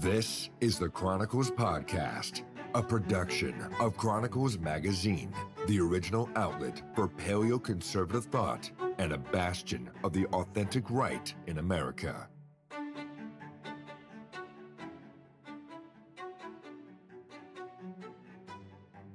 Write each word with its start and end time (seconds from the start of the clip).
This 0.00 0.48
is 0.62 0.78
the 0.78 0.88
Chronicles 0.88 1.50
Podcast, 1.50 2.40
a 2.74 2.82
production 2.82 3.54
of 3.80 3.98
Chronicles 3.98 4.58
Magazine, 4.58 5.30
the 5.66 5.78
original 5.78 6.30
outlet 6.36 6.80
for 6.94 7.06
paleoconservative 7.06 8.24
thought 8.24 8.70
and 8.96 9.12
a 9.12 9.18
bastion 9.18 9.90
of 10.02 10.14
the 10.14 10.24
authentic 10.28 10.88
right 10.88 11.34
in 11.48 11.58
America. 11.58 12.26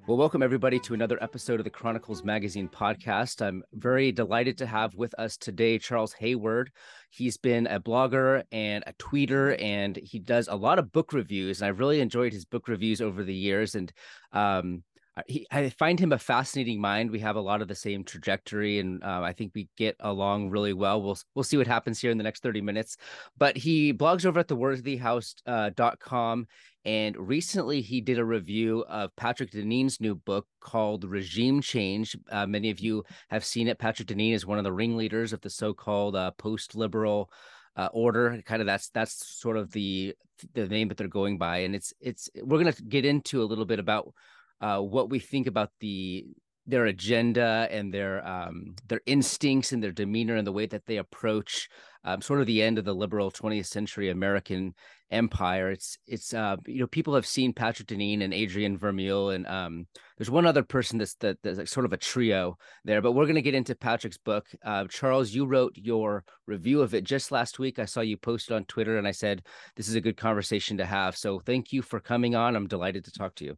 Well, 0.08 0.18
welcome 0.18 0.44
everybody 0.44 0.78
to 0.82 0.94
another 0.94 1.18
episode 1.20 1.60
of 1.60 1.64
the 1.64 1.72
Chronicles 1.72 2.24
Magazine 2.24 2.70
podcast. 2.70 3.42
I'm 3.42 3.64
very 3.74 4.12
delighted 4.12 4.56
to 4.60 4.68
have 4.68 4.94
with 4.94 5.16
us 5.16 5.36
today 5.36 5.80
Charles 5.80 6.14
Haywood. 6.14 6.70
He's 7.10 7.38
been 7.38 7.66
a 7.66 7.80
blogger 7.80 8.44
and 8.52 8.84
a 8.86 8.94
tweeter, 8.94 9.60
and 9.60 9.96
he 9.96 10.20
does 10.20 10.48
a 10.48 10.56
lot 10.56 10.78
of 10.78 10.92
book 10.92 11.12
reviews. 11.12 11.60
And 11.60 11.68
I've 11.68 11.80
really 11.80 12.02
enjoyed 12.02 12.34
his 12.34 12.46
book 12.46 12.68
reviews 12.68 13.02
over 13.02 13.24
the 13.24 13.34
years. 13.34 13.74
And 13.74 13.92
um, 14.32 14.84
he, 15.28 15.48
I 15.50 15.70
find 15.70 16.00
him 16.00 16.12
a 16.12 16.20
fascinating 16.20 16.80
mind. 16.80 17.10
We 17.10 17.20
have 17.22 17.36
a 17.36 17.42
lot 17.42 17.62
of 17.62 17.68
the 17.68 17.76
same 17.76 18.04
trajectory, 18.04 18.80
and 18.80 19.04
uh, 19.04 19.22
I 19.24 19.32
think 19.34 19.54
we 19.56 19.70
get 19.78 19.96
along 20.02 20.50
really 20.50 20.74
well. 20.74 21.02
We'll 21.02 21.18
we'll 21.34 21.44
see 21.44 21.58
what 21.58 21.68
happens 21.68 22.00
here 22.00 22.12
in 22.12 22.18
the 22.18 22.24
next 22.24 22.44
thirty 22.44 22.62
minutes. 22.62 22.98
But 23.38 23.56
he 23.56 23.94
blogs 23.94 24.26
over 24.26 24.42
at 24.42 24.50
theworthyhouse.com, 24.50 26.42
uh, 26.42 26.46
and 26.86 27.18
recently 27.18 27.82
he 27.82 28.00
did 28.00 28.20
a 28.20 28.26
review 28.26 28.86
of 28.88 29.16
Patrick 29.16 29.52
Deneen's 29.52 30.00
new 30.00 30.16
book 30.16 30.48
called 30.62 31.04
Regime 31.04 31.62
Change. 31.62 32.16
Uh, 32.32 32.46
many 32.46 32.70
of 32.70 32.80
you 32.80 33.04
have 33.30 33.44
seen 33.44 33.68
it. 33.68 33.80
Patrick 33.80 34.08
Deneen 34.08 34.34
is 34.34 34.46
one 34.46 34.60
of 34.60 34.64
the 34.64 34.72
ringleaders 34.72 35.34
of 35.34 35.42
the 35.42 35.50
so-called 35.50 36.16
uh, 36.16 36.32
post-liberal. 36.38 37.30
Uh, 37.78 37.90
order 37.92 38.42
kind 38.46 38.62
of 38.62 38.66
that's 38.66 38.88
that's 38.92 39.28
sort 39.28 39.58
of 39.58 39.70
the 39.74 40.16
the 40.54 40.66
name 40.66 40.88
that 40.88 40.96
they're 40.96 41.10
going 41.10 41.38
by 41.38 41.58
and 41.58 41.76
it's 41.76 41.92
it's 42.00 42.30
we're 42.42 42.58
going 42.58 42.72
to 42.72 42.84
get 42.84 43.04
into 43.04 43.42
a 43.42 43.44
little 43.44 43.66
bit 43.66 43.80
about 43.80 44.14
uh, 44.62 44.80
what 44.80 45.10
we 45.10 45.20
think 45.20 45.46
about 45.46 45.72
the 45.82 46.26
their 46.68 46.86
agenda 46.86 47.68
and 47.70 47.94
their 47.94 48.26
um, 48.28 48.76
their 48.88 49.02
instincts 49.06 49.72
and 49.72 49.84
their 49.84 49.92
demeanor 49.92 50.36
and 50.36 50.48
the 50.48 50.52
way 50.52 50.66
that 50.66 50.86
they 50.86 50.98
approach 50.98 51.70
um, 52.04 52.22
sort 52.22 52.40
of 52.40 52.48
the 52.48 52.62
end 52.62 52.78
of 52.78 52.86
the 52.86 52.96
liberal 52.96 53.32
20th 53.32 53.68
century 53.68 54.10
American 54.10 54.74
empire. 55.12 55.72
It's 55.72 55.98
it's 56.08 56.34
uh, 56.34 56.58
you 56.66 56.80
know 56.80 56.88
people 56.88 57.16
have 57.16 57.26
seen 57.26 57.54
Patrick 57.54 57.88
Deneen 57.88 58.24
and 58.24 58.34
Adrian 58.34 58.78
Vermeule 58.78 59.36
and 59.36 59.46
um, 59.48 59.88
there's 60.18 60.32
one 60.32 60.46
other 60.46 60.64
person 60.64 60.98
that's 60.98 61.16
that 61.16 61.38
that's 61.44 61.58
like 61.58 61.68
sort 61.68 61.86
of 61.86 61.94
a 61.94 61.98
trio 61.98 62.58
there. 62.84 63.02
But 63.02 63.14
we're 63.14 63.26
to 63.28 63.42
get 63.42 63.56
into 63.56 63.76
Patrick's 63.76 64.18
book. 64.18 64.48
Uh, 64.64 64.86
Charles, 64.90 65.34
you 65.34 65.46
wrote 65.46 65.74
your 65.76 66.24
review 66.48 66.82
of 66.82 66.94
it 66.94 67.04
just 67.04 67.32
last 67.32 67.60
week. 67.60 67.80
I 67.80 67.86
saw 67.86 68.02
you 68.02 68.18
posted 68.18 68.56
on 68.56 68.66
Twitter 68.66 68.98
and 68.98 69.08
I 69.08 69.12
said 69.12 69.44
this 69.76 69.88
is 69.88 69.96
a 69.96 70.02
good 70.02 70.18
conversation 70.18 70.78
to 70.78 70.86
have. 70.86 71.16
So 71.18 71.40
thank 71.40 71.72
you 71.72 71.82
for 71.82 72.00
coming 72.00 72.36
on. 72.36 72.56
I'm 72.56 72.68
delighted 72.68 73.06
to 73.06 73.12
talk 73.12 73.36
to 73.36 73.46
you. 73.46 73.58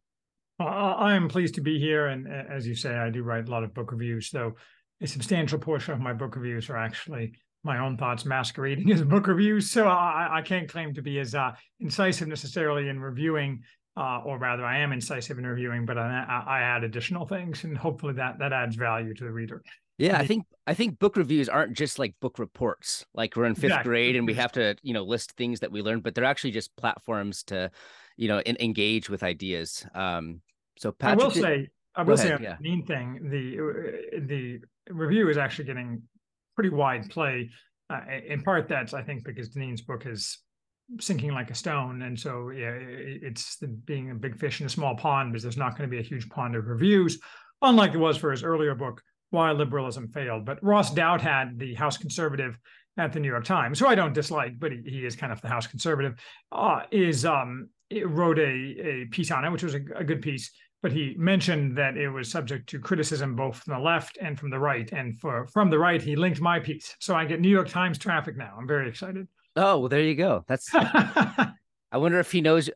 I 0.59 1.15
am 1.15 1.29
pleased 1.29 1.53
to 1.55 1.61
be 1.61 1.79
here, 1.79 2.07
and 2.07 2.27
as 2.27 2.65
you 2.65 2.73
say, 2.73 2.95
I 2.95 3.11
do 3.11 3.21
write 3.21 3.47
a 3.47 3.51
lot 3.51 3.63
of 3.63 3.75
book 3.75 3.91
reviews. 3.91 4.29
So 4.31 4.55
a 4.99 5.07
substantial 5.07 5.59
portion 5.59 5.93
of 5.93 5.99
my 5.99 6.13
book 6.13 6.35
reviews 6.35 6.69
are 6.71 6.77
actually 6.77 7.33
my 7.67 7.77
own 7.77 7.97
thoughts 7.97 8.25
masquerading 8.25 8.91
as 8.93 9.03
book 9.03 9.27
reviews. 9.27 9.69
So 9.69 9.87
I, 9.87 10.39
I 10.39 10.41
can't 10.41 10.67
claim 10.67 10.93
to 10.95 11.01
be 11.03 11.19
as 11.19 11.35
uh, 11.35 11.51
incisive 11.79 12.27
necessarily 12.27 12.89
in 12.89 12.99
reviewing, 12.99 13.61
uh, 13.95 14.21
or 14.25 14.39
rather, 14.39 14.65
I 14.65 14.79
am 14.79 14.91
incisive 14.91 15.37
in 15.37 15.45
reviewing, 15.45 15.85
but 15.85 15.99
I, 15.99 16.43
I 16.47 16.59
add 16.61 16.83
additional 16.83 17.27
things, 17.27 17.63
and 17.63 17.77
hopefully 17.77 18.13
that 18.13 18.39
that 18.39 18.53
adds 18.53 18.75
value 18.75 19.13
to 19.13 19.23
the 19.23 19.31
reader. 19.31 19.61
Yeah, 19.97 20.19
I 20.19 20.27
think 20.27 20.45
I 20.67 20.75
think 20.75 20.99
book 20.99 21.17
reviews 21.17 21.49
aren't 21.49 21.75
just 21.75 21.97
like 21.97 22.13
book 22.21 22.37
reports. 22.37 23.05
Like 23.15 23.35
we're 23.35 23.45
in 23.45 23.55
fifth 23.55 23.65
exactly. 23.65 23.89
grade 23.89 24.15
and 24.15 24.27
we 24.27 24.35
have 24.35 24.51
to, 24.51 24.75
you 24.83 24.93
know, 24.93 25.03
list 25.03 25.31
things 25.31 25.59
that 25.61 25.71
we 25.71 25.81
learned, 25.81 26.03
but 26.03 26.13
they're 26.13 26.23
actually 26.23 26.51
just 26.51 26.75
platforms 26.75 27.41
to, 27.45 27.71
you 28.15 28.27
know, 28.27 28.39
in, 28.41 28.57
engage 28.59 29.09
with 29.09 29.23
ideas. 29.23 29.85
Um, 29.95 30.41
so 30.77 30.91
Patrick, 30.91 31.21
I 31.21 31.23
will 31.23 31.31
say, 31.31 31.69
I 31.95 32.03
will 32.03 32.17
say, 32.17 32.37
yeah. 32.39 32.57
main 32.61 32.85
thing 32.85 33.27
the 33.31 34.19
the 34.19 34.59
review 34.93 35.29
is 35.29 35.37
actually 35.37 35.65
getting 35.65 36.03
pretty 36.57 36.75
wide 36.75 37.09
play. 37.09 37.49
Uh, 37.89 38.01
in 38.27 38.41
part, 38.41 38.67
that's 38.67 38.93
I 38.93 39.03
think 39.03 39.23
because 39.23 39.49
Deneen's 39.49 39.81
book 39.81 40.05
is 40.05 40.39
sinking 40.99 41.31
like 41.31 41.51
a 41.51 41.55
stone, 41.55 42.01
and 42.01 42.19
so 42.19 42.49
yeah, 42.49 42.73
it's 42.73 43.57
the, 43.57 43.67
being 43.67 44.11
a 44.11 44.15
big 44.15 44.37
fish 44.37 44.59
in 44.59 44.65
a 44.65 44.69
small 44.69 44.95
pond 44.95 45.31
because 45.31 45.43
there's 45.43 45.55
not 45.55 45.77
going 45.77 45.89
to 45.89 45.95
be 45.95 45.99
a 45.99 46.05
huge 46.05 46.27
pond 46.29 46.55
of 46.55 46.65
reviews, 46.65 47.19
unlike 47.61 47.93
it 47.93 47.99
was 47.99 48.17
for 48.17 48.31
his 48.31 48.43
earlier 48.43 48.75
book, 48.75 49.01
Why 49.29 49.51
Liberalism 49.51 50.09
Failed. 50.09 50.45
But 50.45 50.61
Ross 50.63 50.93
Douthat, 50.93 51.57
the 51.59 51.75
House 51.75 51.97
conservative 51.97 52.57
at 52.97 53.13
the 53.13 53.19
New 53.19 53.29
York 53.29 53.45
Times, 53.45 53.79
who 53.79 53.85
I 53.85 53.95
don't 53.95 54.13
dislike, 54.13 54.59
but 54.59 54.71
he, 54.71 54.81
he 54.85 55.05
is 55.05 55.15
kind 55.15 55.31
of 55.31 55.39
the 55.41 55.49
House 55.49 55.67
conservative, 55.67 56.15
uh, 56.51 56.81
is 56.91 57.23
um, 57.23 57.69
wrote 58.05 58.39
a 58.39 58.43
a 58.43 59.05
piece 59.11 59.31
on 59.31 59.45
it, 59.45 59.51
which 59.51 59.63
was 59.63 59.75
a, 59.75 59.81
a 59.95 60.03
good 60.03 60.21
piece 60.21 60.51
but 60.81 60.91
he 60.91 61.15
mentioned 61.17 61.77
that 61.77 61.97
it 61.97 62.09
was 62.09 62.29
subject 62.29 62.69
to 62.69 62.79
criticism 62.79 63.35
both 63.35 63.57
from 63.57 63.73
the 63.73 63.79
left 63.79 64.17
and 64.21 64.39
from 64.39 64.49
the 64.49 64.59
right. 64.59 64.91
And 64.91 65.19
for 65.19 65.47
from 65.47 65.69
the 65.69 65.79
right, 65.79 66.01
he 66.01 66.15
linked 66.15 66.41
my 66.41 66.59
piece. 66.59 66.95
So 66.99 67.15
I 67.15 67.25
get 67.25 67.41
New 67.41 67.49
York 67.49 67.69
Times 67.69 67.97
traffic 67.97 68.37
now. 68.37 68.55
I'm 68.57 68.67
very 68.67 68.87
excited. 68.87 69.27
Oh, 69.55 69.79
well, 69.79 69.89
there 69.89 70.01
you 70.01 70.15
go. 70.15 70.45
That's 70.47 70.69
I 71.89 71.97
wonder 71.99 72.19
if 72.19 72.31
he 72.31 72.41
knows 72.41 72.69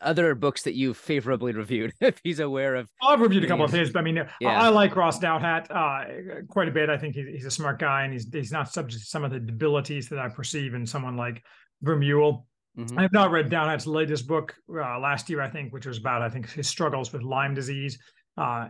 other 0.00 0.34
books 0.34 0.62
that 0.62 0.74
you've 0.74 0.96
favorably 0.96 1.52
reviewed, 1.52 1.92
if 2.00 2.20
he's 2.22 2.40
aware 2.40 2.76
of. 2.76 2.88
I've 3.02 3.20
reviewed 3.20 3.44
a 3.44 3.48
couple 3.48 3.64
of 3.64 3.72
his, 3.72 3.90
but 3.90 4.00
I 4.00 4.02
mean, 4.02 4.16
yeah. 4.40 4.48
I, 4.48 4.66
I 4.66 4.68
like 4.68 4.94
Ross 4.96 5.18
Douthat 5.18 5.70
uh, 5.70 6.42
quite 6.48 6.68
a 6.68 6.70
bit. 6.70 6.90
I 6.90 6.98
think 6.98 7.14
he's, 7.14 7.26
he's 7.26 7.46
a 7.46 7.50
smart 7.50 7.78
guy 7.78 8.04
and 8.04 8.12
he's 8.12 8.28
he's 8.30 8.52
not 8.52 8.72
subject 8.72 9.02
to 9.02 9.08
some 9.08 9.24
of 9.24 9.30
the 9.30 9.40
debilities 9.40 10.08
that 10.10 10.18
I 10.18 10.28
perceive 10.28 10.74
in 10.74 10.86
someone 10.86 11.16
like 11.16 11.42
Vermeule. 11.84 12.44
Mm-hmm. 12.80 12.98
I 12.98 13.02
have 13.02 13.12
not 13.12 13.30
read 13.30 13.50
Douthat's 13.50 13.86
latest 13.86 14.26
book 14.26 14.54
uh, 14.70 14.98
last 14.98 15.28
year, 15.28 15.40
I 15.40 15.48
think, 15.48 15.72
which 15.72 15.86
was 15.86 15.98
about, 15.98 16.22
I 16.22 16.30
think, 16.30 16.50
his 16.50 16.68
struggles 16.68 17.12
with 17.12 17.22
Lyme 17.22 17.54
disease. 17.54 17.98
Uh, 18.36 18.68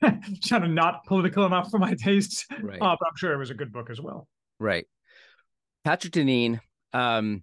kind 0.00 0.64
of 0.64 0.70
not 0.70 1.04
political 1.04 1.44
enough 1.44 1.70
for 1.70 1.78
my 1.78 1.94
tastes, 1.94 2.46
right. 2.62 2.80
uh, 2.80 2.96
but 2.98 3.06
I'm 3.06 3.16
sure 3.16 3.32
it 3.32 3.38
was 3.38 3.50
a 3.50 3.54
good 3.54 3.72
book 3.72 3.90
as 3.90 4.00
well. 4.00 4.26
Right. 4.58 4.86
Patrick 5.84 6.12
Deneen, 6.12 6.60
um, 6.92 7.42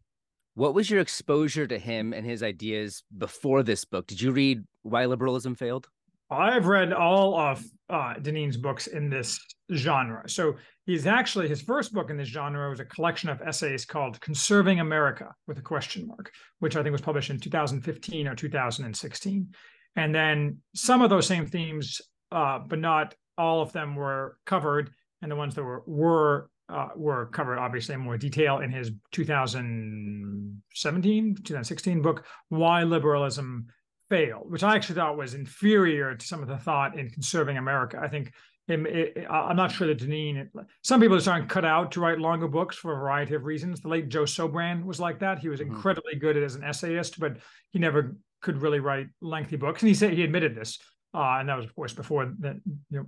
what 0.56 0.74
was 0.74 0.90
your 0.90 1.02
exposure 1.02 1.68
to 1.68 1.78
him 1.78 2.14
and 2.14 2.26
his 2.26 2.42
ideas 2.42 3.04
before 3.16 3.62
this 3.62 3.86
book? 3.86 4.08
Did 4.08 4.22
you 4.22 4.32
read 4.32 4.64
Why 4.82 5.06
Liberalism 5.06 5.56
Failed? 5.56 5.88
I've 6.30 6.68
read 6.68 6.94
all 6.94 7.40
of 7.40 7.64
uh, 7.90 8.16
Deneen's 8.16 8.58
books 8.58 8.88
in 8.88 9.10
this 9.10 9.40
genre. 9.74 10.30
So 10.30 10.56
he's 10.86 11.08
actually 11.08 11.48
his 11.48 11.62
first 11.62 11.94
book 11.94 12.10
in 12.10 12.18
this 12.18 12.28
genre 12.28 12.70
was 12.70 12.82
a 12.82 12.86
collection 12.86 13.30
of 13.30 13.42
essays 13.42 13.86
called 13.86 14.20
"Conserving 14.20 14.80
America" 14.80 15.34
with 15.48 15.58
a 15.58 15.62
question 15.62 16.08
mark, 16.08 16.32
which 16.60 16.76
I 16.76 16.84
think 16.84 16.92
was 16.92 17.02
published 17.02 17.30
in 17.30 17.40
2015 17.40 18.28
or 18.28 18.36
2016. 18.36 19.48
And 19.96 20.14
then 20.14 20.58
some 20.76 21.02
of 21.02 21.10
those 21.10 21.28
same 21.28 21.46
themes, 21.46 22.02
uh, 22.32 22.60
but 22.60 22.80
not 22.80 23.16
all 23.38 23.62
of 23.62 23.72
them, 23.72 23.96
were 23.96 24.38
covered, 24.46 24.92
and 25.22 25.32
the 25.32 25.36
ones 25.36 25.56
that 25.56 25.64
were 25.64 25.84
were 25.88 26.50
uh, 26.70 26.90
were 26.98 27.28
covered 27.28 27.58
obviously 27.58 27.96
in 27.96 28.02
more 28.02 28.18
detail 28.18 28.60
in 28.60 28.70
his 28.70 28.92
2017 29.14 31.36
2016 31.36 32.02
book 32.02 32.26
"Why 32.50 32.84
Liberalism." 32.84 33.68
Failed, 34.10 34.50
which 34.50 34.64
I 34.64 34.76
actually 34.76 34.96
thought 34.96 35.18
was 35.18 35.34
inferior 35.34 36.16
to 36.16 36.26
some 36.26 36.42
of 36.42 36.48
the 36.48 36.58
thought 36.58 36.98
in 36.98 37.10
conserving 37.10 37.58
America. 37.58 38.00
I 38.02 38.08
think 38.08 38.32
it, 38.68 38.86
it, 38.86 39.28
I'm 39.30 39.56
not 39.56 39.72
sure 39.72 39.88
that 39.88 40.00
Deneen. 40.00 40.50
Some 40.84 41.00
people 41.00 41.18
just 41.18 41.28
aren't 41.28 41.50
cut 41.50 41.66
out 41.66 41.92
to 41.94 42.02
write 42.02 42.20
longer 42.20 42.48
books 42.48 42.76
for 42.76 42.94
a 42.94 42.98
variety 42.98 43.36
of 43.36 43.46
reasons. 43.46 43.80
The 43.80 43.88
late 43.88 44.10
Joe 44.10 44.24
Sobran 44.24 44.84
was 44.84 45.00
like 45.00 45.20
that. 45.20 45.40
He 45.40 45.50
was 45.50 45.62
mm-hmm. 45.62 45.74
incredibly 45.74 46.16
good 46.16 46.36
as 46.36 46.56
an 46.56 46.64
essayist, 46.64 47.20
but 47.20 47.38
he 47.72 47.80
never 47.80 48.18
could 48.42 48.62
really 48.62 48.80
write 48.80 49.08
lengthy 49.22 49.56
books. 49.56 49.82
And 49.82 49.88
he 49.88 49.96
said 49.96 50.14
he 50.14 50.24
admitted 50.24 50.54
this, 50.54 50.80
uh, 51.14 51.38
and 51.40 51.50
that 51.50 51.56
was 51.56 51.66
of 51.66 51.76
course 51.76 51.94
before 51.94 52.34
that. 52.40 52.58
You 52.90 53.00
know, 53.00 53.06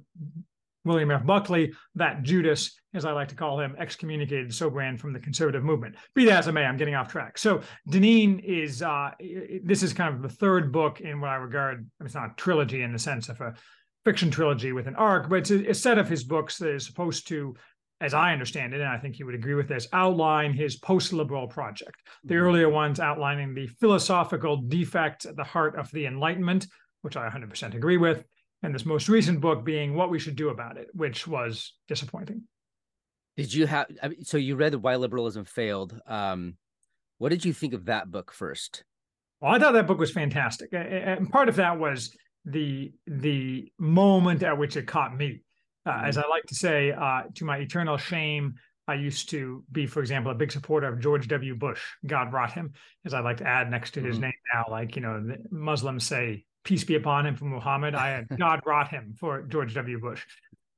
William 0.86 1.12
F. 1.12 1.26
Buckley, 1.26 1.74
that 1.96 2.24
Judas, 2.24 2.80
as 2.94 3.06
I 3.06 3.12
like 3.12 3.28
to 3.30 3.36
call 3.36 3.60
him, 3.60 3.76
excommunicated 3.78 4.50
Sobran 4.50 5.00
from 5.00 5.14
the 5.14 5.20
conservative 5.20 5.64
movement. 5.64 5.96
Be 6.16 6.26
that 6.26 6.40
as 6.40 6.48
it 6.48 6.54
may, 6.54 6.66
I'm 6.66 6.78
getting 6.78 6.96
off 6.96 7.10
track. 7.10 7.38
So 7.38 7.62
Deneen 7.90 8.44
is 8.44 8.82
uh, 8.82 9.12
this 9.64 9.84
is 9.84 9.94
kind 9.94 10.16
of 10.16 10.22
the 10.22 10.30
third 10.30 10.72
book 10.72 11.02
in 11.02 11.20
what 11.22 11.30
I 11.30 11.36
regard. 11.36 11.78
I 11.78 12.04
mean, 12.04 12.06
it's 12.06 12.16
not 12.16 12.32
a 12.32 12.36
trilogy 12.36 12.82
in 12.82 12.94
the 12.94 13.00
sense 13.00 13.30
of 13.30 13.42
a 13.42 13.54
fiction 14.06 14.32
trilogy 14.32 14.72
with 14.72 14.88
an 14.88 14.96
arc, 14.96 15.30
but 15.30 15.40
it's 15.40 15.52
a, 15.52 15.70
a 15.70 15.74
set 15.74 15.98
of 15.98 16.08
his 16.08 16.24
books 16.24 16.58
that 16.58 16.74
is 16.74 16.86
supposed 16.86 17.28
to 17.28 17.56
as 18.02 18.14
I 18.14 18.32
understand 18.32 18.74
it, 18.74 18.80
and 18.80 18.90
I 18.90 18.98
think 18.98 19.16
he 19.16 19.24
would 19.24 19.36
agree 19.36 19.56
with 19.56 19.68
this, 19.68 19.88
outline 19.92 20.54
his 20.54 20.78
post 20.78 21.12
liberal 21.12 21.48
project. 21.48 22.02
The 22.24 22.36
mm-hmm. 22.36 22.44
earlier 22.44 22.70
ones 22.70 23.00
outlining 23.00 23.54
the 23.54 23.68
philosophical 23.68 24.58
defect 24.58 25.26
at 25.26 25.36
the 25.36 25.44
heart 25.44 25.78
of 25.78 25.92
the 25.92 26.06
Enlightenment, 26.06 26.68
which 27.02 27.18
I 27.18 27.28
100% 27.30 27.76
agree 27.76 27.98
with, 27.98 28.24
and 28.64 28.74
this 28.74 28.86
most 28.86 29.10
recent 29.10 29.42
book 29.42 29.64
being 29.64 29.96
what 29.96 30.10
we 30.10 30.20
should 30.20 30.36
do 30.36 30.50
about 30.50 30.78
it 30.78 30.88
which 30.94 31.28
was 31.28 31.74
disappointing 31.88 32.44
did 33.38 33.54
you 33.54 33.66
have 33.66 33.88
so 34.24 34.38
you 34.38 34.56
read 34.56 34.76
why 34.76 34.96
liberalism 34.96 35.46
failed 35.46 36.00
um 36.08 36.56
what 37.18 37.30
did 37.30 37.46
you 37.46 37.54
think 37.54 37.74
of 37.74 37.86
that 37.86 38.10
book 38.12 38.32
first 38.32 38.84
well 39.42 39.54
i 39.54 39.60
thought 39.60 39.74
that 39.74 39.88
book 39.88 40.00
was 40.00 40.12
fantastic 40.12 40.70
and 40.74 41.30
part 41.30 41.50
of 41.50 41.56
that 41.56 41.80
was 41.80 42.16
the 42.46 42.92
the 43.08 43.72
moment 43.78 44.44
at 44.44 44.58
which 44.58 44.76
it 44.78 44.88
caught 44.88 45.16
me 45.16 45.42
uh, 45.86 45.92
mm-hmm. 45.92 46.06
as 46.06 46.18
i 46.18 46.28
like 46.28 46.44
to 46.48 46.56
say 46.56 46.92
uh, 46.92 47.24
to 47.36 47.46
my 47.46 47.58
eternal 47.58 47.98
shame 47.98 48.56
I 48.90 48.96
used 48.96 49.30
to 49.30 49.64
be, 49.72 49.86
for 49.86 50.00
example, 50.00 50.32
a 50.32 50.36
big 50.36 50.52
supporter 50.52 50.88
of 50.88 51.00
George 51.00 51.28
W. 51.28 51.56
Bush. 51.56 51.80
God 52.08 52.34
rot 52.34 52.52
him, 52.54 52.74
as 53.06 53.14
I 53.14 53.20
like 53.20 53.38
to 53.38 53.48
add 53.48 53.70
next 53.70 53.92
to 53.92 54.02
his 54.02 54.16
mm-hmm. 54.16 54.24
name 54.24 54.34
now. 54.52 54.66
Like 54.68 54.96
you 54.96 55.04
know, 55.04 55.36
Muslims 55.52 56.08
say 56.08 56.46
peace 56.64 56.84
be 56.84 56.96
upon 56.96 57.26
him 57.26 57.36
for 57.36 57.46
Muhammad. 57.46 57.96
I 57.96 58.10
had 58.10 58.28
God 58.38 58.62
rot 58.66 58.90
him 58.90 59.16
for 59.20 59.42
George 59.44 59.74
W. 59.74 60.00
Bush. 60.00 60.26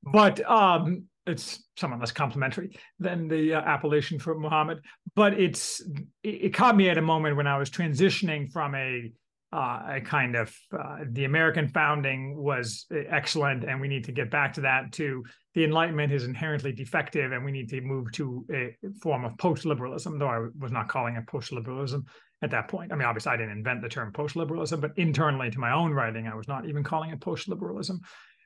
But 0.02 0.48
um, 0.48 1.04
it's 1.26 1.62
somewhat 1.76 2.00
less 2.00 2.12
complimentary 2.12 2.76
than 2.98 3.28
the 3.28 3.54
uh, 3.54 3.60
appellation 3.60 4.18
for 4.18 4.38
Muhammad. 4.38 4.80
But 5.14 5.38
it's 5.38 5.80
it, 6.22 6.46
it, 6.46 6.54
caught 6.54 6.76
me 6.76 6.88
at 6.88 6.98
a 6.98 7.02
moment 7.02 7.36
when 7.36 7.46
I 7.46 7.58
was 7.58 7.70
transitioning 7.70 8.50
from 8.50 8.74
a 8.74 9.12
uh, 9.52 9.82
a 9.96 10.00
kind 10.00 10.34
of 10.34 10.54
uh, 10.76 11.00
the 11.10 11.24
American 11.24 11.68
founding 11.68 12.36
was 12.36 12.86
excellent, 12.90 13.64
and 13.64 13.80
we 13.80 13.86
need 13.86 14.04
to 14.04 14.12
get 14.12 14.30
back 14.30 14.54
to 14.54 14.62
that. 14.62 14.92
To 14.92 15.22
the 15.54 15.64
Enlightenment 15.64 16.10
is 16.10 16.24
inherently 16.24 16.72
defective, 16.72 17.32
and 17.32 17.44
we 17.44 17.52
need 17.52 17.68
to 17.68 17.80
move 17.82 18.10
to 18.12 18.46
a 18.50 18.74
form 19.02 19.24
of 19.24 19.36
post-liberalism. 19.36 20.18
Though 20.18 20.28
I 20.28 20.46
was 20.58 20.72
not 20.72 20.88
calling 20.88 21.16
it 21.16 21.26
post-liberalism 21.26 22.06
at 22.42 22.50
that 22.50 22.68
point. 22.68 22.92
I 22.92 22.96
mean, 22.96 23.06
obviously, 23.06 23.32
I 23.32 23.36
didn't 23.36 23.56
invent 23.56 23.82
the 23.82 23.88
term 23.88 24.12
post-liberalism, 24.12 24.80
but 24.80 24.92
internally 24.96 25.50
to 25.50 25.58
my 25.58 25.72
own 25.72 25.92
writing, 25.92 26.26
I 26.26 26.34
was 26.34 26.48
not 26.48 26.68
even 26.68 26.82
calling 26.82 27.10
it 27.10 27.20
post-liberalism. 27.20 28.00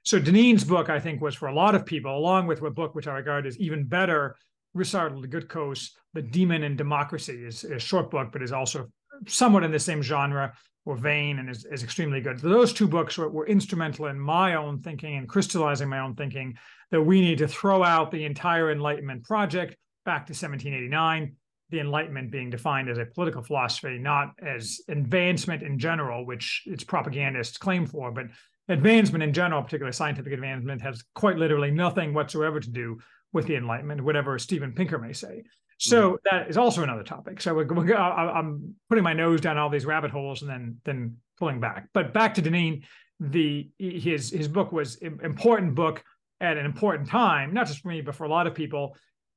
So 0.04 0.20
Deneen's 0.20 0.64
book, 0.64 0.88
I 0.88 1.00
think, 1.00 1.20
was 1.20 1.34
for 1.34 1.48
a 1.48 1.54
lot 1.54 1.74
of 1.74 1.84
people, 1.84 2.16
along 2.16 2.46
with 2.46 2.62
a 2.62 2.70
book 2.70 2.94
which 2.94 3.08
I 3.08 3.14
regard 3.14 3.46
as 3.46 3.58
even 3.58 3.86
better, 3.86 4.36
Ryszard 4.76 5.18
Legutko's 5.20 5.96
The 6.14 6.22
Demon 6.22 6.62
in 6.62 6.76
Democracy 6.76 7.44
is, 7.44 7.64
is 7.64 7.72
a 7.72 7.78
short 7.78 8.10
book, 8.10 8.28
but 8.32 8.42
is 8.42 8.52
also 8.52 8.86
somewhat 9.26 9.64
in 9.64 9.72
the 9.72 9.78
same 9.78 10.02
genre 10.02 10.52
or 10.84 10.96
vein 10.96 11.38
and 11.38 11.50
is, 11.50 11.64
is 11.64 11.82
extremely 11.82 12.20
good. 12.20 12.38
So 12.38 12.48
those 12.48 12.72
two 12.72 12.86
books 12.86 13.18
were, 13.18 13.28
were 13.28 13.46
instrumental 13.46 14.06
in 14.06 14.20
my 14.20 14.54
own 14.54 14.80
thinking 14.80 15.16
and 15.16 15.28
crystallizing 15.28 15.88
my 15.88 16.00
own 16.00 16.14
thinking 16.14 16.56
that 16.90 17.02
we 17.02 17.20
need 17.20 17.38
to 17.38 17.48
throw 17.48 17.82
out 17.82 18.10
the 18.10 18.24
entire 18.24 18.70
Enlightenment 18.70 19.24
project 19.24 19.76
back 20.04 20.26
to 20.26 20.32
1789 20.32 21.34
the 21.70 21.80
Enlightenment 21.80 22.30
being 22.30 22.50
defined 22.50 22.88
as 22.88 22.98
a 22.98 23.06
political 23.06 23.42
philosophy, 23.42 23.98
not 23.98 24.32
as 24.40 24.80
advancement 24.88 25.62
in 25.62 25.78
general, 25.78 26.24
which 26.24 26.62
its 26.66 26.84
propagandists 26.84 27.58
claim 27.58 27.86
for, 27.86 28.10
but 28.10 28.26
advancement 28.68 29.22
in 29.22 29.32
general, 29.32 29.62
particularly 29.62 29.92
scientific 29.92 30.32
advancement, 30.32 30.80
has 30.82 31.02
quite 31.14 31.36
literally 31.36 31.70
nothing 31.70 32.14
whatsoever 32.14 32.60
to 32.60 32.70
do 32.70 32.98
with 33.32 33.46
the 33.46 33.56
Enlightenment, 33.56 34.02
whatever 34.02 34.38
Steven 34.38 34.72
Pinker 34.72 34.98
may 34.98 35.12
say. 35.12 35.42
So 35.78 36.12
mm-hmm. 36.12 36.16
that 36.36 36.48
is 36.48 36.56
also 36.56 36.82
another 36.82 37.02
topic. 37.02 37.40
So 37.40 37.54
we're, 37.54 37.66
we're, 37.66 37.94
I'm 37.94 38.74
putting 38.88 39.04
my 39.04 39.12
nose 39.12 39.40
down 39.40 39.58
all 39.58 39.68
these 39.68 39.86
rabbit 39.86 40.10
holes 40.10 40.42
and 40.42 40.50
then 40.50 40.76
then 40.84 41.16
pulling 41.38 41.60
back. 41.60 41.88
But 41.92 42.14
back 42.14 42.34
to 42.34 42.42
Deneen, 42.42 42.84
the 43.20 43.68
his 43.78 44.30
his 44.30 44.48
book 44.48 44.72
was 44.72 44.96
important 44.96 45.74
book 45.74 46.02
at 46.40 46.56
an 46.56 46.66
important 46.66 47.08
time, 47.08 47.52
not 47.52 47.66
just 47.66 47.80
for 47.80 47.88
me, 47.88 48.00
but 48.00 48.14
for 48.14 48.24
a 48.24 48.28
lot 48.28 48.46
of 48.46 48.54
people, 48.54 48.96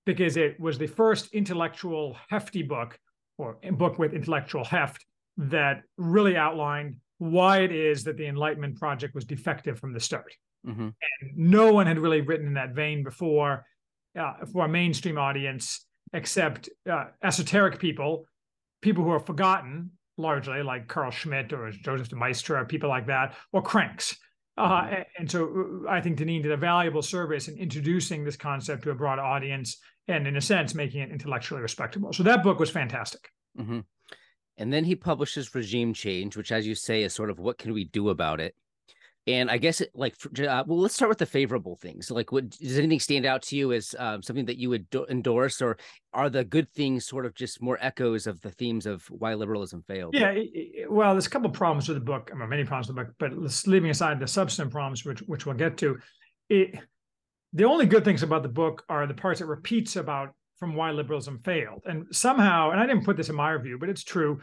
because 0.10 0.38
it 0.38 0.60
was 0.60 0.80
the 0.80 0.88
first 0.88 1.32
intellectual 1.36 2.18
hefty 2.30 2.64
book 2.64 2.98
or 3.38 3.60
book 3.74 4.00
with 4.00 4.14
intellectual 4.14 4.66
heft 4.66 5.06
that 5.38 5.84
really 5.98 6.36
outlined 6.36 6.96
why 7.20 7.60
it 7.60 7.72
is 7.72 8.04
that 8.06 8.18
the 8.18 8.26
Enlightenment 8.26 8.76
project 8.80 9.14
was 9.14 9.24
defective 9.24 9.78
from 9.78 9.94
the 9.94 10.00
start. 10.00 10.34
Mm-hmm. 10.66 10.82
And 10.82 11.32
no 11.36 11.72
one 11.72 11.86
had 11.86 12.00
really 12.00 12.22
written 12.22 12.48
in 12.48 12.56
that 12.56 12.74
vein 12.74 13.04
before 13.04 13.68
uh, 14.20 14.34
for 14.52 14.66
a 14.66 14.68
mainstream 14.68 15.20
audience, 15.20 15.86
except 16.12 16.70
uh, 16.90 17.06
esoteric 17.24 17.78
people, 17.78 18.26
people 18.82 19.04
who 19.04 19.12
are 19.12 19.20
forgotten 19.20 19.92
largely, 20.18 20.64
like 20.64 20.88
Carl 20.88 21.12
Schmitt 21.12 21.54
or 21.54 21.70
Joseph 21.70 22.10
de 22.10 22.16
Maistre, 22.16 22.66
people 22.66 22.90
like 22.90 23.06
that, 23.06 23.36
or 23.54 23.62
cranks. 23.62 24.18
Uh, 24.58 24.82
mm-hmm. 24.82 25.02
and 25.20 25.30
so 25.30 25.84
uh, 25.86 25.90
I 25.90 26.02
think 26.02 26.18
Deneen 26.18 26.42
did 26.42 26.52
a 26.52 26.58
valuable 26.58 27.04
service 27.04 27.48
in 27.48 27.58
introducing 27.58 28.26
this 28.26 28.36
concept 28.36 28.84
to 28.84 28.92
a 28.92 28.96
broad 28.96 29.20
audience 29.20 29.78
and, 30.10 30.28
in 30.28 30.36
a 30.36 30.42
sense, 30.42 30.76
making 30.76 31.02
it 31.02 31.12
intellectually 31.12 31.62
respectable. 31.62 32.12
So 32.12 32.24
that 32.24 32.44
book 32.44 32.60
was 32.60 32.70
fantastic. 32.70 33.30
Mm-hmm. 33.58 33.80
And 34.58 34.74
then 34.74 34.84
he 34.84 34.96
publishes 34.96 35.56
Regime 35.56 35.94
Change, 35.94 36.36
which, 36.36 36.52
as 36.52 36.68
you 36.68 36.76
say, 36.76 37.04
is 37.04 37.14
sort 37.14 37.30
of 37.30 37.40
what 37.40 37.58
can 37.58 37.74
we 37.74 37.86
do 37.86 38.10
about 38.10 38.42
it? 38.42 38.56
And 39.28 39.52
I 39.52 39.58
guess 39.58 39.80
it, 39.80 39.92
like, 39.94 40.16
uh, 40.40 40.64
well, 40.66 40.80
let's 40.80 40.96
start 40.96 41.10
with 41.10 41.20
the 41.20 41.26
favorable 41.26 41.76
things. 41.76 42.10
Like, 42.10 42.32
what 42.32 42.50
does 42.50 42.80
anything 42.80 43.00
stand 43.00 43.26
out 43.26 43.44
to 43.44 43.56
you 43.56 43.74
as 43.74 43.94
um, 44.00 44.24
something 44.24 44.46
that 44.46 44.58
you 44.58 44.70
would 44.70 44.90
do- 44.90 45.06
endorse, 45.08 45.62
or 45.62 45.78
are 46.14 46.30
the 46.30 46.44
good 46.44 46.68
things 46.72 47.06
sort 47.06 47.28
of 47.28 47.36
just 47.36 47.62
more 47.62 47.78
echoes 47.80 48.26
of 48.26 48.42
the 48.42 48.50
themes 48.50 48.88
of 48.88 49.06
why 49.12 49.36
liberalism 49.36 49.84
failed? 49.88 50.16
Yeah, 50.16 50.32
it, 50.34 50.92
well, 50.92 51.14
there's 51.14 51.28
a 51.28 51.30
couple 51.30 51.50
problems 51.52 51.88
with 51.88 51.98
the 51.98 52.04
book. 52.04 52.32
I 52.34 52.38
mean, 52.38 52.50
many 52.50 52.64
problems 52.64 52.88
with 52.88 52.96
the 52.96 53.04
book, 53.04 53.14
but 53.20 53.68
leaving 53.68 53.92
aside 53.92 54.20
the 54.20 54.28
substantive 54.28 54.72
problems, 54.72 55.06
which 55.06 55.20
which 55.24 55.46
we'll 55.46 55.56
get 55.56 55.78
to. 55.78 56.00
It 56.50 56.80
the 57.54 57.66
only 57.66 57.86
good 57.86 58.06
things 58.06 58.24
about 58.24 58.44
the 58.44 58.50
book 58.50 58.84
are 58.90 59.08
the 59.08 59.14
parts 59.14 59.42
it 59.42 59.48
repeats 59.48 59.96
about 59.96 60.34
from 60.58 60.76
why 60.76 60.92
liberalism 60.92 61.40
failed. 61.44 61.84
And 61.86 62.06
somehow, 62.12 62.72
and 62.72 62.80
I 62.80 62.86
didn't 62.86 63.06
put 63.06 63.18
this 63.18 63.30
in 63.30 63.36
my 63.36 63.52
review, 63.52 63.78
but 63.80 63.90
it's 63.90 64.04
true. 64.04 64.42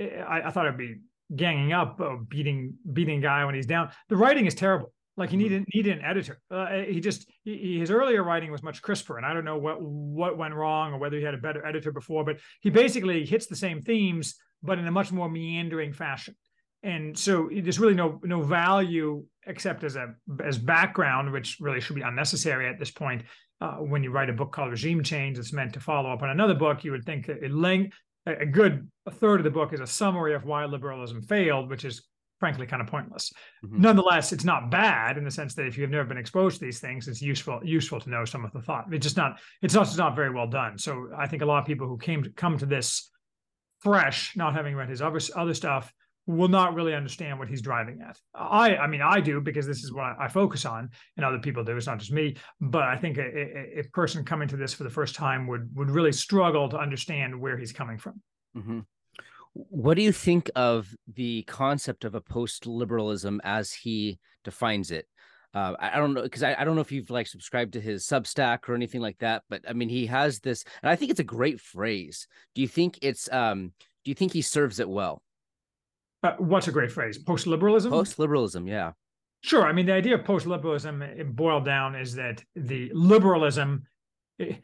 I, 0.00 0.42
I 0.44 0.50
thought 0.50 0.66
I'd 0.66 0.78
be 0.78 1.00
ganging 1.34 1.72
up, 1.72 2.00
uh, 2.00 2.16
beating 2.28 2.74
beating 2.92 3.20
guy 3.20 3.44
when 3.44 3.54
he's 3.54 3.66
down. 3.66 3.90
The 4.08 4.16
writing 4.16 4.46
is 4.46 4.54
terrible. 4.54 4.92
Like 5.16 5.30
he 5.30 5.36
mm-hmm. 5.36 5.42
needed 5.42 5.64
needed 5.74 5.98
an 5.98 6.04
editor. 6.04 6.40
Uh, 6.50 6.82
he 6.82 7.00
just 7.00 7.30
he, 7.42 7.78
his 7.80 7.90
earlier 7.90 8.22
writing 8.22 8.52
was 8.52 8.62
much 8.62 8.82
crisper, 8.82 9.16
and 9.16 9.26
I 9.26 9.32
don't 9.32 9.44
know 9.44 9.58
what 9.58 9.80
what 9.80 10.38
went 10.38 10.54
wrong 10.54 10.92
or 10.92 10.98
whether 10.98 11.16
he 11.16 11.24
had 11.24 11.34
a 11.34 11.38
better 11.38 11.64
editor 11.66 11.90
before. 11.90 12.24
But 12.24 12.38
he 12.60 12.70
basically 12.70 13.24
hits 13.24 13.46
the 13.46 13.56
same 13.56 13.80
themes, 13.80 14.36
but 14.62 14.78
in 14.78 14.86
a 14.86 14.90
much 14.90 15.12
more 15.12 15.28
meandering 15.28 15.92
fashion. 15.92 16.36
And 16.86 17.18
so 17.18 17.50
there's 17.52 17.80
really 17.80 17.94
no 17.94 18.20
no 18.22 18.42
value 18.42 19.24
except 19.46 19.82
as 19.84 19.96
a 19.96 20.14
as 20.44 20.56
background, 20.56 21.32
which 21.32 21.58
really 21.60 21.80
should 21.80 21.96
be 21.96 22.02
unnecessary 22.02 22.68
at 22.68 22.78
this 22.78 22.90
point 22.90 23.22
uh, 23.60 23.76
when 23.76 24.02
you 24.02 24.10
write 24.10 24.30
a 24.30 24.32
book 24.32 24.52
called 24.52 24.70
Regime 24.70 25.02
Change, 25.02 25.38
it's 25.38 25.52
meant 25.52 25.72
to 25.74 25.80
follow 25.80 26.12
up 26.12 26.22
on 26.22 26.30
another 26.30 26.54
book. 26.54 26.84
You 26.84 26.92
would 26.92 27.04
think 27.04 27.26
that 27.26 27.42
a, 27.42 27.48
length, 27.48 27.96
a 28.26 28.44
good 28.44 28.90
a 29.06 29.10
third 29.10 29.40
of 29.40 29.44
the 29.44 29.50
book 29.50 29.72
is 29.72 29.80
a 29.80 29.86
summary 29.86 30.34
of 30.34 30.44
why 30.44 30.64
liberalism 30.66 31.22
failed, 31.22 31.70
which 31.70 31.84
is 31.84 32.06
frankly 32.38 32.66
kind 32.66 32.82
of 32.82 32.88
pointless. 32.88 33.32
Mm-hmm. 33.64 33.80
Nonetheless, 33.80 34.32
it's 34.32 34.44
not 34.44 34.70
bad 34.70 35.16
in 35.16 35.24
the 35.24 35.30
sense 35.30 35.54
that 35.54 35.66
if 35.66 35.78
you've 35.78 35.90
never 35.90 36.04
been 36.04 36.18
exposed 36.18 36.58
to 36.58 36.66
these 36.66 36.80
things, 36.80 37.08
it's 37.08 37.22
useful 37.22 37.60
useful 37.64 37.98
to 38.00 38.10
know 38.10 38.24
some 38.26 38.44
of 38.44 38.52
the 38.52 38.60
thought. 38.60 38.84
It's 38.92 39.04
just 39.04 39.16
not 39.16 39.40
it's 39.62 39.76
also 39.76 39.96
not 39.96 40.14
very 40.14 40.30
well 40.30 40.48
done. 40.48 40.76
So 40.76 41.08
I 41.16 41.26
think 41.26 41.42
a 41.42 41.46
lot 41.46 41.60
of 41.60 41.66
people 41.66 41.88
who 41.88 41.96
came 41.96 42.22
to 42.24 42.30
come 42.30 42.58
to 42.58 42.66
this 42.66 43.10
fresh, 43.80 44.36
not 44.36 44.54
having 44.54 44.76
read 44.76 44.90
his 44.90 45.00
other 45.00 45.20
other 45.34 45.54
stuff, 45.54 45.94
will 46.26 46.48
not 46.48 46.74
really 46.74 46.94
understand 46.94 47.38
what 47.38 47.48
he's 47.48 47.62
driving 47.62 48.00
at. 48.06 48.18
I, 48.34 48.76
I 48.76 48.86
mean, 48.86 49.00
I 49.00 49.20
do 49.20 49.40
because 49.40 49.66
this 49.66 49.84
is 49.84 49.92
what 49.92 50.16
I, 50.18 50.28
focus 50.28 50.64
on, 50.64 50.90
and 51.16 51.24
other 51.24 51.38
people 51.38 51.62
do. 51.62 51.76
It's 51.76 51.86
not 51.86 51.98
just 51.98 52.12
me. 52.12 52.36
But 52.60 52.82
I 52.82 52.96
think 52.96 53.16
a, 53.18 53.22
a, 53.22 53.80
a, 53.80 53.82
person 53.92 54.24
coming 54.24 54.48
to 54.48 54.56
this 54.56 54.74
for 54.74 54.84
the 54.84 54.90
first 54.90 55.14
time 55.14 55.46
would 55.46 55.70
would 55.74 55.90
really 55.90 56.12
struggle 56.12 56.68
to 56.68 56.78
understand 56.78 57.38
where 57.38 57.56
he's 57.56 57.72
coming 57.72 57.98
from. 57.98 58.20
Mm-hmm. 58.56 58.80
What 59.52 59.94
do 59.94 60.02
you 60.02 60.12
think 60.12 60.50
of 60.54 60.94
the 61.12 61.42
concept 61.44 62.04
of 62.04 62.14
a 62.14 62.20
post-liberalism 62.20 63.40
as 63.42 63.72
he 63.72 64.18
defines 64.44 64.90
it? 64.90 65.06
Uh, 65.54 65.74
I, 65.78 65.96
don't 65.96 66.12
know 66.12 66.22
because 66.22 66.42
I, 66.42 66.54
I 66.58 66.64
don't 66.64 66.74
know 66.74 66.82
if 66.82 66.92
you've 66.92 67.08
like 67.08 67.26
subscribed 67.26 67.72
to 67.74 67.80
his 67.80 68.04
Substack 68.04 68.68
or 68.68 68.74
anything 68.74 69.00
like 69.00 69.16
that, 69.18 69.42
but 69.48 69.62
I 69.66 69.72
mean 69.72 69.88
he 69.88 70.06
has 70.06 70.40
this, 70.40 70.64
and 70.82 70.90
I 70.90 70.96
think 70.96 71.10
it's 71.10 71.20
a 71.20 71.24
great 71.24 71.60
phrase. 71.60 72.26
Do 72.54 72.62
you 72.62 72.68
think 72.68 72.98
it's 73.00 73.32
um? 73.32 73.72
Do 74.04 74.10
you 74.10 74.14
think 74.14 74.32
he 74.32 74.42
serves 74.42 74.80
it 74.80 74.88
well? 74.88 75.22
Uh, 76.22 76.32
what's 76.38 76.68
a 76.68 76.72
great 76.72 76.90
phrase? 76.90 77.18
Post 77.18 77.46
liberalism? 77.46 77.92
Post 77.92 78.18
liberalism, 78.18 78.66
yeah. 78.66 78.92
Sure. 79.42 79.64
I 79.64 79.72
mean, 79.72 79.86
the 79.86 79.92
idea 79.92 80.16
of 80.16 80.24
post 80.24 80.46
liberalism, 80.46 81.04
boiled 81.34 81.64
down, 81.64 81.94
is 81.94 82.14
that 82.16 82.42
the 82.56 82.90
liberalism, 82.92 83.86
eh, 84.40 84.54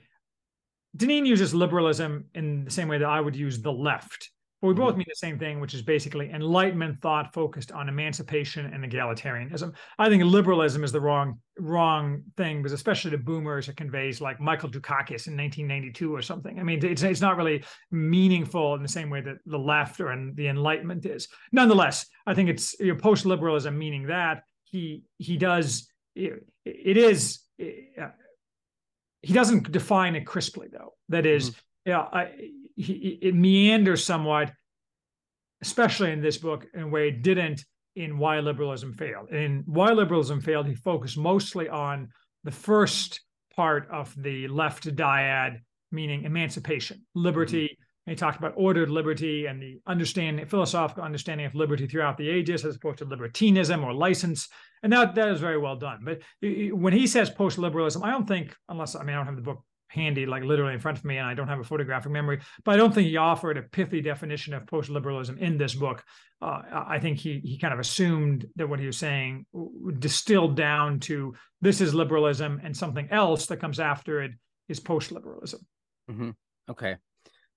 Deneen 0.96 1.24
uses 1.24 1.54
liberalism 1.54 2.24
in 2.34 2.64
the 2.64 2.70
same 2.70 2.88
way 2.88 2.98
that 2.98 3.08
I 3.08 3.20
would 3.20 3.36
use 3.36 3.62
the 3.62 3.72
left. 3.72 4.30
But 4.62 4.68
we 4.68 4.74
both 4.74 4.90
mm-hmm. 4.90 4.98
mean 4.98 5.06
the 5.08 5.16
same 5.16 5.38
thing, 5.40 5.58
which 5.58 5.74
is 5.74 5.82
basically 5.82 6.30
Enlightenment 6.30 7.02
thought 7.02 7.34
focused 7.34 7.72
on 7.72 7.88
emancipation 7.88 8.72
and 8.72 8.84
egalitarianism. 8.84 9.74
I 9.98 10.08
think 10.08 10.22
liberalism 10.22 10.84
is 10.84 10.92
the 10.92 11.00
wrong 11.00 11.40
wrong 11.58 12.22
thing, 12.36 12.62
because 12.62 12.72
especially 12.72 13.10
to 13.10 13.18
boomers, 13.18 13.68
it 13.68 13.76
conveys 13.76 14.20
like 14.20 14.40
Michael 14.40 14.70
Dukakis 14.70 15.26
in 15.26 15.36
1992 15.36 16.14
or 16.14 16.22
something. 16.22 16.60
I 16.60 16.62
mean, 16.62 16.84
it's 16.84 17.02
it's 17.02 17.20
not 17.20 17.36
really 17.36 17.64
meaningful 17.90 18.76
in 18.76 18.82
the 18.82 18.88
same 18.88 19.10
way 19.10 19.20
that 19.20 19.38
the 19.46 19.58
left 19.58 20.00
or 20.00 20.12
in 20.12 20.32
the 20.36 20.46
Enlightenment 20.46 21.06
is. 21.06 21.26
Nonetheless, 21.50 22.06
I 22.24 22.34
think 22.34 22.48
it's 22.48 22.78
you 22.78 22.92
know, 22.92 22.98
post 23.00 23.26
liberalism, 23.26 23.76
meaning 23.76 24.06
that 24.06 24.44
he 24.62 25.02
he 25.18 25.36
does 25.38 25.88
it, 26.14 26.46
it 26.64 26.96
is. 26.96 27.40
Uh, 27.60 28.10
he 29.22 29.32
doesn't 29.32 29.70
define 29.70 30.16
it 30.16 30.26
crisply, 30.26 30.68
though. 30.70 30.94
That 31.08 31.26
is, 31.26 31.50
mm-hmm. 31.50 31.90
yeah, 31.90 32.00
I, 32.00 32.30
he, 32.76 33.18
it 33.22 33.34
meanders 33.34 34.04
somewhat, 34.04 34.52
especially 35.62 36.12
in 36.12 36.20
this 36.20 36.38
book, 36.38 36.66
in 36.74 36.82
a 36.82 36.88
way 36.88 37.08
it 37.08 37.22
didn't 37.22 37.64
in 37.94 38.18
Why 38.18 38.40
Liberalism 38.40 38.94
Failed. 38.94 39.30
In 39.30 39.64
Why 39.66 39.92
Liberalism 39.92 40.40
Failed, 40.40 40.66
he 40.66 40.74
focused 40.74 41.18
mostly 41.18 41.68
on 41.68 42.08
the 42.44 42.50
first 42.50 43.20
part 43.54 43.88
of 43.90 44.14
the 44.20 44.48
left 44.48 44.84
dyad, 44.96 45.60
meaning 45.90 46.24
emancipation, 46.24 47.04
liberty. 47.14 47.64
Mm-hmm. 47.64 47.82
And 48.04 48.12
he 48.12 48.16
talked 48.16 48.38
about 48.38 48.54
ordered 48.56 48.90
liberty 48.90 49.46
and 49.46 49.62
the 49.62 49.78
understanding, 49.86 50.44
philosophical 50.46 51.04
understanding 51.04 51.46
of 51.46 51.54
liberty 51.54 51.86
throughout 51.86 52.16
the 52.16 52.28
ages, 52.28 52.64
as 52.64 52.74
opposed 52.74 52.98
to 52.98 53.04
libertinism 53.04 53.84
or 53.84 53.92
license. 53.92 54.48
And 54.82 54.92
that 54.92 55.14
that 55.14 55.28
is 55.28 55.38
very 55.38 55.58
well 55.58 55.76
done. 55.76 56.00
But 56.02 56.22
when 56.40 56.92
he 56.92 57.06
says 57.06 57.30
post 57.30 57.58
liberalism, 57.58 58.02
I 58.02 58.10
don't 58.10 58.26
think, 58.26 58.56
unless 58.68 58.96
I 58.96 59.04
mean 59.04 59.14
I 59.14 59.18
don't 59.18 59.26
have 59.26 59.36
the 59.36 59.42
book 59.42 59.62
handy, 59.92 60.26
like 60.26 60.42
literally 60.42 60.74
in 60.74 60.80
front 60.80 60.98
of 60.98 61.04
me, 61.04 61.18
and 61.18 61.26
I 61.26 61.34
don't 61.34 61.48
have 61.48 61.60
a 61.60 61.64
photographic 61.64 62.10
memory. 62.10 62.40
But 62.64 62.74
I 62.74 62.76
don't 62.78 62.94
think 62.94 63.08
he 63.08 63.16
offered 63.16 63.58
a 63.58 63.62
pithy 63.62 64.00
definition 64.00 64.54
of 64.54 64.66
post-liberalism 64.66 65.38
in 65.38 65.58
this 65.58 65.74
book. 65.74 66.02
Uh, 66.40 66.62
I 66.72 66.98
think 66.98 67.18
he 67.18 67.40
he 67.44 67.58
kind 67.58 67.74
of 67.74 67.80
assumed 67.80 68.46
that 68.56 68.68
what 68.68 68.80
he 68.80 68.86
was 68.86 68.96
saying 68.96 69.46
distilled 69.98 70.56
down 70.56 71.00
to 71.00 71.34
this 71.60 71.80
is 71.80 71.94
liberalism, 71.94 72.60
and 72.64 72.76
something 72.76 73.08
else 73.10 73.46
that 73.46 73.60
comes 73.60 73.78
after 73.78 74.22
it 74.22 74.32
is 74.68 74.80
post-liberalism. 74.80 75.60
Mm-hmm. 76.10 76.30
Okay, 76.70 76.96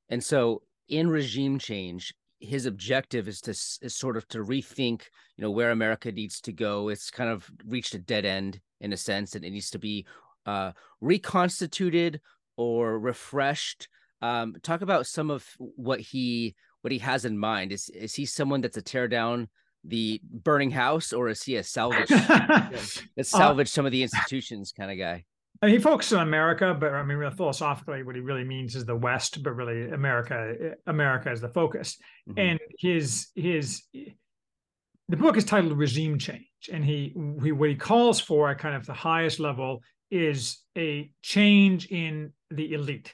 and 0.09 0.23
so 0.23 0.61
in 0.87 1.09
regime 1.09 1.57
change, 1.57 2.13
his 2.39 2.65
objective 2.65 3.27
is 3.27 3.41
to 3.41 3.51
is 3.51 3.95
sort 3.95 4.17
of 4.17 4.27
to 4.27 4.39
rethink, 4.39 5.03
you 5.37 5.41
know, 5.41 5.51
where 5.51 5.71
America 5.71 6.11
needs 6.11 6.41
to 6.41 6.51
go. 6.51 6.89
It's 6.89 7.09
kind 7.09 7.29
of 7.29 7.49
reached 7.65 7.95
a 7.95 7.99
dead 7.99 8.25
end 8.25 8.59
in 8.81 8.93
a 8.93 8.97
sense, 8.97 9.35
and 9.35 9.45
it 9.45 9.51
needs 9.51 9.71
to 9.71 9.79
be 9.79 10.05
uh, 10.45 10.71
reconstituted 11.01 12.21
or 12.57 12.99
refreshed. 12.99 13.87
Um, 14.21 14.55
talk 14.63 14.81
about 14.81 15.07
some 15.07 15.29
of 15.29 15.45
what 15.57 15.99
he 15.99 16.55
what 16.81 16.91
he 16.91 16.99
has 16.99 17.25
in 17.25 17.37
mind. 17.37 17.71
Is 17.71 17.89
is 17.89 18.13
he 18.13 18.25
someone 18.25 18.61
that's 18.61 18.77
a 18.77 18.81
tear 18.81 19.07
down 19.07 19.49
the 19.83 20.21
burning 20.23 20.71
house, 20.71 21.13
or 21.13 21.29
is 21.29 21.43
he 21.43 21.55
a 21.57 21.63
salvage 21.63 22.07
that 22.09 23.01
uh, 23.17 23.23
salvage 23.23 23.67
uh, 23.67 23.69
some 23.69 23.85
of 23.85 23.91
the 23.91 24.03
institutions 24.03 24.71
kind 24.71 24.91
of 24.91 24.97
guy? 24.97 25.23
I 25.61 25.67
mean, 25.67 25.75
he 25.75 25.81
focuses 25.81 26.13
on 26.13 26.27
America, 26.27 26.75
but 26.77 26.93
I 26.93 27.03
mean, 27.03 27.17
really 27.17 27.35
philosophically, 27.35 28.03
what 28.03 28.15
he 28.15 28.21
really 28.21 28.43
means 28.43 28.75
is 28.75 28.85
the 28.85 28.95
West, 28.95 29.41
but 29.41 29.55
really 29.55 29.89
America, 29.89 30.75
America 30.85 31.31
is 31.31 31.41
the 31.41 31.49
focus. 31.49 31.97
Mm-hmm. 32.29 32.39
And 32.39 32.59
his 32.79 33.27
his 33.35 33.83
the 33.93 35.17
book 35.17 35.37
is 35.37 35.45
titled 35.45 35.77
"Regime 35.77 36.19
Change," 36.19 36.69
and 36.71 36.83
he, 36.83 37.15
he 37.41 37.51
what 37.51 37.69
he 37.69 37.75
calls 37.75 38.19
for 38.19 38.49
at 38.49 38.59
kind 38.59 38.75
of 38.75 38.85
the 38.85 38.93
highest 38.93 39.39
level 39.39 39.81
is 40.15 40.59
a 40.77 41.11
change 41.21 41.87
in 41.87 42.31
the 42.51 42.73
elite. 42.73 43.13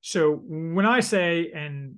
So 0.00 0.42
when 0.44 0.86
I 0.86 1.00
say, 1.00 1.50
and 1.54 1.96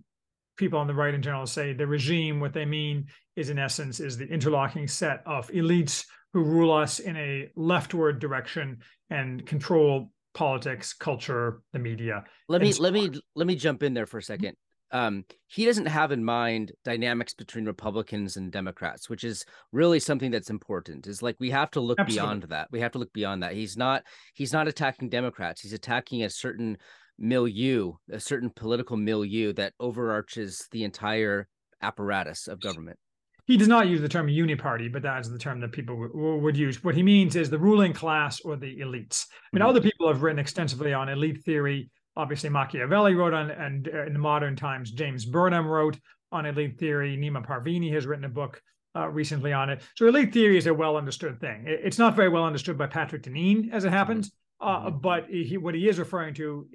people 0.57 0.79
on 0.79 0.87
the 0.87 0.95
right 0.95 1.15
in 1.15 1.23
general 1.23 1.47
say 1.47 1.73
the 1.73 1.87
regime, 1.87 2.41
what 2.41 2.53
they 2.53 2.65
mean 2.65 3.07
is 3.37 3.51
in 3.51 3.59
essence 3.59 4.01
is 4.01 4.17
the 4.17 4.27
interlocking 4.27 4.87
set 4.87 5.23
of 5.27 5.49
elites 5.49 6.05
who 6.33 6.45
rule 6.45 6.73
us 6.73 6.99
in 6.99 7.17
a 7.17 7.49
leftward 7.57 8.19
direction 8.21 8.79
and 9.11 9.45
control 9.47 10.11
politics, 10.35 10.93
culture, 10.93 11.61
the 11.73 11.79
media. 11.79 12.25
Let 12.49 12.61
me 12.61 12.73
so 12.73 12.83
let 12.83 12.93
me 12.93 13.11
let 13.35 13.47
me 13.47 13.57
jump 13.57 13.83
in 13.83 13.95
there 13.95 14.07
for 14.07 14.19
a 14.19 14.23
second. 14.23 14.57
Um, 14.91 15.25
he 15.47 15.65
doesn't 15.65 15.87
have 15.87 16.13
in 16.13 16.25
mind 16.25 16.73
dynamics 16.85 17.35
between 17.35 17.65
Republicans 17.65 18.37
and 18.37 18.53
Democrats, 18.53 19.09
which 19.09 19.25
is 19.25 19.45
really 19.73 19.99
something 19.99 20.31
that's 20.31 20.51
important. 20.51 21.07
Is 21.07 21.23
like 21.23 21.37
we 21.41 21.51
have 21.51 21.71
to 21.73 21.81
look 21.81 21.99
Absolutely. 21.99 22.27
beyond 22.27 22.43
that. 22.51 22.69
We 22.71 22.81
have 22.81 22.93
to 22.93 22.99
look 22.99 23.13
beyond 23.13 23.43
that. 23.43 23.55
He's 23.55 23.77
not 23.77 24.05
he's 24.35 24.53
not 24.53 24.69
attacking 24.69 25.09
Democrats. 25.09 25.61
He's 25.61 25.73
attacking 25.73 26.23
a 26.23 26.31
certain 26.31 26.79
milieu, 27.19 27.95
a 28.11 28.21
certain 28.21 28.51
political 28.51 28.97
milieu 28.97 29.53
that 29.55 29.73
overarches 29.81 30.69
the 30.71 30.85
entire 30.85 31.49
apparatus 31.83 32.47
of 32.47 32.61
government 32.61 32.99
he 33.47 33.57
does 33.57 33.69
not 33.69 33.89
use 33.89 34.01
the 34.01 34.09
term 34.09 34.29
uniparty, 34.29 34.91
but 34.91 35.03
that 35.03 35.21
is 35.21 35.31
the 35.31 35.39
term 35.39 35.61
that 35.61 35.73
people 35.73 36.09
w- 36.09 36.37
would 36.37 36.57
use. 36.57 36.83
What 36.83 36.95
he 36.95 37.03
means 37.03 37.37
is 37.37 37.51
the 37.51 37.59
ruling 37.59 37.93
class 37.93 38.41
or 38.41 38.57
the 38.57 38.79
elites. 38.79 39.27
I 39.27 39.53
mean, 39.53 39.61
mm-hmm. 39.61 39.69
other 39.69 39.81
people 39.81 40.09
have 40.09 40.23
written 40.23 40.39
extensively 40.39 40.95
on 40.95 41.09
elite 41.09 41.45
theory. 41.45 41.91
Obviously, 42.17 42.49
Machiavelli 42.49 43.15
wrote 43.15 43.35
on, 43.35 43.51
and 43.51 43.89
uh, 43.93 44.05
in 44.07 44.13
the 44.13 44.19
modern 44.19 44.57
times, 44.57 44.91
James 44.91 45.25
Burnham 45.25 45.67
wrote 45.67 45.99
on 46.33 46.47
elite 46.47 46.79
theory. 46.79 47.17
Neema 47.17 47.45
Parvini 47.45 47.93
has 47.93 48.07
written 48.07 48.25
a 48.25 48.29
book 48.29 48.61
uh, 48.97 49.09
recently 49.09 49.53
on 49.53 49.71
it. 49.71 49.83
So, 49.97 50.07
elite 50.07 50.33
theory 50.33 50.57
is 50.57 50.67
a 50.67 50.75
well 50.75 50.97
understood 50.97 51.41
thing. 51.41 51.65
It's 51.67 51.99
not 51.99 52.15
very 52.15 52.29
well 52.29 52.45
understood 52.45 52.79
by 52.79 52.87
Patrick 52.87 53.23
Deneen, 53.23 53.73
as 53.73 53.85
it 53.85 53.89
mm-hmm. 53.89 53.97
happens. 53.97 54.33
Uh, 54.61 54.87
mm-hmm. 54.87 54.99
but 54.99 55.27
he, 55.29 55.59
what 55.59 55.75
he 55.75 55.89
is 55.89 55.99
referring 55.99 56.35
to 56.35 56.67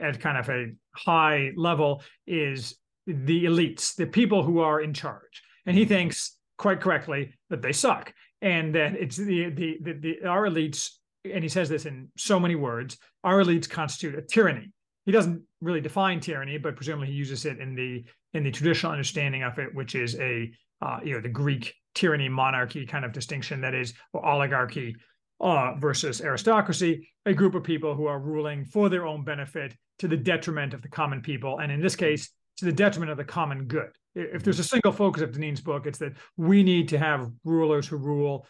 at 0.00 0.20
kind 0.20 0.38
of 0.38 0.48
a 0.48 0.72
high 0.94 1.50
level 1.56 2.02
is 2.26 2.76
the 3.06 3.44
elites, 3.44 3.96
the 3.96 4.06
people 4.06 4.42
who 4.42 4.60
are 4.60 4.80
in 4.80 4.94
charge 4.94 5.42
and 5.66 5.76
he 5.76 5.84
thinks 5.84 6.36
quite 6.56 6.80
correctly 6.80 7.34
that 7.48 7.62
they 7.62 7.72
suck 7.72 8.12
and 8.42 8.74
that 8.74 8.94
it's 8.94 9.16
the 9.16 9.50
the, 9.50 9.78
the, 9.82 9.92
the 9.92 10.26
our 10.26 10.48
elites 10.48 10.90
and 11.24 11.42
he 11.42 11.48
says 11.48 11.68
this 11.68 11.86
in 11.86 12.08
so 12.16 12.40
many 12.40 12.54
words 12.54 12.98
our 13.24 13.42
elites 13.42 13.68
constitute 13.68 14.18
a 14.18 14.22
tyranny. 14.22 14.70
He 15.06 15.12
doesn't 15.12 15.42
really 15.60 15.80
define 15.80 16.20
tyranny 16.20 16.58
but 16.58 16.76
presumably 16.76 17.08
he 17.08 17.14
uses 17.14 17.44
it 17.44 17.58
in 17.58 17.74
the 17.74 18.04
in 18.34 18.44
the 18.44 18.50
traditional 18.50 18.92
understanding 18.92 19.42
of 19.42 19.58
it 19.58 19.74
which 19.74 19.94
is 19.94 20.18
a 20.18 20.50
uh, 20.82 21.00
you 21.04 21.14
know 21.14 21.20
the 21.20 21.28
greek 21.28 21.74
tyranny 21.94 22.28
monarchy 22.28 22.86
kind 22.86 23.04
of 23.04 23.12
distinction 23.12 23.60
that 23.60 23.74
is 23.74 23.92
oligarchy 24.14 24.94
uh, 25.40 25.74
versus 25.78 26.20
aristocracy 26.20 27.08
a 27.26 27.34
group 27.34 27.54
of 27.54 27.64
people 27.64 27.94
who 27.94 28.06
are 28.06 28.20
ruling 28.20 28.64
for 28.64 28.88
their 28.88 29.06
own 29.06 29.24
benefit 29.24 29.74
to 29.98 30.06
the 30.06 30.16
detriment 30.16 30.72
of 30.72 30.82
the 30.82 30.88
common 30.88 31.20
people 31.20 31.58
and 31.58 31.72
in 31.72 31.80
this 31.80 31.96
case 31.96 32.30
to 32.60 32.66
the 32.66 32.72
detriment 32.72 33.10
of 33.10 33.16
the 33.16 33.24
common 33.24 33.64
good. 33.64 33.88
If 34.14 34.42
there's 34.42 34.58
a 34.58 34.64
single 34.64 34.92
focus 34.92 35.22
of 35.22 35.32
Deneen's 35.32 35.62
book, 35.62 35.86
it's 35.86 35.98
that 35.98 36.12
we 36.36 36.62
need 36.62 36.88
to 36.88 36.98
have 36.98 37.30
rulers 37.42 37.88
who 37.88 37.96
rule 37.96 38.46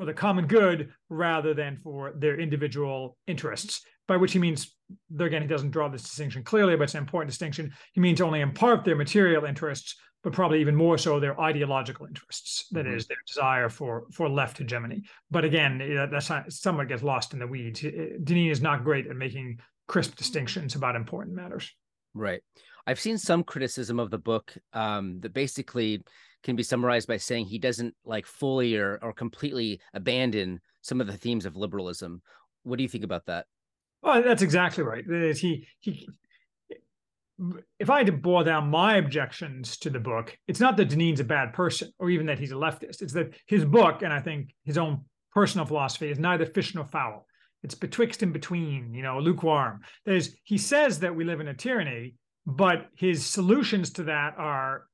for 0.00 0.06
the 0.06 0.14
common 0.14 0.46
good 0.46 0.88
rather 1.10 1.52
than 1.52 1.76
for 1.76 2.14
their 2.16 2.40
individual 2.40 3.18
interests. 3.26 3.82
By 4.08 4.16
which 4.16 4.32
he 4.32 4.38
means, 4.38 4.74
there 5.10 5.26
again, 5.26 5.42
he 5.42 5.46
doesn't 5.46 5.72
draw 5.72 5.90
this 5.90 6.02
distinction 6.02 6.42
clearly, 6.42 6.74
but 6.74 6.84
it's 6.84 6.94
an 6.94 7.02
important 7.02 7.28
distinction. 7.28 7.74
He 7.92 8.00
means 8.00 8.22
only 8.22 8.40
in 8.40 8.52
part 8.52 8.82
their 8.82 8.96
material 8.96 9.44
interests, 9.44 9.96
but 10.22 10.32
probably 10.32 10.62
even 10.62 10.74
more 10.74 10.96
so 10.96 11.20
their 11.20 11.38
ideological 11.38 12.06
interests. 12.06 12.64
That 12.70 12.86
mm-hmm. 12.86 12.96
is 12.96 13.08
their 13.08 13.18
desire 13.26 13.68
for 13.68 14.06
for 14.10 14.26
left 14.26 14.56
hegemony. 14.56 15.02
But 15.30 15.44
again, 15.44 16.08
that's 16.10 16.30
not, 16.30 16.50
somewhat 16.50 16.88
gets 16.88 17.02
lost 17.02 17.34
in 17.34 17.38
the 17.38 17.46
weeds. 17.46 17.82
Deneen 17.82 18.50
is 18.50 18.62
not 18.62 18.84
great 18.84 19.06
at 19.06 19.16
making 19.16 19.60
crisp 19.86 20.16
distinctions 20.16 20.76
about 20.76 20.96
important 20.96 21.36
matters. 21.36 21.70
Right. 22.14 22.42
I've 22.86 22.98
seen 22.98 23.18
some 23.18 23.44
criticism 23.44 24.00
of 24.00 24.10
the 24.10 24.18
book 24.18 24.56
um, 24.72 25.20
that 25.20 25.34
basically 25.34 26.02
can 26.42 26.56
be 26.56 26.62
summarized 26.62 27.08
by 27.08 27.16
saying 27.16 27.46
he 27.46 27.58
doesn't 27.58 27.94
like 28.04 28.26
fully 28.26 28.76
or, 28.76 28.98
or 29.02 29.12
completely 29.12 29.80
abandon 29.94 30.60
some 30.80 31.00
of 31.00 31.06
the 31.06 31.16
themes 31.16 31.46
of 31.46 31.56
liberalism. 31.56 32.22
What 32.62 32.76
do 32.76 32.82
you 32.82 32.88
think 32.88 33.04
about 33.04 33.26
that? 33.26 33.46
Well, 34.02 34.22
that's 34.22 34.42
exactly 34.42 34.84
right. 34.84 35.04
He 35.36 35.66
he. 35.80 36.08
If 37.78 37.88
I 37.88 37.98
had 37.98 38.06
to 38.06 38.12
boil 38.12 38.44
down 38.44 38.68
my 38.68 38.96
objections 38.96 39.78
to 39.78 39.88
the 39.88 39.98
book, 39.98 40.36
it's 40.46 40.60
not 40.60 40.76
that 40.76 40.90
Deneen's 40.90 41.20
a 41.20 41.24
bad 41.24 41.54
person 41.54 41.90
or 41.98 42.10
even 42.10 42.26
that 42.26 42.38
he's 42.38 42.52
a 42.52 42.56
leftist. 42.56 43.00
It's 43.00 43.14
that 43.14 43.34
his 43.46 43.64
book, 43.64 44.02
and 44.02 44.12
I 44.12 44.20
think 44.20 44.54
his 44.64 44.76
own 44.76 45.04
personal 45.32 45.64
philosophy, 45.64 46.10
is 46.10 46.18
neither 46.18 46.44
fish 46.44 46.74
nor 46.74 46.84
fowl. 46.84 47.26
It's 47.62 47.74
betwixt 47.74 48.22
and 48.22 48.32
between, 48.32 48.92
you 48.92 49.02
know, 49.02 49.18
lukewarm. 49.20 49.80
There's 50.04 50.34
he 50.44 50.58
says 50.58 51.00
that 51.00 51.14
we 51.14 51.24
live 51.24 51.40
in 51.40 51.48
a 51.48 51.54
tyranny, 51.54 52.14
but 52.46 52.88
his 52.94 53.24
solutions 53.24 53.90
to 53.92 54.02
that 54.04 54.34
are 54.36 54.84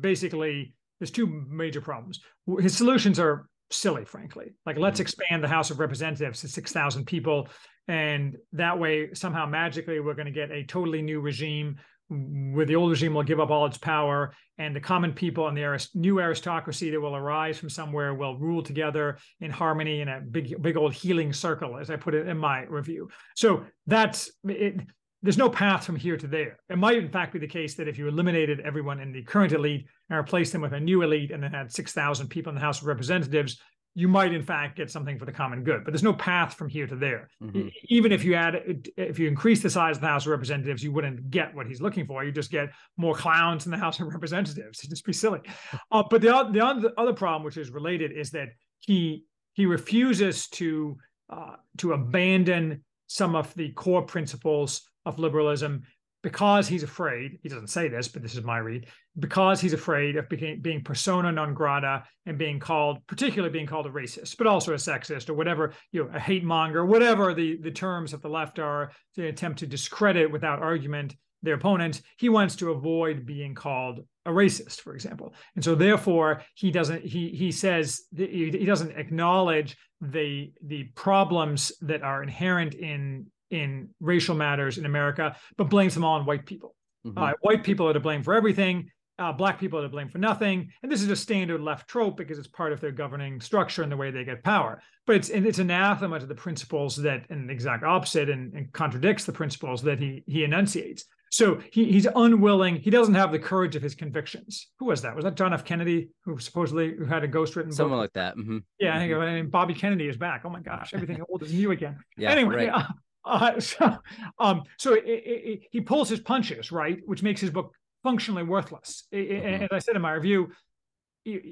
basically 0.00 0.74
there's 0.98 1.10
two 1.10 1.26
major 1.48 1.80
problems. 1.80 2.20
His 2.58 2.76
solutions 2.76 3.18
are 3.18 3.46
silly, 3.70 4.04
frankly. 4.04 4.52
Like 4.66 4.78
let's 4.78 4.96
mm-hmm. 4.96 5.02
expand 5.02 5.44
the 5.44 5.48
House 5.48 5.70
of 5.70 5.78
Representatives 5.80 6.40
to 6.40 6.48
six 6.48 6.72
thousand 6.72 7.06
people, 7.06 7.48
and 7.88 8.36
that 8.52 8.78
way 8.78 9.14
somehow 9.14 9.46
magically 9.46 10.00
we're 10.00 10.14
going 10.14 10.26
to 10.26 10.32
get 10.32 10.50
a 10.50 10.64
totally 10.64 11.02
new 11.02 11.20
regime 11.20 11.76
where 12.10 12.66
the 12.66 12.74
old 12.74 12.90
regime 12.90 13.14
will 13.14 13.22
give 13.22 13.38
up 13.38 13.50
all 13.50 13.66
its 13.66 13.78
power 13.78 14.34
and 14.58 14.74
the 14.74 14.80
common 14.80 15.12
people 15.12 15.46
and 15.46 15.56
the 15.56 15.86
new 15.94 16.18
aristocracy 16.18 16.90
that 16.90 17.00
will 17.00 17.14
arise 17.14 17.56
from 17.56 17.70
somewhere 17.70 18.14
will 18.14 18.36
rule 18.36 18.62
together 18.64 19.16
in 19.40 19.50
harmony 19.50 20.00
in 20.00 20.08
a 20.08 20.20
big 20.20 20.60
big 20.60 20.76
old 20.76 20.92
healing 20.92 21.32
circle 21.32 21.78
as 21.78 21.88
i 21.88 21.94
put 21.94 22.14
it 22.14 22.26
in 22.26 22.36
my 22.36 22.62
review 22.62 23.08
so 23.36 23.64
that's 23.86 24.32
it 24.44 24.80
there's 25.22 25.38
no 25.38 25.50
path 25.50 25.84
from 25.84 25.96
here 25.96 26.16
to 26.16 26.26
there. 26.26 26.58
It 26.68 26.78
might, 26.78 26.96
in 26.96 27.10
fact, 27.10 27.32
be 27.32 27.38
the 27.38 27.46
case 27.46 27.74
that 27.74 27.88
if 27.88 27.98
you 27.98 28.08
eliminated 28.08 28.60
everyone 28.60 29.00
in 29.00 29.12
the 29.12 29.22
current 29.22 29.52
elite 29.52 29.86
and 30.08 30.16
replaced 30.16 30.52
them 30.52 30.62
with 30.62 30.72
a 30.72 30.80
new 30.80 31.02
elite 31.02 31.30
and 31.30 31.42
then 31.42 31.52
had 31.52 31.70
6,000 31.70 32.28
people 32.28 32.50
in 32.50 32.54
the 32.54 32.60
House 32.60 32.80
of 32.80 32.86
Representatives, 32.86 33.58
you 33.94 34.08
might, 34.08 34.32
in 34.32 34.42
fact, 34.42 34.76
get 34.76 34.90
something 34.90 35.18
for 35.18 35.24
the 35.26 35.32
common 35.32 35.62
good. 35.62 35.84
But 35.84 35.92
there's 35.92 36.02
no 36.02 36.14
path 36.14 36.54
from 36.54 36.68
here 36.68 36.86
to 36.86 36.96
there. 36.96 37.28
Mm-hmm. 37.42 37.68
Even 37.88 38.12
if 38.12 38.24
you 38.24 38.34
add, 38.34 38.62
if 38.96 39.18
you 39.18 39.26
increase 39.28 39.62
the 39.62 39.68
size 39.68 39.96
of 39.96 40.00
the 40.00 40.08
House 40.08 40.24
of 40.24 40.30
Representatives, 40.30 40.82
you 40.82 40.92
wouldn't 40.92 41.30
get 41.30 41.54
what 41.54 41.66
he's 41.66 41.80
looking 41.80 42.06
for. 42.06 42.24
You 42.24 42.32
just 42.32 42.50
get 42.50 42.70
more 42.96 43.14
clowns 43.14 43.66
in 43.66 43.72
the 43.72 43.78
House 43.78 44.00
of 44.00 44.06
Representatives. 44.06 44.78
It'd 44.80 44.90
just 44.90 45.04
be 45.04 45.12
silly. 45.12 45.40
Uh, 45.92 46.04
but 46.08 46.20
the, 46.20 46.28
the 46.52 46.92
other 46.96 47.12
problem, 47.12 47.42
which 47.42 47.56
is 47.56 47.70
related, 47.70 48.12
is 48.12 48.30
that 48.30 48.48
he 48.78 49.24
he 49.54 49.66
refuses 49.66 50.46
to 50.48 50.96
uh, 51.28 51.56
to 51.78 51.92
abandon 51.92 52.84
some 53.08 53.34
of 53.34 53.52
the 53.54 53.70
core 53.72 54.02
principles 54.02 54.82
of 55.04 55.18
liberalism 55.18 55.82
because 56.22 56.68
he's 56.68 56.82
afraid, 56.82 57.38
he 57.42 57.48
doesn't 57.48 57.68
say 57.68 57.88
this, 57.88 58.08
but 58.08 58.22
this 58.22 58.34
is 58.34 58.44
my 58.44 58.58
read, 58.58 58.86
because 59.18 59.60
he's 59.60 59.72
afraid 59.72 60.16
of 60.16 60.28
being, 60.28 60.60
being 60.60 60.82
persona 60.84 61.32
non 61.32 61.54
grata 61.54 62.04
and 62.26 62.36
being 62.36 62.58
called, 62.58 62.98
particularly 63.06 63.52
being 63.52 63.66
called 63.66 63.86
a 63.86 63.90
racist, 63.90 64.36
but 64.36 64.46
also 64.46 64.72
a 64.72 64.76
sexist 64.76 65.30
or 65.30 65.34
whatever, 65.34 65.72
you 65.92 66.04
know, 66.04 66.10
a 66.14 66.20
hate 66.20 66.44
monger, 66.44 66.84
whatever 66.84 67.32
the, 67.32 67.56
the 67.58 67.70
terms 67.70 68.12
of 68.12 68.20
the 68.20 68.28
left 68.28 68.58
are 68.58 68.92
to 69.14 69.26
attempt 69.26 69.60
to 69.60 69.66
discredit 69.66 70.30
without 70.30 70.62
argument 70.62 71.16
their 71.42 71.54
opponents. 71.54 72.02
He 72.18 72.28
wants 72.28 72.56
to 72.56 72.70
avoid 72.70 73.24
being 73.24 73.54
called 73.54 74.04
a 74.26 74.30
racist, 74.30 74.82
for 74.82 74.94
example. 74.94 75.32
And 75.54 75.64
so 75.64 75.74
therefore 75.74 76.42
he 76.54 76.70
doesn't, 76.70 77.02
he 77.02 77.30
he 77.30 77.50
says 77.50 78.02
he, 78.14 78.50
he 78.50 78.66
doesn't 78.66 78.90
acknowledge 78.98 79.78
the 80.02 80.52
the 80.62 80.84
problems 80.94 81.72
that 81.80 82.02
are 82.02 82.22
inherent 82.22 82.74
in 82.74 83.26
in 83.50 83.90
racial 84.00 84.34
matters 84.34 84.78
in 84.78 84.86
America, 84.86 85.36
but 85.56 85.64
blames 85.64 85.94
them 85.94 86.04
all 86.04 86.18
on 86.18 86.26
white 86.26 86.46
people. 86.46 86.74
Mm-hmm. 87.06 87.18
Uh, 87.18 87.32
white 87.40 87.64
people 87.64 87.88
are 87.88 87.92
to 87.92 88.00
blame 88.00 88.22
for 88.22 88.34
everything. 88.34 88.90
Uh, 89.18 89.32
black 89.32 89.60
people 89.60 89.78
are 89.78 89.82
to 89.82 89.88
blame 89.88 90.08
for 90.08 90.18
nothing. 90.18 90.70
And 90.82 90.90
this 90.90 91.02
is 91.02 91.10
a 91.10 91.16
standard 91.16 91.60
left 91.60 91.88
trope 91.88 92.16
because 92.16 92.38
it's 92.38 92.48
part 92.48 92.72
of 92.72 92.80
their 92.80 92.90
governing 92.90 93.40
structure 93.40 93.82
and 93.82 93.92
the 93.92 93.96
way 93.96 94.10
they 94.10 94.24
get 94.24 94.42
power. 94.42 94.82
But 95.06 95.16
it's 95.16 95.28
it's 95.28 95.58
anathema 95.58 96.20
to 96.20 96.26
the 96.26 96.34
principles 96.34 96.96
that, 96.96 97.26
and 97.28 97.48
the 97.48 97.52
exact 97.52 97.84
opposite, 97.84 98.30
and, 98.30 98.54
and 98.54 98.72
contradicts 98.72 99.24
the 99.24 99.32
principles 99.32 99.82
that 99.82 99.98
he 99.98 100.24
he 100.26 100.44
enunciates. 100.44 101.04
So 101.30 101.60
he, 101.70 101.84
he's 101.92 102.08
unwilling. 102.16 102.76
He 102.76 102.90
doesn't 102.90 103.14
have 103.14 103.30
the 103.30 103.38
courage 103.38 103.76
of 103.76 103.82
his 103.82 103.94
convictions. 103.94 104.66
Who 104.78 104.86
was 104.86 105.02
that? 105.02 105.14
Was 105.14 105.24
that 105.24 105.36
John 105.36 105.52
F. 105.52 105.64
Kennedy, 105.64 106.08
who 106.24 106.38
supposedly 106.38 106.94
who 106.96 107.04
had 107.04 107.22
a 107.22 107.28
ghostwritten 107.28 107.72
someone 107.72 107.72
book? 107.72 107.76
Someone 107.76 107.98
like 107.98 108.12
that? 108.14 108.36
Mm-hmm. 108.36 108.58
Yeah, 108.80 108.96
I 108.96 108.98
think 108.98 109.12
mm-hmm. 109.12 109.48
Bobby 109.48 109.74
Kennedy 109.74 110.08
is 110.08 110.16
back. 110.16 110.42
Oh 110.44 110.50
my 110.50 110.60
gosh, 110.60 110.92
everything 110.94 111.22
old 111.28 111.42
is 111.42 111.52
new 111.52 111.70
again. 111.70 111.98
Yeah, 112.16 112.30
anyway, 112.30 112.66
right. 112.66 112.68
uh, 112.70 112.92
uh, 113.24 113.60
so 113.60 113.96
um, 114.38 114.62
so 114.78 114.94
it, 114.94 115.04
it, 115.04 115.24
it, 115.26 115.60
he 115.70 115.80
pulls 115.80 116.08
his 116.08 116.20
punches, 116.20 116.72
right, 116.72 116.98
which 117.06 117.22
makes 117.22 117.40
his 117.40 117.50
book 117.50 117.72
functionally 118.02 118.42
worthless. 118.42 119.04
Mm-hmm. 119.12 119.64
As 119.64 119.68
I 119.72 119.78
said 119.78 119.96
in 119.96 120.02
my 120.02 120.12
review, 120.12 120.50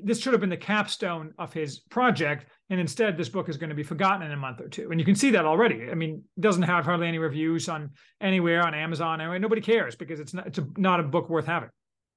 this 0.03 0.21
should 0.21 0.33
have 0.33 0.41
been 0.41 0.51
the 0.51 0.57
capstone 0.57 1.33
of 1.39 1.53
his 1.53 1.81
project 1.81 2.47
and 2.71 2.81
instead 2.81 3.17
this 3.17 3.29
book 3.29 3.49
is 3.49 3.59
going 3.59 3.69
to 3.69 3.77
be 3.77 3.83
forgotten 3.83 4.23
in 4.23 4.33
a 4.33 4.37
month 4.37 4.61
or 4.61 4.69
two 4.69 4.91
and 4.91 4.99
you 4.99 5.05
can 5.05 5.15
see 5.15 5.31
that 5.31 5.45
already 5.45 5.91
i 5.91 5.95
mean 5.95 6.23
it 6.37 6.41
doesn't 6.41 6.63
have 6.63 6.87
hardly 6.87 7.07
any 7.07 7.19
reviews 7.19 7.69
on 7.69 7.91
anywhere 8.21 8.67
on 8.67 8.75
amazon 8.75 9.21
anyway 9.21 9.39
nobody 9.39 9.61
cares 9.61 9.95
because 9.95 10.21
it's 10.21 10.33
not 10.33 10.47
it's 10.47 10.59
a, 10.59 10.67
not 10.79 11.01
a 11.01 11.03
book 11.03 11.29
worth 11.29 11.45
having 11.45 11.69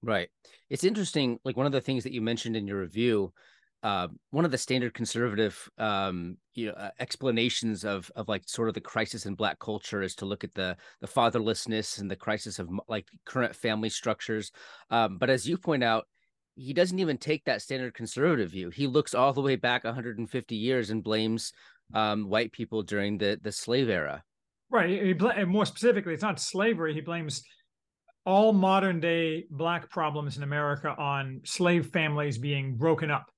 right 0.01 0.29
it's 0.70 0.86
interesting 0.86 1.39
like 1.43 1.58
one 1.58 1.65
of 1.65 1.74
the 1.74 1.81
things 1.81 2.03
that 2.03 2.13
you 2.13 2.22
mentioned 2.22 2.55
in 2.55 2.67
your 2.67 2.79
review 2.79 3.34
uh, 3.83 4.07
one 4.29 4.45
of 4.45 4.51
the 4.51 4.57
standard 4.57 4.93
conservative 4.93 5.69
um, 5.77 6.38
you 6.53 6.67
know 6.67 6.73
uh, 6.73 6.91
explanations 7.00 7.83
of 7.83 8.11
of 8.15 8.27
like 8.27 8.43
sort 8.45 8.67
of 8.67 8.73
the 8.73 8.81
crisis 8.81 9.25
in 9.25 9.35
black 9.35 9.59
culture 9.59 10.01
is 10.01 10.15
to 10.15 10.25
look 10.25 10.43
at 10.43 10.53
the 10.53 10.75
the 11.00 11.07
fatherlessness 11.07 12.00
and 12.00 12.09
the 12.09 12.15
crisis 12.15 12.59
of 12.59 12.69
like 12.88 13.07
current 13.25 13.55
family 13.55 13.89
structures 13.89 14.51
um, 14.89 15.17
but 15.17 15.29
as 15.29 15.47
you 15.47 15.57
point 15.57 15.83
out 15.83 16.05
he 16.55 16.73
doesn't 16.73 17.00
even 17.00 17.17
take 17.17 17.45
that 17.45 17.61
standard 17.61 17.93
conservative 17.93 18.51
view. 18.51 18.69
He 18.69 18.88
looks 18.88 19.15
all 19.15 19.33
the 19.33 19.41
way 19.41 19.55
back 19.55 19.83
150 19.83 20.55
years 20.55 20.89
and 20.89 21.03
blames 21.03 21.53
um, 21.93 22.29
white 22.29 22.51
people 22.51 22.83
during 22.83 23.17
the 23.17 23.39
the 23.41 23.51
slave 23.51 23.89
era. 23.89 24.23
Right. 24.69 25.17
Bl- 25.17 25.45
more 25.47 25.65
specifically, 25.65 26.13
it's 26.13 26.23
not 26.23 26.39
slavery. 26.39 26.93
He 26.93 27.01
blames 27.01 27.43
all 28.25 28.53
modern 28.53 29.00
day 29.00 29.45
black 29.50 29.89
problems 29.89 30.38
in 30.38 30.43
America 30.43 30.89
on 30.89 31.41
slave 31.43 31.88
families 31.88 32.38
being 32.38 32.75
broken 32.75 33.09
up 33.09 33.31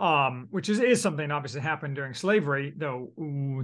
um, 0.00 0.48
which 0.50 0.70
is, 0.70 0.80
is 0.80 1.00
something 1.00 1.30
obviously 1.30 1.60
happened 1.60 1.94
during 1.94 2.14
slavery, 2.14 2.72
though 2.76 3.12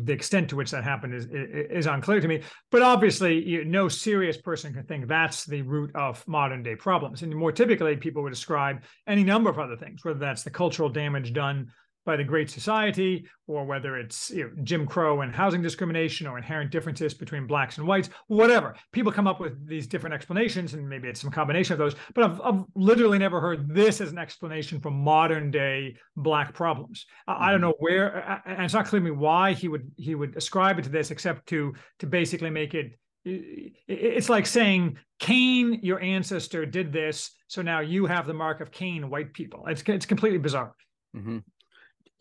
the 0.04 0.12
extent 0.12 0.50
to 0.50 0.56
which 0.56 0.70
that 0.70 0.84
happened 0.84 1.14
is 1.14 1.26
is, 1.32 1.86
unclear 1.86 2.20
to 2.20 2.28
me. 2.28 2.42
But 2.70 2.82
obviously, 2.82 3.42
you, 3.42 3.64
no 3.64 3.88
serious 3.88 4.36
person 4.36 4.74
can 4.74 4.84
think 4.84 5.08
that's 5.08 5.46
the 5.46 5.62
root 5.62 5.90
of 5.96 6.22
modern 6.28 6.62
day 6.62 6.76
problems. 6.76 7.22
And 7.22 7.34
more 7.34 7.52
typically, 7.52 7.96
people 7.96 8.22
would 8.22 8.34
describe 8.34 8.82
any 9.06 9.24
number 9.24 9.48
of 9.48 9.58
other 9.58 9.76
things, 9.76 10.04
whether 10.04 10.18
that's 10.18 10.42
the 10.42 10.50
cultural 10.50 10.90
damage 10.90 11.32
done 11.32 11.68
by 12.06 12.16
the 12.16 12.24
Great 12.24 12.48
Society, 12.48 13.26
or 13.48 13.66
whether 13.66 13.98
it's 13.98 14.30
you 14.30 14.44
know, 14.44 14.50
Jim 14.62 14.86
Crow 14.86 15.20
and 15.20 15.34
housing 15.34 15.60
discrimination 15.60 16.26
or 16.26 16.38
inherent 16.38 16.70
differences 16.70 17.12
between 17.12 17.46
blacks 17.46 17.76
and 17.76 17.86
whites, 17.86 18.08
whatever. 18.28 18.76
People 18.92 19.12
come 19.12 19.26
up 19.26 19.40
with 19.40 19.66
these 19.66 19.86
different 19.86 20.14
explanations, 20.14 20.72
and 20.72 20.88
maybe 20.88 21.08
it's 21.08 21.20
some 21.20 21.30
combination 21.30 21.72
of 21.72 21.78
those. 21.78 21.96
But 22.14 22.24
I've, 22.24 22.40
I've 22.40 22.64
literally 22.74 23.18
never 23.18 23.40
heard 23.40 23.68
this 23.68 24.00
as 24.00 24.12
an 24.12 24.18
explanation 24.18 24.80
for 24.80 24.90
modern 24.90 25.50
day 25.50 25.96
black 26.16 26.54
problems. 26.54 27.04
Mm-hmm. 27.28 27.42
I 27.42 27.50
don't 27.50 27.60
mm-hmm. 27.60 27.70
know 27.70 27.74
where, 27.80 28.40
and 28.46 28.64
it's 28.64 28.74
not 28.74 28.86
clear 28.86 29.00
to 29.00 29.04
me 29.04 29.10
why 29.10 29.52
he 29.52 29.68
would 29.68 29.90
he 29.96 30.14
would 30.14 30.36
ascribe 30.36 30.78
it 30.78 30.82
to 30.82 30.90
this, 30.90 31.10
except 31.10 31.48
to 31.48 31.74
to 31.98 32.06
basically 32.06 32.50
make 32.50 32.72
it 32.74 32.98
it's 33.28 34.28
like 34.28 34.46
saying 34.46 34.96
Cain, 35.18 35.80
your 35.82 36.00
ancestor, 36.00 36.64
did 36.64 36.92
this, 36.92 37.32
so 37.48 37.60
now 37.60 37.80
you 37.80 38.06
have 38.06 38.28
the 38.28 38.32
mark 38.32 38.60
of 38.60 38.70
Cain, 38.70 39.10
white 39.10 39.32
people. 39.32 39.66
It's 39.66 39.82
it's 39.88 40.06
completely 40.06 40.38
bizarre. 40.38 40.72
Mm-hmm 41.16 41.38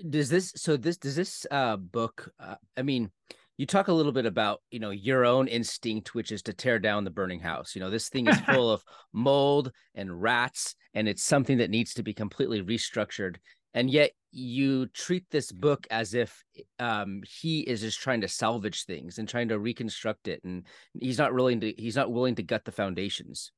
does 0.10 0.29
this 0.29 0.51
so 0.55 0.75
this 0.75 0.97
does 0.97 1.15
this 1.15 1.45
uh 1.51 1.77
book 1.77 2.29
uh, 2.39 2.55
i 2.75 2.81
mean 2.81 3.10
you 3.58 3.65
talk 3.65 3.88
a 3.88 3.93
little 3.93 4.12
bit 4.12 4.25
about 4.25 4.62
you 4.69 4.79
know 4.79 4.89
your 4.89 5.25
own 5.25 5.47
instinct 5.47 6.13
which 6.13 6.31
is 6.31 6.41
to 6.43 6.53
tear 6.53 6.79
down 6.79 7.03
the 7.03 7.10
burning 7.10 7.39
house. 7.39 7.75
You 7.75 7.81
know 7.81 7.89
this 7.89 8.10
thing 8.10 8.27
is 8.27 8.39
full 8.53 8.71
of 8.71 8.84
mold 9.13 9.71
and 9.93 10.21
rats 10.21 10.75
and 10.93 11.08
it's 11.08 11.23
something 11.23 11.58
that 11.58 11.69
needs 11.69 11.93
to 11.95 12.03
be 12.03 12.13
completely 12.13 12.62
restructured. 12.62 13.38
And 13.73 13.89
yet 13.89 14.12
you 14.31 14.88
treat 14.88 15.25
this 15.31 15.51
book 15.51 15.86
as 15.91 16.13
if 16.13 16.43
um, 16.79 17.21
he 17.27 17.60
is 17.60 17.81
just 17.81 17.99
trying 17.99 18.21
to 18.21 18.27
salvage 18.27 18.86
things 18.86 19.17
and 19.17 19.27
trying 19.27 19.49
to 19.49 19.60
reconstruct 19.60 20.29
it 20.29 20.41
and 20.43 20.65
he's 20.93 21.17
not 21.17 21.34
willing 21.34 21.60
to 21.62 21.73
he's 21.77 21.95
not 21.95 22.12
willing 22.12 22.36
to 22.36 22.43
gut 22.43 22.65
the 22.65 22.71
foundations. 22.71 23.51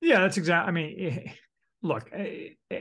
Yeah 0.00 0.20
that's 0.20 0.36
exactly 0.36 0.68
i 0.68 0.72
mean 0.72 1.32
look 1.82 2.10
eh, 2.12 2.48
eh, 2.70 2.80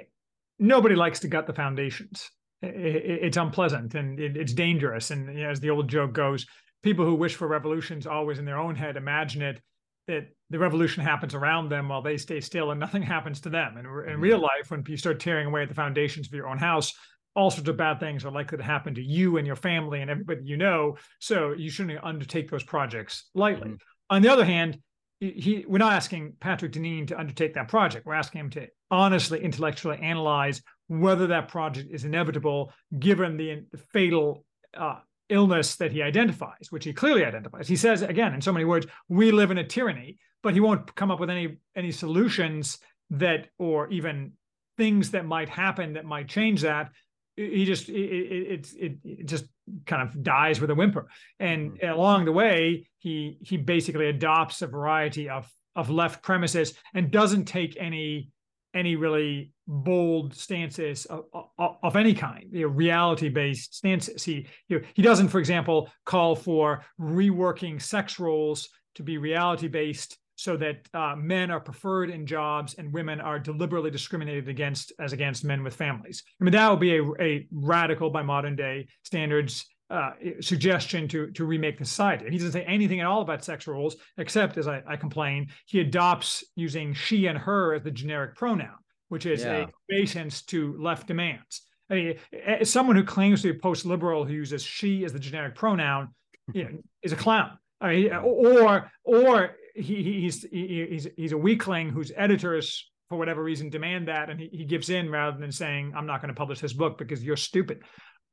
nobody 0.60 0.96
likes 0.96 1.20
to 1.22 1.28
gut 1.28 1.48
the 1.48 1.54
foundations 1.54 2.30
it's 2.64 3.38
unpleasant 3.38 3.96
and 3.96 4.20
it's 4.20 4.54
dangerous. 4.54 5.12
And 5.12 5.40
as 5.40 5.60
the 5.60 5.70
old 5.70 5.90
joke 5.90 6.14
goes, 6.14 6.46
people 6.82 7.06
who 7.06 7.16
wish 7.16 7.36
for 7.36 7.48
revolutions 7.48 8.08
always 8.08 8.40
in 8.40 8.46
their 8.46 8.58
own 8.58 8.76
head 8.76 8.98
imagine 8.98 9.42
it 9.42 9.62
that 10.08 10.28
the 10.50 10.60
revolution 10.60 11.04
happens 11.04 11.34
around 11.34 11.70
them 11.70 11.88
while 11.88 12.02
they 12.02 12.18
stay 12.18 12.42
still 12.42 12.72
and 12.72 12.80
nothing 12.80 13.02
happens 13.02 13.40
to 13.42 13.50
them. 13.50 13.78
And 13.78 13.88
in 13.88 13.94
mm-hmm. 13.94 14.22
real 14.22 14.40
life, 14.40 14.70
when 14.70 14.84
you 14.88 14.98
start 14.98 15.20
tearing 15.20 15.48
away 15.48 15.64
at 15.64 15.70
the 15.70 15.76
foundations 15.76 16.28
of 16.28 16.34
your 16.34 16.50
own 16.50 16.58
house, 16.58 16.94
all 17.36 17.50
sorts 17.50 17.70
of 17.70 17.78
bad 17.78 18.00
things 18.00 18.26
are 18.26 18.32
likely 18.32 18.58
to 18.58 18.64
happen 18.64 18.94
to 18.96 19.02
you 19.02 19.38
and 19.38 19.48
your 19.48 19.56
family 19.56 20.02
and 20.02 20.12
everybody 20.12 20.42
you 20.44 20.58
know. 20.58 20.98
So 21.20 21.54
you 21.54 21.70
shouldn't 21.70 22.04
undertake 22.04 22.52
those 22.52 22.64
projects 22.64 23.30
lightly. 23.34 23.70
Mm-hmm. 23.70 24.16
On 24.16 24.22
the 24.22 24.30
other 24.30 24.46
hand, 24.46 24.78
he, 25.20 25.66
we're 25.68 25.78
not 25.78 25.94
asking 25.94 26.34
Patrick 26.42 26.74
Deneen 26.74 27.08
to 27.08 27.20
undertake 27.20 27.54
that 27.54 27.70
project. 27.70 28.06
We're 28.06 28.14
asking 28.14 28.42
him 28.42 28.50
to 28.52 28.68
honestly, 28.92 29.42
intellectually 29.44 29.98
analyze 30.00 30.62
whether 30.88 31.28
that 31.28 31.48
project 31.48 31.90
is 31.92 32.06
inevitable 32.06 32.72
given 33.00 33.38
the, 33.38 33.64
fatal 33.92 34.46
uh, 34.76 35.00
illness 35.30 35.76
that 35.78 35.92
he 35.92 36.02
identifies, 36.02 36.68
which 36.70 36.86
he 36.86 36.94
clearly 36.94 37.26
identifies. 37.26 37.68
He 37.68 37.76
says 37.76 38.02
again 38.02 38.34
in 38.34 38.42
so 38.42 38.52
many 38.52 38.66
words, 38.66 38.86
"We 39.08 39.32
live 39.32 39.52
in 39.52 39.58
a 39.58 39.64
tyranny," 39.64 40.18
but 40.42 40.54
he 40.54 40.60
won't 40.60 40.94
come 40.96 41.12
up 41.12 41.20
with 41.20 41.30
any 41.30 41.58
any 41.76 41.92
solutions 41.92 42.80
that 43.12 43.48
or 43.58 43.90
even 43.90 44.34
things 44.78 45.12
that 45.12 45.26
might 45.26 45.50
happen 45.50 45.94
that 45.94 46.06
might 46.06 46.28
change 46.28 46.62
that. 46.62 46.92
He 47.36 47.66
just 47.66 47.90
it 47.90 47.94
it, 47.94 48.74
it, 48.80 48.98
it 49.04 49.26
just 49.26 49.46
kind 49.86 50.02
of 50.02 50.22
dies 50.22 50.60
with 50.60 50.70
a 50.70 50.76
whimper, 50.76 51.08
and 51.40 51.72
mm-hmm. 51.72 51.90
along 51.90 52.26
the 52.26 52.32
way, 52.32 52.88
he 52.98 53.38
he 53.42 53.58
basically 53.58 54.08
adopts 54.08 54.62
a 54.62 54.68
variety 54.68 55.30
of 55.30 55.50
of 55.76 55.90
left 55.90 56.22
premises 56.22 56.74
and 56.94 57.10
doesn't 57.10 57.46
take 57.46 57.76
any 57.80 58.30
any 58.74 58.96
really 58.96 59.52
bold 59.68 60.34
stances 60.34 61.06
of, 61.06 61.26
of, 61.34 61.78
of 61.82 61.96
any 61.96 62.14
kind, 62.14 62.48
you 62.52 62.68
know, 62.68 62.74
reality-based 62.74 63.76
stances. 63.76 64.24
He 64.24 64.48
you 64.68 64.80
know, 64.80 64.86
he 64.94 65.02
doesn't, 65.02 65.30
for 65.30 65.40
example, 65.40 65.90
call 66.06 66.36
for 66.36 66.84
reworking 67.00 67.82
sex 67.82 68.20
roles 68.20 68.70
to 68.96 69.04
be 69.04 69.18
reality-based 69.18 70.18
so 70.36 70.58
that 70.58 70.88
uh, 70.94 71.16
men 71.16 71.52
are 71.52 71.60
preferred 71.60 72.10
in 72.10 72.26
jobs 72.26 72.74
and 72.76 72.92
women 72.92 73.22
are 73.22 73.40
deliberately 73.40 73.92
discriminated 73.92 74.50
against 74.50 74.92
as 75.00 75.14
against 75.14 75.46
men 75.46 75.64
with 75.64 75.76
families. 75.76 76.24
I 76.42 76.44
mean, 76.44 76.54
that 76.54 76.70
would 76.70 76.80
be 76.80 76.98
a, 76.98 77.04
a 77.20 77.48
radical 77.52 78.10
by 78.10 78.24
modern 78.24 78.56
day 78.56 78.88
standards 79.04 79.66
uh, 79.90 80.12
suggestion 80.42 81.08
to 81.10 81.32
to 81.32 81.46
remake 81.46 81.78
the 81.78 81.86
society. 81.86 82.26
He 82.30 82.38
doesn't 82.38 82.54
say 82.54 82.64
anything 82.64 83.00
at 83.00 83.06
all 83.06 83.22
about 83.22 83.44
sex 83.44 83.68
roles, 83.68 83.96
except 84.18 84.58
as 84.58 84.68
I, 84.68 84.82
I 84.88 84.96
complain, 84.96 85.50
he 85.66 85.82
adopts 85.82 86.44
using 86.56 86.94
she 86.94 87.28
and 87.28 87.38
her 87.38 87.76
as 87.76 87.84
the 87.84 87.92
generic 87.92 88.36
pronoun, 88.36 88.78
which 89.10 89.26
is 89.26 89.44
yeah. 89.44 89.66
a 89.66 89.68
obeisance 89.92 90.44
to 90.46 90.76
left 90.80 91.08
demands. 91.08 91.62
I 91.90 91.94
mean, 91.96 92.16
as 92.46 92.72
someone 92.72 92.96
who 92.96 93.04
claims 93.04 93.42
to 93.42 93.54
be 93.54 93.60
post-liberal 93.60 94.26
who 94.26 94.34
uses 94.34 94.64
she 94.64 95.04
as 95.06 95.14
the 95.14 95.20
generic 95.20 95.56
pronoun, 95.56 96.10
you 96.54 96.64
know, 96.64 96.70
is 97.04 97.12
a 97.12 97.18
clown. 97.18 97.58
I 97.82 97.96
mean, 97.96 98.14
or 98.14 98.90
or 99.04 99.56
he, 99.76 100.22
he's 100.22 100.44
he's 100.44 101.08
he's 101.16 101.32
a 101.34 101.38
weakling 101.38 101.90
whose 101.90 102.12
editors 102.16 102.90
for 103.10 103.18
whatever 103.18 103.44
reason 103.44 103.70
demand 103.70 104.08
that 104.08 104.30
and 104.30 104.40
he, 104.40 104.50
he 104.52 104.66
gives 104.66 104.90
in 104.90 105.10
rather 105.10 105.38
than 105.38 105.52
saying 105.52 105.94
i'm 105.96 106.06
not 106.06 106.22
going 106.22 106.34
to 106.34 106.38
publish 106.38 106.60
this 106.60 106.74
book 106.74 106.98
because 106.98 107.24
you're 107.24 107.38
stupid 107.38 107.82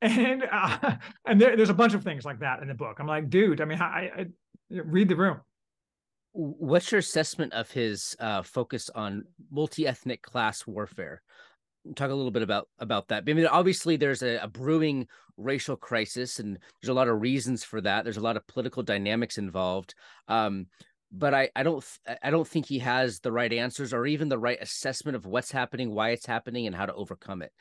and 0.02 0.44
uh, 0.50 0.96
and 1.26 1.40
there, 1.40 1.56
there's 1.56 1.68
a 1.68 1.74
bunch 1.74 1.92
of 1.92 2.02
things 2.02 2.24
like 2.24 2.40
that 2.40 2.62
in 2.62 2.68
the 2.68 2.74
book. 2.74 2.96
I'm 2.98 3.06
like, 3.06 3.28
dude, 3.28 3.60
I 3.60 3.66
mean, 3.66 3.80
I, 3.80 4.10
I 4.16 4.26
read 4.70 5.08
the 5.08 5.16
room. 5.16 5.40
What's 6.32 6.90
your 6.90 7.00
assessment 7.00 7.52
of 7.52 7.70
his 7.70 8.16
uh, 8.18 8.42
focus 8.42 8.88
on 8.94 9.24
multi-ethnic 9.50 10.22
class 10.22 10.66
warfare? 10.66 11.20
Talk 11.96 12.10
a 12.10 12.14
little 12.14 12.30
bit 12.30 12.42
about 12.42 12.68
about 12.78 13.08
that. 13.08 13.24
I 13.28 13.32
mean, 13.32 13.46
obviously, 13.46 13.96
there's 13.96 14.22
a, 14.22 14.38
a 14.38 14.48
brewing 14.48 15.06
racial 15.36 15.76
crisis, 15.76 16.38
and 16.38 16.58
there's 16.80 16.90
a 16.90 16.94
lot 16.94 17.08
of 17.08 17.20
reasons 17.20 17.62
for 17.62 17.80
that. 17.82 18.04
There's 18.04 18.16
a 18.16 18.22
lot 18.22 18.36
of 18.36 18.46
political 18.46 18.82
dynamics 18.82 19.36
involved. 19.36 19.94
Um, 20.28 20.66
but 21.12 21.34
I, 21.34 21.50
I 21.54 21.62
don't 21.62 21.84
I 22.22 22.30
don't 22.30 22.46
think 22.46 22.66
he 22.66 22.78
has 22.78 23.20
the 23.20 23.32
right 23.32 23.52
answers 23.52 23.92
or 23.92 24.06
even 24.06 24.28
the 24.28 24.38
right 24.38 24.58
assessment 24.60 25.16
of 25.16 25.26
what's 25.26 25.50
happening, 25.50 25.90
why 25.90 26.10
it's 26.10 26.26
happening, 26.26 26.66
and 26.66 26.76
how 26.76 26.86
to 26.86 26.94
overcome 26.94 27.42
it. 27.42 27.52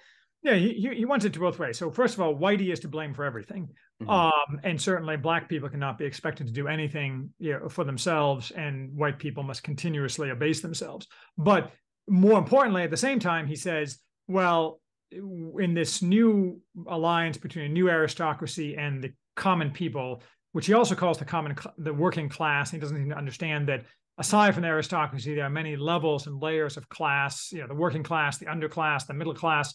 Yeah, 0.42 0.56
he, 0.56 0.90
he 0.96 1.04
wants 1.04 1.26
it 1.26 1.34
to 1.34 1.40
both 1.40 1.60
ways. 1.60 1.78
So 1.78 1.92
first 1.92 2.14
of 2.14 2.22
all, 2.22 2.34
Whitey 2.34 2.72
is 2.72 2.80
to 2.82 2.88
blame 2.88 3.14
for 3.14 3.26
everything, 3.26 3.68
mm-hmm. 4.02 4.10
um, 4.10 4.62
and 4.64 4.82
certainly 4.82 5.18
black 5.18 5.50
people 5.50 5.68
cannot 5.68 5.98
be 5.98 6.06
expected 6.06 6.48
to 6.48 6.54
do 6.54 6.70
anything 6.70 7.32
you 7.40 7.60
know, 7.60 7.68
for 7.68 7.84
themselves, 7.84 8.52
and 8.52 8.96
white 8.96 9.20
people 9.20 9.44
must 9.44 9.64
continuously 9.64 10.30
abase 10.30 10.62
themselves. 10.62 11.08
But 11.38 11.74
more 12.08 12.40
importantly, 12.40 12.84
at 12.84 12.90
the 12.90 12.98
same 12.98 13.20
time, 13.20 13.48
he 13.48 13.56
says, 13.56 14.00
well, 14.28 14.80
in 15.12 15.74
this 15.74 16.02
new 16.02 16.62
alliance 16.88 17.38
between 17.38 17.66
a 17.66 17.70
new 17.70 17.90
aristocracy 17.90 18.78
and 18.78 19.04
the 19.04 19.12
common 19.36 19.72
people, 19.72 20.22
which 20.54 20.68
he 20.68 20.74
also 20.74 20.96
calls 20.96 21.18
the 21.18 21.26
common 21.26 21.56
the 21.78 21.94
working 21.94 22.30
class, 22.30 22.72
he 22.72 22.78
doesn't 22.78 22.98
even 22.98 23.14
understand 23.14 23.68
that 23.68 23.84
aside 24.18 24.54
from 24.54 24.64
the 24.64 24.70
aristocracy, 24.70 25.36
there 25.36 25.46
are 25.46 25.50
many 25.50 25.76
levels 25.76 26.28
and 26.28 26.42
layers 26.42 26.78
of 26.78 26.88
class. 26.90 27.52
You 27.52 27.60
know, 27.60 27.68
the 27.68 27.76
working 27.76 28.04
class, 28.04 28.38
the 28.38 28.46
underclass, 28.46 29.06
the 29.06 29.14
middle 29.14 29.34
class 29.34 29.74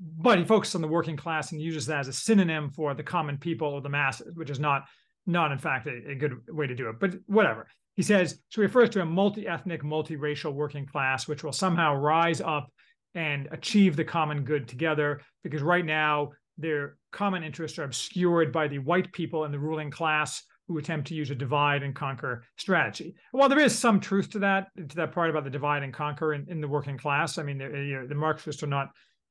but 0.00 0.38
he 0.38 0.44
focuses 0.44 0.74
on 0.74 0.82
the 0.82 0.88
working 0.88 1.16
class 1.16 1.52
and 1.52 1.60
uses 1.60 1.86
that 1.86 2.00
as 2.00 2.08
a 2.08 2.12
synonym 2.12 2.70
for 2.70 2.94
the 2.94 3.02
common 3.02 3.38
people 3.38 3.68
or 3.68 3.80
the 3.80 3.88
masses, 3.88 4.34
which 4.34 4.50
is 4.50 4.60
not 4.60 4.84
not 5.26 5.52
in 5.52 5.58
fact 5.58 5.86
a, 5.86 6.10
a 6.10 6.14
good 6.14 6.34
way 6.48 6.66
to 6.66 6.74
do 6.74 6.88
it. 6.88 6.96
But 7.00 7.14
whatever. 7.26 7.66
He 7.96 8.02
says 8.02 8.38
so. 8.48 8.60
He 8.60 8.66
refers 8.66 8.90
to 8.90 9.02
a 9.02 9.06
multi-ethnic, 9.06 9.82
multiracial 9.82 10.54
working 10.54 10.86
class, 10.86 11.28
which 11.28 11.44
will 11.44 11.52
somehow 11.52 11.94
rise 11.94 12.40
up 12.40 12.68
and 13.14 13.48
achieve 13.50 13.96
the 13.96 14.04
common 14.04 14.44
good 14.44 14.68
together. 14.68 15.20
Because 15.42 15.62
right 15.62 15.84
now 15.84 16.30
their 16.56 16.96
common 17.12 17.42
interests 17.42 17.78
are 17.78 17.84
obscured 17.84 18.52
by 18.52 18.68
the 18.68 18.78
white 18.78 19.12
people 19.12 19.44
and 19.44 19.52
the 19.52 19.58
ruling 19.58 19.90
class 19.90 20.42
who 20.70 20.78
attempt 20.78 21.08
to 21.08 21.14
use 21.14 21.30
a 21.30 21.34
divide 21.34 21.82
and 21.82 21.96
conquer 21.96 22.44
strategy. 22.56 23.14
While 23.32 23.48
there 23.48 23.58
is 23.58 23.76
some 23.76 23.98
truth 23.98 24.30
to 24.30 24.38
that, 24.38 24.68
to 24.76 24.96
that 24.96 25.10
part 25.10 25.28
about 25.28 25.42
the 25.42 25.50
divide 25.50 25.82
and 25.82 25.92
conquer 25.92 26.32
in, 26.34 26.46
in 26.48 26.60
the 26.60 26.68
working 26.68 26.96
class, 26.96 27.38
I 27.38 27.42
mean, 27.42 27.58
know, 27.58 28.06
the 28.06 28.14
Marxists 28.14 28.62
are 28.62 28.68
not 28.68 28.90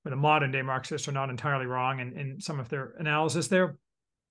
the 0.09 0.15
modern 0.15 0.51
day 0.51 0.61
Marxists 0.61 1.07
are 1.07 1.13
not 1.13 1.29
entirely 1.29 1.65
wrong 1.65 1.99
in, 1.99 2.17
in 2.17 2.41
some 2.41 2.59
of 2.59 2.69
their 2.69 2.93
analysis 2.99 3.47
there. 3.47 3.77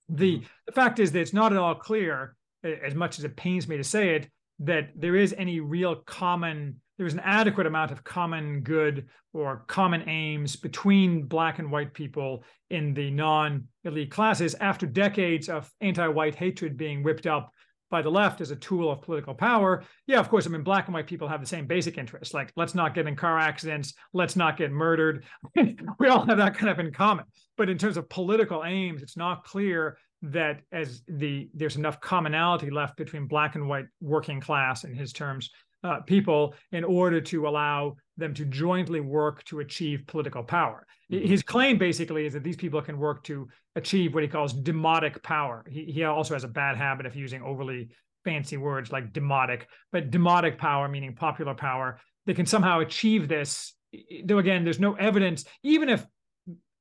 The, 0.09 0.37
mm-hmm. 0.37 0.47
the 0.67 0.73
fact 0.73 0.99
is 0.99 1.13
that 1.13 1.21
it's 1.21 1.33
not 1.33 1.53
at 1.53 1.59
all 1.59 1.75
clear, 1.75 2.37
as 2.65 2.95
much 2.95 3.19
as 3.19 3.25
it 3.25 3.37
pains 3.37 3.69
me 3.69 3.77
to 3.77 3.85
say 3.85 4.17
it, 4.17 4.29
that 4.61 4.91
there 4.97 5.17
is 5.17 5.35
any 5.39 5.61
real 5.61 5.97
common, 5.97 6.77
there's 6.97 7.15
an 7.15 7.21
adequate 7.21 7.67
amount 7.67 7.93
of 7.93 8.03
common 8.03 8.61
good 8.61 9.07
or 9.33 9.65
common 9.69 10.09
aims 10.09 10.57
between 10.57 11.23
black 11.23 11.59
and 11.59 11.71
white 11.71 11.95
people 11.95 12.43
in 12.71 12.95
the 12.95 13.11
non-elite 13.11 14.11
classes 14.11 14.55
after 14.57 14.87
decades 14.87 15.49
of 15.49 15.71
anti-white 15.81 16.35
hatred 16.35 16.77
being 16.77 17.03
whipped 17.03 17.27
up 17.27 17.53
by 17.91 18.03
the 18.03 18.11
left 18.11 18.41
as 18.41 18.51
a 18.51 18.57
tool 18.57 18.91
of 18.91 19.03
political 19.03 19.35
power, 19.35 19.85
yeah, 20.07 20.19
of 20.19 20.29
course, 20.29 20.47
I 20.47 20.51
mean, 20.51 20.63
black 20.63 20.87
and 20.87 20.95
white 20.95 21.07
people 21.07 21.29
have 21.29 21.41
the 21.41 21.47
same 21.47 21.67
basic 21.67 21.99
interests. 21.99 22.35
Like, 22.35 22.53
let's 22.57 22.75
not 22.75 22.95
get 22.95 23.07
in 23.07 23.17
car 23.17 23.39
accidents, 23.39 23.95
let's 24.13 24.37
not 24.37 24.57
get 24.57 24.71
murdered. 24.71 25.25
we 25.99 26.09
all 26.09 26.27
have 26.27 26.39
that 26.39 26.57
kind 26.57 26.71
of 26.71 26.79
in 26.79 26.93
common. 26.93 27.25
But 27.57 27.69
in 27.69 27.79
terms 27.79 27.97
of 27.97 28.09
political 28.09 28.65
aims, 28.65 29.03
it's 29.03 29.17
not 29.17 29.45
clear 29.45 29.99
that 30.23 30.61
as 30.73 31.03
the 31.07 31.49
there's 31.55 31.77
enough 31.77 32.01
commonality 32.01 32.71
left 32.71 32.97
between 32.97 33.27
black 33.27 33.55
and 33.55 33.69
white 33.69 33.87
working 34.01 34.41
class, 34.41 34.85
in 34.85 34.93
his 34.95 35.13
terms, 35.13 35.51
uh, 35.85 36.01
people 36.01 36.55
in 36.73 36.85
order 36.85 37.21
to 37.21 37.47
allow 37.47 37.97
them 38.19 38.35
to 38.35 38.45
jointly 38.45 39.01
work 39.01 39.45
to 39.45 39.61
achieve 39.61 40.07
political 40.07 40.43
power. 40.43 40.87
Mm-hmm. 41.11 41.27
His 41.27 41.43
claim 41.43 41.79
basically 41.79 42.27
is 42.27 42.35
that 42.35 42.45
these 42.45 42.57
people 42.57 42.83
can 42.83 42.99
work 42.99 43.25
to 43.25 43.49
achieve 43.77 44.13
what 44.13 44.23
he 44.23 44.29
calls 44.29 44.53
demotic 44.53 45.23
power. 45.23 45.65
He, 45.71 45.85
he 45.85 46.05
also 46.05 46.35
has 46.35 46.45
a 46.45 46.49
bad 46.49 46.77
habit 46.77 47.07
of 47.07 47.17
using 47.17 47.43
overly 47.43 47.89
fancy 48.25 48.57
words 48.57 48.93
like 48.93 49.13
demotic, 49.13 49.63
but 49.93 50.11
demotic 50.11 50.59
power, 50.59 50.89
meaning 50.89 51.15
popular 51.15 51.55
power, 51.55 52.01
they 52.27 52.35
can 52.35 52.47
somehow 52.47 52.81
achieve 52.81 53.29
this. 53.29 53.75
Though 54.25 54.39
again, 54.39 54.65
there's 54.65 54.81
no 54.81 54.95
evidence, 54.95 55.45
even 55.63 55.89
if 55.89 56.05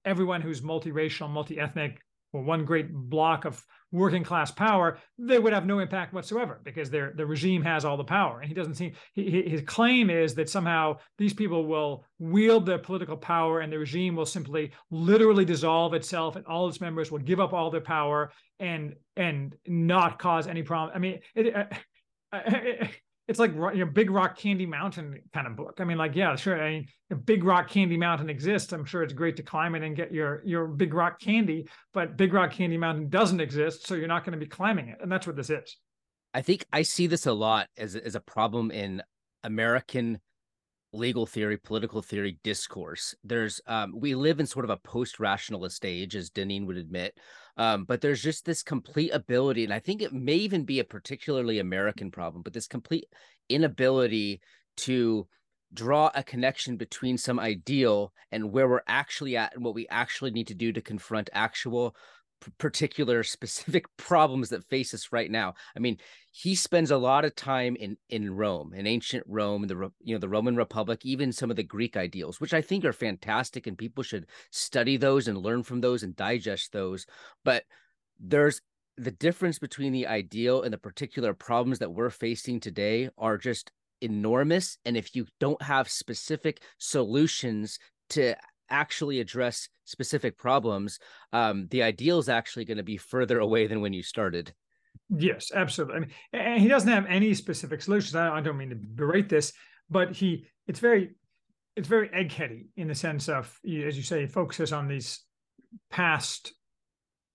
everyone 0.04 0.42
who's 0.42 0.62
multiracial, 0.62 1.30
multi-ethnic, 1.30 2.02
or 2.34 2.44
one 2.44 2.66
great 2.66 2.92
block 2.92 3.46
of 3.46 3.64
working 3.92 4.24
class 4.24 4.52
power, 4.52 4.98
they 5.18 5.40
would 5.40 5.54
have 5.54 5.66
no 5.66 5.80
impact 5.80 6.14
whatsoever 6.14 6.60
because 6.64 6.90
their 6.90 7.14
the 7.16 7.26
regime 7.26 7.62
has 7.62 7.86
all 7.86 7.98
the 7.98 8.04
power. 8.04 8.40
And 8.40 8.48
he 8.48 8.54
doesn't 8.54 8.76
seem 8.76 8.94
he, 9.14 9.44
his 9.44 9.62
claim 9.62 10.10
is 10.10 10.36
that 10.36 10.50
somehow 10.50 10.98
these 11.18 11.34
people 11.34 11.66
will 11.66 12.04
wield 12.20 12.66
their 12.66 12.80
political 12.80 13.18
power 13.18 13.62
and 13.62 13.72
the 13.72 13.80
regime 13.80 14.16
will 14.16 14.26
simply 14.26 14.72
literally 14.92 15.46
dissolve 15.46 15.94
itself 15.94 16.36
and 16.36 16.46
all 16.46 16.68
its 16.68 16.82
members 16.82 17.12
will 17.12 17.20
give 17.20 17.40
up 17.40 17.54
all 17.54 17.72
their 17.72 17.82
power 17.82 18.32
and 18.60 18.96
and 19.16 19.56
not 19.68 20.20
cause 20.20 20.48
any 20.48 20.64
problem. 20.64 20.92
I 20.96 21.00
mean, 21.00 21.20
it, 21.36 21.56
uh, 22.32 22.40
it's 23.28 23.40
like 23.40 23.54
you 23.54 23.86
know, 23.86 23.92
Big 23.92 24.10
Rock 24.10 24.38
Candy 24.38 24.66
Mountain 24.66 25.22
kind 25.34 25.48
of 25.48 25.56
book. 25.56 25.76
I 25.80 25.84
mean, 25.84 25.98
like, 25.98 26.16
yeah, 26.16 26.36
sure. 26.36 26.62
I 26.62 26.72
mean, 26.72 26.88
if 27.10 27.26
Big 27.26 27.44
Rock 27.44 27.70
Candy 27.70 27.98
Mountain 27.98 28.30
exists, 28.30 28.72
I'm 28.72 28.86
sure 28.86 29.04
it's 29.04 29.14
great 29.14 29.36
to 29.38 29.44
climb 29.44 29.76
it 29.76 29.84
and 29.84 29.96
get 29.96 30.14
your 30.14 30.42
your 30.46 30.68
Big 30.68 30.94
Rock 30.94 31.20
candy. 31.20 31.68
But 31.94 32.16
Big 32.16 32.34
Rock 32.34 32.52
Candy 32.52 32.78
Mountain 32.78 33.10
doesn't 33.10 33.42
exist, 33.42 33.86
so 33.86 33.96
you're 33.96 34.08
not 34.08 34.24
going 34.24 34.40
to 34.40 34.44
be 34.44 34.50
climbing 34.50 34.88
it, 34.90 35.00
and 35.02 35.12
that's 35.12 35.28
what 35.28 35.36
this 35.36 35.50
is. 35.50 35.78
I 36.34 36.42
think 36.42 36.66
I 36.72 36.84
see 36.84 37.08
this 37.08 37.26
a 37.26 37.34
lot 37.34 37.68
as 37.78 37.96
as 37.96 38.16
a 38.16 38.22
problem 38.22 38.72
in 38.72 39.02
American 39.44 40.20
legal 40.94 41.26
theory, 41.26 41.58
political 41.58 42.02
theory 42.02 42.40
discourse. 42.44 43.14
There's 43.24 43.60
um, 43.68 43.94
we 43.96 44.16
live 44.16 44.40
in 44.40 44.48
sort 44.48 44.66
of 44.66 44.72
a 44.72 44.78
post-rationalist 44.78 45.84
age, 45.86 46.16
as 46.16 46.30
Deneen 46.30 46.66
would 46.66 46.78
admit. 46.78 47.18
Um, 47.58 47.86
but 47.86 48.02
there's 48.02 48.22
just 48.22 48.46
this 48.46 48.62
complete 48.62 49.12
ability, 49.12 49.64
and 49.64 49.74
I 49.74 49.80
think 49.80 50.02
it 50.02 50.14
may 50.14 50.36
even 50.36 50.64
be 50.64 50.80
a 50.80 50.84
particularly 50.84 51.60
American 51.60 52.12
problem, 52.12 52.44
but 52.44 52.54
this 52.54 52.68
complete 52.68 53.06
inability 53.50 54.42
to 54.78 55.28
draw 55.74 56.12
a 56.16 56.24
connection 56.24 56.78
between 56.78 57.18
some 57.18 57.40
ideal 57.40 58.14
and 58.32 58.52
where 58.52 58.70
we're 58.70 58.82
actually 58.88 59.36
at 59.36 59.56
and 59.56 59.66
what 59.66 59.74
we 59.74 59.88
actually 59.90 60.32
need 60.32 60.48
to 60.48 60.54
do 60.54 60.72
to 60.72 60.82
confront 60.82 61.30
actual 61.34 61.96
particular 62.58 63.24
specific 63.38 63.86
problems 63.98 64.50
that 64.50 64.70
face 64.70 64.94
us 64.94 65.12
right 65.12 65.30
now. 65.30 65.54
I 65.76 65.80
mean, 65.80 65.98
he 66.32 66.56
spends 66.56 66.92
a 66.92 66.98
lot 66.98 67.26
of 67.26 67.36
time 67.36 67.76
in 67.76 67.98
in 68.10 68.36
Rome, 68.36 68.74
in 68.74 68.88
ancient 68.88 69.24
Rome, 69.28 69.68
the 69.68 69.92
you 70.02 70.16
know 70.16 70.20
the 70.20 70.30
Roman 70.30 70.56
Republic, 70.56 71.06
even 71.06 71.32
some 71.32 71.50
of 71.50 71.58
the 71.58 71.64
Greek 71.64 71.98
ideals, 71.98 72.40
which 72.40 72.54
I 72.54 72.62
think 72.62 72.86
are 72.86 72.94
fantastic, 72.94 73.68
and 73.68 73.78
people 73.78 74.04
should 74.04 74.28
study 74.52 74.98
those 74.98 75.28
and 75.28 75.38
learn 75.38 75.64
from 75.64 75.82
those 75.82 76.04
and 76.04 76.16
digest 76.16 76.72
those. 76.72 77.06
But 77.44 77.64
there's 78.20 78.62
the 78.98 79.12
difference 79.12 79.60
between 79.60 79.94
the 79.94 80.08
ideal 80.08 80.64
and 80.64 80.74
the 80.74 80.78
particular 80.78 81.34
problems 81.34 81.80
that 81.80 81.94
we're 81.94 82.10
facing 82.10 82.60
today 82.60 83.10
are 83.18 83.38
just 83.38 83.72
enormous. 84.02 84.78
And 84.86 84.98
if 84.98 85.16
you 85.16 85.28
don't 85.40 85.62
have 85.62 85.90
specific 85.90 86.62
solutions 86.78 87.80
to 88.10 88.36
actually 88.70 89.20
address 89.20 89.70
specific 89.86 90.38
problems, 90.38 91.00
um, 91.34 91.68
the 91.72 91.84
ideal 91.84 92.20
is 92.20 92.30
actually 92.30 92.66
going 92.66 92.78
to 92.78 92.84
be 92.84 92.98
further 92.98 93.40
away 93.40 93.68
than 93.68 93.82
when 93.82 93.94
you 93.94 94.04
started. 94.04 94.54
Yes, 95.10 95.52
absolutely. 95.54 95.96
I 95.96 96.00
mean, 96.00 96.12
and 96.34 96.62
he 96.62 96.68
doesn't 96.68 96.92
have 96.92 97.06
any 97.08 97.34
specific 97.34 97.82
solutions. 97.82 98.16
I, 98.16 98.38
I 98.38 98.42
don't 98.42 98.58
mean 98.58 98.70
to 98.70 98.76
berate 98.76 99.30
this, 99.30 99.54
but 99.90 100.16
he 100.16 100.48
it's 100.68 100.80
very 100.80 101.16
it's 101.76 101.88
very 101.88 102.10
eggheady 102.10 102.68
in 102.76 102.88
the 102.88 102.96
sense 102.96 103.30
of, 103.30 103.48
as 103.64 103.96
you 103.96 104.04
say, 104.04 104.26
focuses 104.26 104.74
on 104.74 104.88
these 104.88 105.22
past 105.92 106.54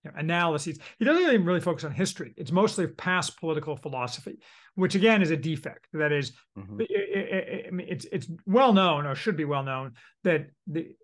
you 0.05 0.11
know, 0.11 0.18
analyses. 0.18 0.79
He 0.99 1.05
doesn't 1.05 1.23
even 1.23 1.45
really 1.45 1.61
focus 1.61 1.85
on 1.85 1.92
history. 1.92 2.35
It's 2.37 2.51
mostly 2.51 2.88
past 2.88 3.38
political 3.38 3.77
philosophy, 3.77 4.38
which 4.75 4.95
again 4.95 5.23
is 5.23 5.31
a 5.31 5.37
defect. 5.37 5.87
That 5.92 6.12
is, 6.12 6.33
mm-hmm. 6.59 6.81
it, 6.81 6.90
it, 6.90 7.68
it, 7.73 7.87
it's 7.88 8.07
it's 8.12 8.31
well 8.45 8.73
known 8.73 9.07
or 9.07 9.14
should 9.14 9.37
be 9.37 9.45
well 9.45 9.62
known 9.62 9.92
that 10.25 10.49
the 10.66 10.95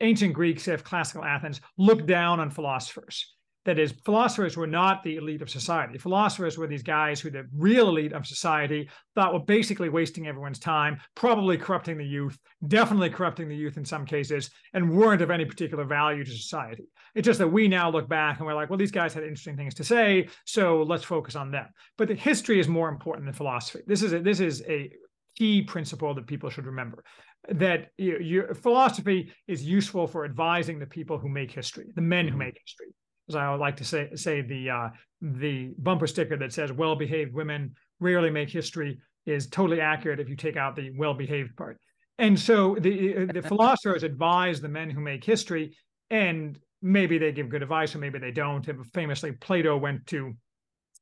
ancient 0.00 0.34
Greeks 0.34 0.68
of 0.68 0.84
classical 0.84 1.24
Athens 1.24 1.60
looked 1.76 2.06
down 2.06 2.40
on 2.40 2.50
philosophers. 2.50 3.34
That 3.64 3.80
is, 3.80 3.92
philosophers 4.04 4.56
were 4.56 4.68
not 4.68 5.02
the 5.02 5.16
elite 5.16 5.42
of 5.42 5.50
society. 5.50 5.98
Philosophers 5.98 6.56
were 6.56 6.68
these 6.68 6.84
guys 6.84 7.20
who 7.20 7.30
the 7.30 7.48
real 7.52 7.88
elite 7.88 8.12
of 8.12 8.24
society 8.24 8.88
thought 9.16 9.32
were 9.32 9.40
basically 9.40 9.88
wasting 9.88 10.28
everyone's 10.28 10.60
time, 10.60 11.00
probably 11.16 11.58
corrupting 11.58 11.98
the 11.98 12.06
youth, 12.06 12.38
definitely 12.68 13.10
corrupting 13.10 13.48
the 13.48 13.56
youth 13.56 13.76
in 13.76 13.84
some 13.84 14.06
cases, 14.06 14.50
and 14.72 14.88
weren't 14.88 15.20
of 15.20 15.32
any 15.32 15.44
particular 15.44 15.84
value 15.84 16.24
to 16.24 16.30
society. 16.30 16.84
It's 17.16 17.26
just 17.26 17.40
that 17.40 17.48
we 17.48 17.66
now 17.66 17.90
look 17.90 18.08
back 18.08 18.38
and 18.38 18.46
we're 18.46 18.54
like, 18.54 18.70
well, 18.70 18.78
these 18.78 18.92
guys 18.92 19.12
had 19.12 19.24
interesting 19.24 19.56
things 19.56 19.74
to 19.74 19.84
say, 19.84 20.28
so 20.44 20.84
let's 20.84 21.02
focus 21.02 21.34
on 21.34 21.50
them. 21.50 21.66
But 21.98 22.06
the 22.06 22.14
history 22.14 22.60
is 22.60 22.68
more 22.68 22.88
important 22.88 23.26
than 23.26 23.34
philosophy. 23.34 23.80
This 23.84 24.02
is 24.02 24.12
a, 24.12 24.20
this 24.20 24.38
is 24.38 24.62
a 24.68 24.92
key 25.36 25.62
principle 25.62 26.14
that 26.14 26.28
people 26.28 26.50
should 26.50 26.66
remember 26.66 27.02
that 27.50 27.88
you, 27.96 28.18
your 28.18 28.54
philosophy 28.54 29.32
is 29.46 29.64
useful 29.64 30.06
for 30.06 30.24
advising 30.24 30.78
the 30.78 30.86
people 30.86 31.18
who 31.18 31.28
make 31.28 31.50
history, 31.50 31.86
the 31.94 32.00
men 32.00 32.26
who 32.26 32.30
mm-hmm. 32.32 32.38
make 32.40 32.60
history. 32.64 32.94
As 33.28 33.34
I 33.34 33.50
would 33.50 33.60
like 33.60 33.76
to 33.78 33.84
say, 33.84 34.10
say 34.14 34.42
the 34.42 34.70
uh, 34.70 34.88
the 35.20 35.74
bumper 35.78 36.06
sticker 36.06 36.36
that 36.36 36.52
says 36.52 36.72
"well-behaved 36.72 37.34
women 37.34 37.74
rarely 37.98 38.30
make 38.30 38.50
history" 38.50 38.98
is 39.26 39.48
totally 39.48 39.80
accurate 39.80 40.20
if 40.20 40.28
you 40.28 40.36
take 40.36 40.56
out 40.56 40.76
the 40.76 40.92
well-behaved 40.96 41.56
part. 41.56 41.80
And 42.18 42.38
so 42.38 42.76
the 42.78 43.26
the 43.32 43.42
philosophers 43.48 44.04
advise 44.04 44.60
the 44.60 44.68
men 44.68 44.90
who 44.90 45.00
make 45.00 45.24
history, 45.24 45.76
and 46.10 46.58
maybe 46.82 47.18
they 47.18 47.32
give 47.32 47.48
good 47.48 47.62
advice, 47.62 47.94
or 47.94 47.98
maybe 47.98 48.18
they 48.18 48.30
don't. 48.30 48.64
Famously, 48.94 49.32
Plato 49.32 49.76
went 49.76 50.06
to 50.06 50.34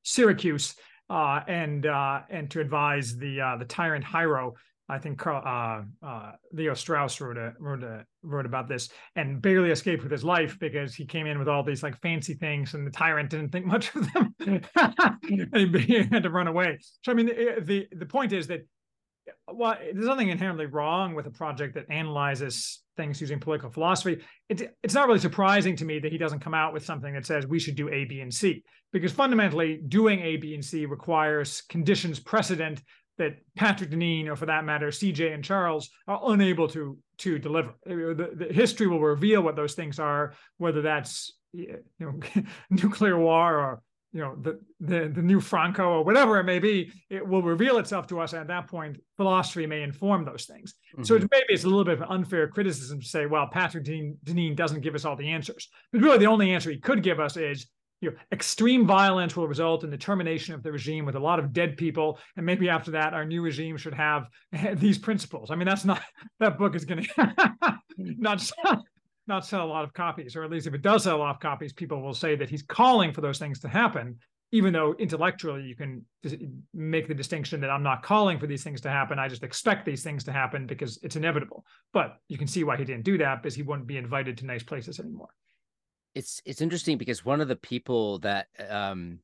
Syracuse 0.03 0.75
uh, 1.11 1.41
and 1.47 1.87
uh, 1.87 2.21
and 2.31 2.51
to 2.51 2.61
advise 2.61 3.17
the 3.17 3.41
uh, 3.41 3.57
the 3.57 3.65
tyrant 3.65 4.05
Hiero 4.05 4.55
I 4.89 4.99
think 4.99 5.19
Carl, 5.19 5.43
uh, 5.45 6.07
uh, 6.07 6.33
Leo 6.53 6.75
Strauss 6.75 7.21
wrote 7.21 7.39
a, 7.39 7.55
wrote 7.59 7.83
a, 7.83 8.05
wrote 8.23 8.45
about 8.45 8.69
this 8.69 8.91
and 9.17 9.41
barely 9.41 9.71
escaped 9.71 10.03
with 10.03 10.13
his 10.13 10.25
life 10.25 10.59
because 10.59 10.95
he 10.95 11.07
came 11.07 11.27
in 11.27 11.39
with 11.39 11.49
all 11.49 11.63
these 11.63 11.83
like 11.83 11.99
fancy 12.03 12.35
things 12.35 12.75
and 12.75 12.87
the 12.87 12.91
tyrant 12.91 13.31
didn't 13.31 13.51
think 13.51 13.65
much 13.65 13.95
of 13.95 14.13
them 14.13 14.35
and 14.47 15.77
he 15.77 16.03
had 16.03 16.23
to 16.23 16.31
run 16.31 16.49
away. 16.49 16.79
So 17.03 17.13
I 17.13 17.15
mean, 17.15 17.27
the 17.27 17.57
the, 17.63 17.89
the 17.93 18.07
point 18.07 18.33
is 18.33 18.47
that 18.49 18.67
well, 19.51 19.77
there's 19.81 20.07
nothing 20.07 20.29
inherently 20.29 20.67
wrong 20.67 21.15
with 21.15 21.27
a 21.27 21.31
project 21.31 21.75
that 21.75 21.87
analyzes 21.91 22.83
things 22.97 23.21
using 23.21 23.41
political 23.41 23.71
philosophy. 23.71 24.23
It's 24.49 24.63
it's 24.83 24.95
not 24.95 25.07
really 25.07 25.19
surprising 25.19 25.77
to 25.77 25.85
me 25.85 25.99
that 26.01 26.13
he 26.13 26.19
doesn't 26.19 26.41
come 26.41 26.55
out 26.55 26.73
with 26.73 26.85
something 26.85 27.15
that 27.15 27.27
says 27.27 27.47
we 27.47 27.59
should 27.59 27.77
do 27.77 27.89
A, 27.89 28.05
B, 28.05 28.21
and 28.21 28.33
C, 28.33 28.63
because 28.93 29.13
fundamentally 29.13 29.81
doing 29.89 30.21
A, 30.21 30.37
B, 30.37 30.55
and 30.55 30.65
C 30.65 30.87
requires 30.87 31.63
conditions 31.63 32.21
precedent 32.21 32.83
that 33.19 33.37
Patrick 33.57 33.91
Deneen, 33.91 34.29
or 34.29 34.37
for 34.37 34.47
that 34.47 34.65
matter, 34.65 34.89
CJ 34.89 35.33
and 35.35 35.45
Charles, 35.45 35.91
are 36.09 36.21
unable 36.33 36.69
to 36.69 36.99
to 37.19 37.39
deliver. 37.39 37.75
The, 37.85 38.31
the 38.35 38.53
history 38.53 38.87
will 38.87 39.01
reveal 39.01 39.43
what 39.43 39.57
those 39.57 39.75
things 39.75 39.99
are, 39.99 40.35
whether 40.59 40.83
that's 40.83 41.33
you 41.53 41.79
know 42.01 42.21
nuclear 42.71 43.19
war 43.19 43.59
or 43.59 43.83
you 44.13 44.21
know 44.21 44.37
the, 44.41 44.61
the 44.81 45.09
the 45.09 45.23
new 45.23 45.41
Franco 45.41 45.85
or 45.85 46.05
whatever 46.05 46.39
it 46.39 46.45
may 46.45 46.59
be. 46.59 46.93
It 47.11 47.27
will 47.27 47.43
reveal 47.43 47.79
itself 47.79 48.07
to 48.09 48.21
us. 48.21 48.33
And 48.33 48.41
at 48.43 48.49
that 48.49 48.69
point, 48.69 48.99
philosophy 49.17 49.67
may 49.67 49.83
inform 49.83 50.25
those 50.25 50.47
things. 50.47 50.75
Mm-hmm. 50.95 51.05
So 51.05 51.17
it's, 51.17 51.27
maybe 51.31 51.47
it's 51.49 51.65
a 51.65 51.69
little 51.69 51.85
bit 51.85 51.95
of 51.95 52.03
an 52.03 52.09
unfair 52.11 52.49
criticism 52.49 53.01
to 53.01 53.07
say, 53.07 53.27
well, 53.27 53.49
Patrick 53.49 53.85
Deneen 53.85 54.57
doesn't 54.57 54.83
give 54.83 54.95
us 54.95 55.05
all 55.05 55.17
the 55.17 55.31
answers. 55.31 55.69
But 55.93 56.03
really, 56.03 56.19
the 56.19 56.27
only 56.27 56.53
answer 56.53 56.71
he 56.71 56.79
could 56.79 57.03
give 57.03 57.21
us 57.21 57.37
is 57.37 57.67
you 58.01 58.11
know, 58.11 58.17
extreme 58.33 58.87
violence 58.87 59.37
will 59.37 59.49
result 59.49 59.85
in 59.85 59.91
the 59.91 59.97
termination 59.97 60.55
of 60.55 60.63
the 60.63 60.73
regime 60.73 61.05
with 61.05 61.15
a 61.15 61.21
lot 61.21 61.39
of 61.39 61.53
dead 61.53 61.77
people. 61.77 62.19
And 62.37 62.45
maybe 62.45 62.69
after 62.69 62.91
that, 62.93 63.15
our 63.15 63.25
new 63.25 63.43
regime 63.43 63.77
should 63.77 63.95
have 63.95 64.29
these 64.75 64.99
principles. 64.99 65.51
I 65.51 65.55
mean, 65.55 65.67
that's 65.67 65.85
not, 65.85 66.03
that 66.41 66.59
book 66.59 66.75
is 66.75 66.85
going 66.85 67.05
to 67.17 67.79
not 67.97 68.41
sell, 68.41 68.85
not 69.27 69.47
sell 69.47 69.65
a 69.65 69.67
lot 69.67 69.85
of 69.85 69.93
copies, 69.93 70.37
or 70.37 70.45
at 70.45 70.51
least 70.51 70.67
if 70.67 70.75
it 70.75 70.83
does 70.83 71.05
sell 71.05 71.17
a 71.17 71.19
lot 71.19 71.35
of 71.35 71.41
copies, 71.41 71.73
people 71.73 72.03
will 72.03 72.15
say 72.15 72.37
that 72.37 72.51
he's 72.51 72.63
calling 72.63 73.13
for 73.13 73.21
those 73.21 73.39
things 73.39 73.61
to 73.61 73.69
happen. 73.69 74.19
Even 74.53 74.73
though 74.73 74.95
intellectually 75.01 75.63
you 75.65 75.75
can 75.75 76.05
make 76.73 77.09
the 77.09 77.15
distinction 77.15 77.61
that 77.61 77.71
I'm 77.71 77.83
not 77.83 78.05
calling 78.05 78.39
for 78.39 78.47
these 78.47 78.63
things 78.63 78.81
to 78.83 78.91
happen, 78.91 79.19
I 79.19 79.27
just 79.27 79.43
expect 79.43 79.85
these 79.85 80.05
things 80.05 80.23
to 80.25 80.33
happen 80.33 80.67
because 80.67 81.01
it's 81.03 81.17
inevitable. 81.17 81.65
But 81.93 82.19
you 82.29 82.39
can 82.39 82.47
see 82.47 82.63
why 82.63 82.77
he 82.77 82.85
didn't 82.85 83.05
do 83.05 83.19
that 83.19 83.43
because 83.43 83.57
he 83.57 83.63
wouldn't 83.63 83.89
be 83.89 83.97
invited 83.97 84.39
to 84.39 84.47
nice 84.47 84.63
places 84.63 85.01
anymore 85.01 85.31
it's 86.15 86.41
it's 86.45 86.61
interesting 86.61 86.99
because 86.99 87.25
one 87.25 87.41
of 87.41 87.49
the 87.49 87.57
people 87.57 88.19
that 88.21 88.49
um 88.69 89.19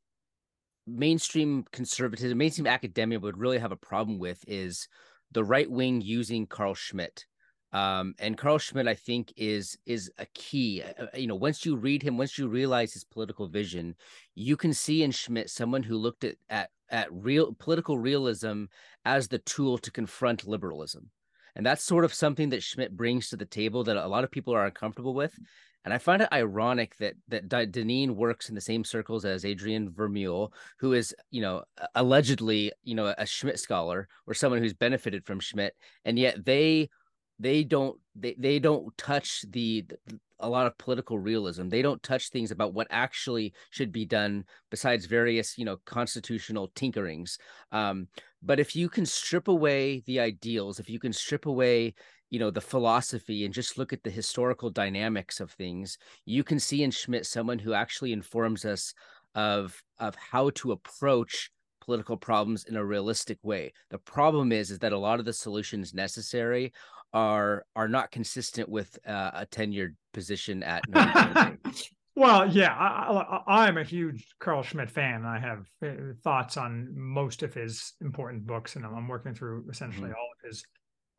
mainstream 0.87 1.65
conservatism, 1.73 2.37
mainstream 2.37 2.67
academia 2.67 3.21
would 3.21 3.39
really 3.39 3.59
have 3.59 3.73
a 3.73 3.77
problem 3.77 4.19
with 4.19 4.45
is 4.47 4.89
the 5.33 5.45
right 5.45 5.71
wing 5.71 6.01
using 6.01 6.47
Carl 6.47 6.75
Schmitt. 6.75 7.27
Um, 7.73 8.15
and 8.19 8.37
Carl 8.37 8.59
Schmitt, 8.59 8.89
I 8.89 8.95
think, 8.95 9.33
is 9.37 9.79
is 9.87 10.11
a 10.19 10.27
key. 10.35 10.83
Uh, 10.83 11.05
uh, 11.05 11.07
you 11.15 11.29
know, 11.29 11.37
once 11.37 11.65
you 11.65 11.77
read 11.77 12.03
him, 12.03 12.19
once 12.19 12.37
you 12.37 12.49
realize 12.49 12.93
his 12.93 13.05
political 13.05 13.47
vision, 13.47 13.95
you 14.35 14.57
can 14.57 14.73
see 14.73 15.05
in 15.05 15.13
Schmitt 15.13 15.51
someone 15.51 15.85
who 15.85 15.97
looked 15.97 16.25
at 16.25 16.35
at 16.49 16.71
at 16.91 17.13
real 17.13 17.55
political 17.55 17.97
realism 17.97 18.65
as 19.05 19.29
the 19.29 19.39
tool 19.39 19.79
to 19.79 19.93
confront 19.93 20.49
liberalism. 20.49 21.11
And 21.55 21.65
that's 21.65 21.85
sort 21.85 22.05
of 22.05 22.15
something 22.15 22.49
that 22.51 22.63
Schmitt 22.65 22.97
brings 22.97 23.29
to 23.29 23.37
the 23.37 23.45
table 23.45 23.85
that 23.85 23.97
a 23.97 24.07
lot 24.07 24.25
of 24.25 24.31
people 24.33 24.55
are 24.55 24.67
uncomfortable 24.67 25.15
with. 25.15 25.39
And 25.85 25.95
I 25.95 25.99
find 25.99 26.21
it 26.23 26.29
ironic 26.33 26.97
that 26.99 27.15
that 27.29 27.49
Deneen 27.49 28.11
works 28.11 28.49
in 28.49 28.55
the 28.55 28.61
same 28.61 28.85
circles 28.85 29.25
as 29.25 29.45
Adrian 29.45 29.91
Vermeule, 29.91 30.53
who 30.79 30.93
is, 30.93 31.15
you 31.31 31.41
know, 31.41 31.63
allegedly, 31.95 32.73
you 32.85 32.95
know, 32.95 33.15
a 33.17 33.27
Schmitt 33.27 33.59
scholar 33.59 34.09
or 34.27 34.35
someone 34.35 34.61
who's 34.61 34.75
benefited 34.75 35.25
from 35.25 35.41
Schmitt, 35.41 35.75
and 36.05 36.19
yet 36.19 36.45
they 36.45 36.91
they 37.39 37.65
don't 37.65 37.99
they, 38.15 38.35
they 38.39 38.59
don't 38.59 38.97
touch 38.99 39.45
the, 39.51 39.87
the 39.89 40.21
a 40.41 40.49
lot 40.49 40.67
of 40.67 40.77
political 40.79 41.19
realism. 41.19 41.69
They 41.69 41.83
don't 41.83 42.03
touch 42.03 42.31
things 42.31 42.51
about 42.51 42.75
what 42.75 42.87
actually 42.91 43.53
should 43.71 43.93
be 43.93 44.05
done 44.05 44.45
besides 44.71 45.07
various, 45.07 45.57
you 45.59 45.65
know, 45.65 45.77
constitutional 45.85 46.69
tinkerings. 46.75 47.39
Um, 47.73 48.09
but 48.43 48.59
if 48.59 48.75
you 48.75 48.89
can 48.89 49.07
strip 49.07 49.49
away 49.49 50.03
the 50.07 50.21
ideals, 50.21 50.81
if 50.81 50.89
you 50.89 50.99
can 50.99 51.13
strip 51.13 51.47
away 51.47 51.95
you 52.31 52.39
know 52.39 52.51
the 52.51 52.61
philosophy 52.61 53.45
and 53.45 53.53
just 53.53 53.77
look 53.77 53.93
at 53.93 54.03
the 54.03 54.11
historical 54.11 54.71
dynamics 54.71 55.41
of 55.41 55.51
things 55.51 55.99
you 56.25 56.43
can 56.43 56.59
see 56.59 56.83
in 56.83 56.91
schmitt 56.91 57.27
someone 57.27 57.59
who 57.59 57.75
actually 57.75 58.13
informs 58.13 58.65
us 58.65 58.95
of 59.35 59.83
of 59.99 60.15
how 60.15 60.51
to 60.51 60.73
approach 60.73 61.51
political 61.81 62.17
problems 62.17 62.65
in 62.65 62.77
a 62.77 62.85
realistic 62.85 63.39
way 63.43 63.73
the 63.91 63.99
problem 63.99 64.53
is 64.53 64.71
is 64.71 64.79
that 64.79 64.93
a 64.93 64.99
lot 64.99 65.19
of 65.19 65.25
the 65.25 65.33
solutions 65.33 65.93
necessary 65.93 66.73
are 67.13 67.65
are 67.75 67.89
not 67.89 68.11
consistent 68.11 68.69
with 68.69 68.97
uh, 69.07 69.31
a 69.35 69.47
tenured 69.47 69.95
position 70.13 70.63
at 70.63 70.83
well 72.17 72.49
yeah 72.49 72.75
I, 73.47 73.67
am 73.67 73.79
a 73.79 73.83
huge 73.83 74.27
carl 74.39 74.63
schmitt 74.63 74.91
fan 74.91 75.25
i 75.25 75.39
have 75.39 75.67
uh, 75.85 76.13
thoughts 76.23 76.57
on 76.57 76.89
most 76.95 77.43
of 77.43 77.55
his 77.55 77.95
important 78.01 78.47
books 78.47 78.77
and 78.77 78.85
i'm 78.85 79.09
working 79.09 79.35
through 79.35 79.65
essentially 79.71 80.11
mm-hmm. 80.11 80.19
all 80.19 80.29
of 80.45 80.49
his 80.49 80.65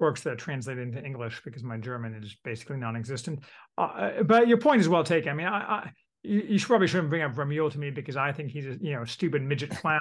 works 0.02 0.22
that 0.22 0.38
translate 0.38 0.80
into 0.80 1.04
English 1.04 1.42
because 1.46 1.64
my 1.64 1.78
German 1.78 2.14
is 2.16 2.36
basically 2.44 2.78
non-existent. 2.78 3.40
Uh, 3.78 4.24
but 4.24 4.48
your 4.48 4.58
point 4.58 4.82
is 4.82 4.90
well 4.90 5.04
taken. 5.04 5.30
I 5.32 5.34
mean, 5.34 5.48
I, 5.48 5.60
I 5.60 5.92
you, 6.24 6.42
you, 6.42 6.60
probably 6.60 6.88
shouldn't 6.88 7.10
bring 7.10 7.22
up 7.22 7.34
Vermeule 7.34 7.72
to 7.72 7.80
me 7.80 7.90
because 7.92 8.18
I 8.18 8.32
think 8.32 8.52
he's 8.52 8.66
a 8.66 8.78
you 8.82 8.94
know 8.94 9.06
stupid 9.06 9.42
midget 9.42 9.70
clown, 9.82 10.00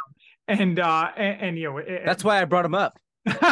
and 0.48 0.80
uh, 0.80 1.10
and, 1.16 1.40
and 1.40 1.58
you 1.58 1.70
know 1.70 1.82
that's 2.04 2.24
why 2.24 2.40
I 2.40 2.44
brought 2.46 2.64
him 2.64 2.74
up. 2.74 2.98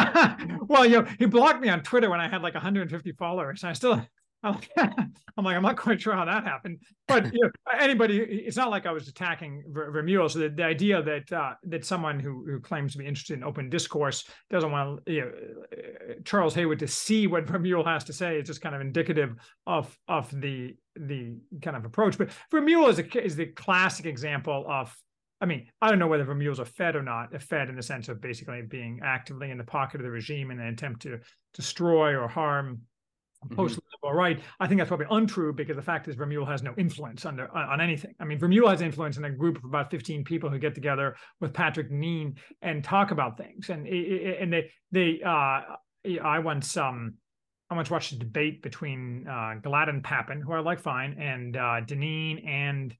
well, 0.67 0.85
you 0.85 1.01
know, 1.01 1.07
he 1.19 1.25
blocked 1.25 1.61
me 1.61 1.69
on 1.69 1.81
Twitter 1.83 2.09
when 2.09 2.19
I 2.19 2.27
had 2.27 2.41
like 2.41 2.55
150 2.55 3.11
followers. 3.13 3.63
And 3.63 3.69
I 3.69 3.73
still 3.73 4.03
I'm 4.43 5.43
like, 5.43 5.55
I'm 5.55 5.63
not 5.63 5.75
quite 5.75 6.01
sure 6.01 6.13
how 6.13 6.23
that 6.23 6.45
happened, 6.45 6.79
but 7.07 7.25
you 7.33 7.41
know, 7.41 7.49
anybody, 7.77 8.19
it's 8.19 8.55
not 8.55 8.69
like 8.69 8.85
I 8.85 8.91
was 8.91 9.07
attacking 9.09 9.63
Vermeule. 9.69 10.31
So 10.31 10.39
the, 10.39 10.49
the 10.49 10.63
idea 10.63 11.01
that 11.01 11.31
uh, 11.31 11.53
that 11.63 11.85
someone 11.85 12.19
who, 12.19 12.45
who 12.45 12.59
claims 12.61 12.93
to 12.93 12.99
be 12.99 13.05
interested 13.05 13.33
in 13.33 13.43
open 13.43 13.69
discourse 13.69 14.23
doesn't 14.49 14.71
want 14.71 15.01
you 15.07 15.21
know, 15.21 15.31
uh, 15.73 16.13
Charles 16.23 16.55
Haywood 16.55 16.79
to 16.79 16.87
see 16.87 17.27
what 17.27 17.45
Vermeule 17.47 17.85
has 17.85 18.05
to 18.05 18.13
say 18.13 18.37
is 18.37 18.47
just 18.47 18.61
kind 18.61 18.75
of 18.75 18.81
indicative 18.81 19.35
of 19.67 19.97
of 20.07 20.29
the 20.39 20.75
the 20.95 21.35
kind 21.61 21.75
of 21.75 21.83
approach. 21.83 22.17
But 22.17 22.29
Vermeule 22.51 22.89
is 22.89 22.99
a, 22.99 23.23
is 23.23 23.35
the 23.35 23.47
classic 23.47 24.05
example 24.05 24.65
of 24.69 24.95
I 25.41 25.45
mean, 25.45 25.67
I 25.81 25.89
don't 25.89 25.99
know 25.99 26.07
whether 26.07 26.25
Vermeule's 26.25 26.59
a 26.59 26.65
Fed 26.65 26.95
or 26.95 27.03
not, 27.03 27.33
a 27.33 27.39
Fed 27.39 27.69
in 27.69 27.75
the 27.75 27.83
sense 27.83 28.09
of 28.09 28.21
basically 28.21 28.61
being 28.61 28.99
actively 29.03 29.51
in 29.51 29.57
the 29.57 29.63
pocket 29.63 30.01
of 30.01 30.03
the 30.03 30.11
regime 30.11 30.51
in 30.51 30.59
an 30.59 30.67
attempt 30.67 31.01
to 31.03 31.19
destroy 31.53 32.15
or 32.15 32.27
harm 32.27 32.81
post 33.47 33.79
liberal 33.93 34.11
mm-hmm. 34.11 34.17
right. 34.17 34.39
I 34.59 34.67
think 34.67 34.79
that's 34.79 34.89
probably 34.89 35.07
untrue 35.09 35.53
because 35.53 35.75
the 35.75 35.81
fact 35.81 36.07
is 36.07 36.15
Vermeule 36.15 36.47
has 36.47 36.61
no 36.61 36.73
influence 36.77 37.25
under 37.25 37.49
on, 37.55 37.81
anything. 37.81 38.13
I 38.19 38.25
mean, 38.25 38.39
Vermeule 38.39 38.69
has 38.69 38.81
influence 38.81 39.17
in 39.17 39.25
a 39.25 39.31
group 39.31 39.57
of 39.57 39.63
about 39.63 39.91
15 39.91 40.23
people 40.23 40.49
who 40.49 40.59
get 40.59 40.75
together 40.75 41.15
with 41.39 41.53
Patrick 41.53 41.89
Deneen 41.91 42.37
and 42.61 42.83
talk 42.83 43.11
about 43.11 43.37
things. 43.37 43.69
And 43.69 43.87
and 43.87 44.51
they 44.51 44.71
they 44.91 45.21
uh, 45.25 45.61
I 46.23 46.39
once 46.39 46.75
um 46.77 47.15
I 47.69 47.75
once 47.75 47.89
watched 47.89 48.11
a 48.11 48.17
debate 48.17 48.61
between 48.61 49.27
uh, 49.27 49.55
Gladden 49.61 50.01
Pappin, 50.01 50.41
who 50.41 50.53
I 50.53 50.59
like 50.59 50.79
fine, 50.79 51.13
and 51.19 51.55
uh, 51.55 51.81
Deneen 51.85 52.45
and 52.47 52.95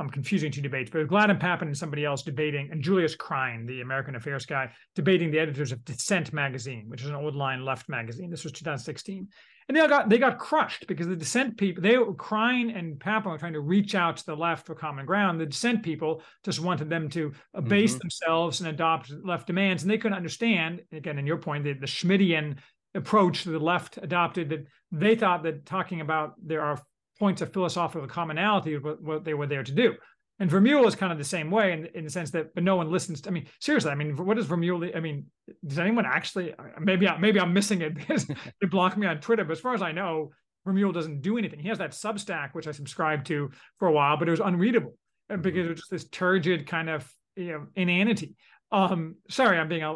I'm 0.00 0.08
confusing 0.08 0.50
two 0.50 0.62
debates, 0.62 0.90
but 0.90 1.06
Gladden 1.06 1.36
Pappin 1.36 1.68
and 1.68 1.76
somebody 1.76 2.06
else 2.06 2.22
debating, 2.22 2.70
and 2.70 2.82
Julius 2.82 3.14
Krein, 3.14 3.66
the 3.66 3.82
American 3.82 4.16
affairs 4.16 4.46
guy, 4.46 4.72
debating 4.94 5.30
the 5.30 5.38
editors 5.38 5.72
of 5.72 5.84
Dissent 5.84 6.32
magazine, 6.32 6.86
which 6.88 7.02
is 7.02 7.08
an 7.08 7.14
old 7.14 7.36
line 7.36 7.64
left 7.66 7.86
magazine. 7.88 8.30
This 8.30 8.42
was 8.42 8.52
2016. 8.52 9.28
And 9.68 9.76
they 9.76 9.86
got 9.86 10.08
they 10.08 10.18
got 10.18 10.38
crushed 10.38 10.86
because 10.88 11.06
the 11.06 11.14
dissent 11.14 11.56
people, 11.56 11.80
they 11.80 11.94
Krein 11.94 12.76
and 12.76 12.98
Pappin 12.98 13.30
were 13.30 13.38
trying 13.38 13.52
to 13.52 13.60
reach 13.60 13.94
out 13.94 14.16
to 14.16 14.26
the 14.26 14.34
left 14.34 14.66
for 14.66 14.74
common 14.74 15.06
ground. 15.06 15.40
The 15.40 15.46
dissent 15.46 15.84
people 15.84 16.22
just 16.44 16.58
wanted 16.58 16.90
them 16.90 17.08
to 17.10 17.32
abase 17.54 17.92
mm-hmm. 17.92 17.98
themselves 17.98 18.60
and 18.60 18.70
adopt 18.70 19.12
left 19.22 19.46
demands. 19.46 19.84
And 19.84 19.90
they 19.90 19.98
couldn't 19.98 20.16
understand, 20.16 20.82
again, 20.90 21.18
in 21.18 21.26
your 21.26 21.36
point, 21.36 21.62
the, 21.62 21.74
the 21.74 21.86
Schmittian 21.86 22.56
approach 22.94 23.44
the 23.44 23.58
left 23.58 23.98
adopted 23.98 24.48
that 24.48 24.66
they 24.90 25.14
thought 25.14 25.44
that 25.44 25.64
talking 25.64 26.00
about 26.00 26.34
there 26.44 26.62
are 26.62 26.82
points 27.20 27.42
of 27.42 27.52
philosophical 27.52 28.08
commonality 28.08 28.76
what, 28.78 29.00
what 29.00 29.24
they 29.24 29.34
were 29.34 29.46
there 29.46 29.62
to 29.62 29.72
do. 29.72 29.94
And 30.40 30.50
Vermeule 30.50 30.86
is 30.86 30.94
kind 30.94 31.12
of 31.12 31.18
the 31.18 31.24
same 31.24 31.50
way 31.50 31.72
in, 31.72 31.86
in 31.94 32.04
the 32.04 32.10
sense 32.10 32.30
that, 32.30 32.54
but 32.54 32.64
no 32.64 32.74
one 32.74 32.90
listens. 32.90 33.20
To, 33.20 33.28
I 33.28 33.32
mean, 33.32 33.46
seriously, 33.60 33.90
I 33.90 33.94
mean, 33.94 34.16
what 34.16 34.38
is 34.38 34.46
Vermeule? 34.46 34.96
I 34.96 35.00
mean, 35.00 35.26
does 35.66 35.78
anyone 35.78 36.06
actually? 36.06 36.54
Maybe 36.80 37.06
I, 37.06 37.18
maybe 37.18 37.38
I'm 37.38 37.52
missing 37.52 37.82
it 37.82 37.94
because 38.00 38.24
they 38.26 38.66
block 38.68 38.96
me 38.96 39.06
on 39.06 39.20
Twitter. 39.20 39.44
But 39.44 39.52
as 39.52 39.60
far 39.60 39.74
as 39.74 39.82
I 39.82 39.92
know, 39.92 40.30
Vermeule 40.66 40.94
doesn't 40.94 41.20
do 41.20 41.36
anything. 41.36 41.60
He 41.60 41.68
has 41.68 41.78
that 41.78 41.90
Substack 41.90 42.54
which 42.54 42.66
I 42.66 42.72
subscribed 42.72 43.26
to 43.26 43.50
for 43.78 43.88
a 43.88 43.92
while, 43.92 44.16
but 44.16 44.28
it 44.28 44.30
was 44.30 44.40
unreadable 44.40 44.96
mm-hmm. 45.30 45.42
because 45.42 45.66
it 45.66 45.70
was 45.70 45.80
just 45.80 45.90
this 45.90 46.08
turgid 46.08 46.66
kind 46.66 46.88
of 46.88 47.06
you 47.36 47.52
know 47.52 47.66
inanity. 47.76 48.34
Um, 48.72 49.16
sorry, 49.28 49.58
I'm 49.58 49.68
being 49.68 49.82
uh, 49.82 49.94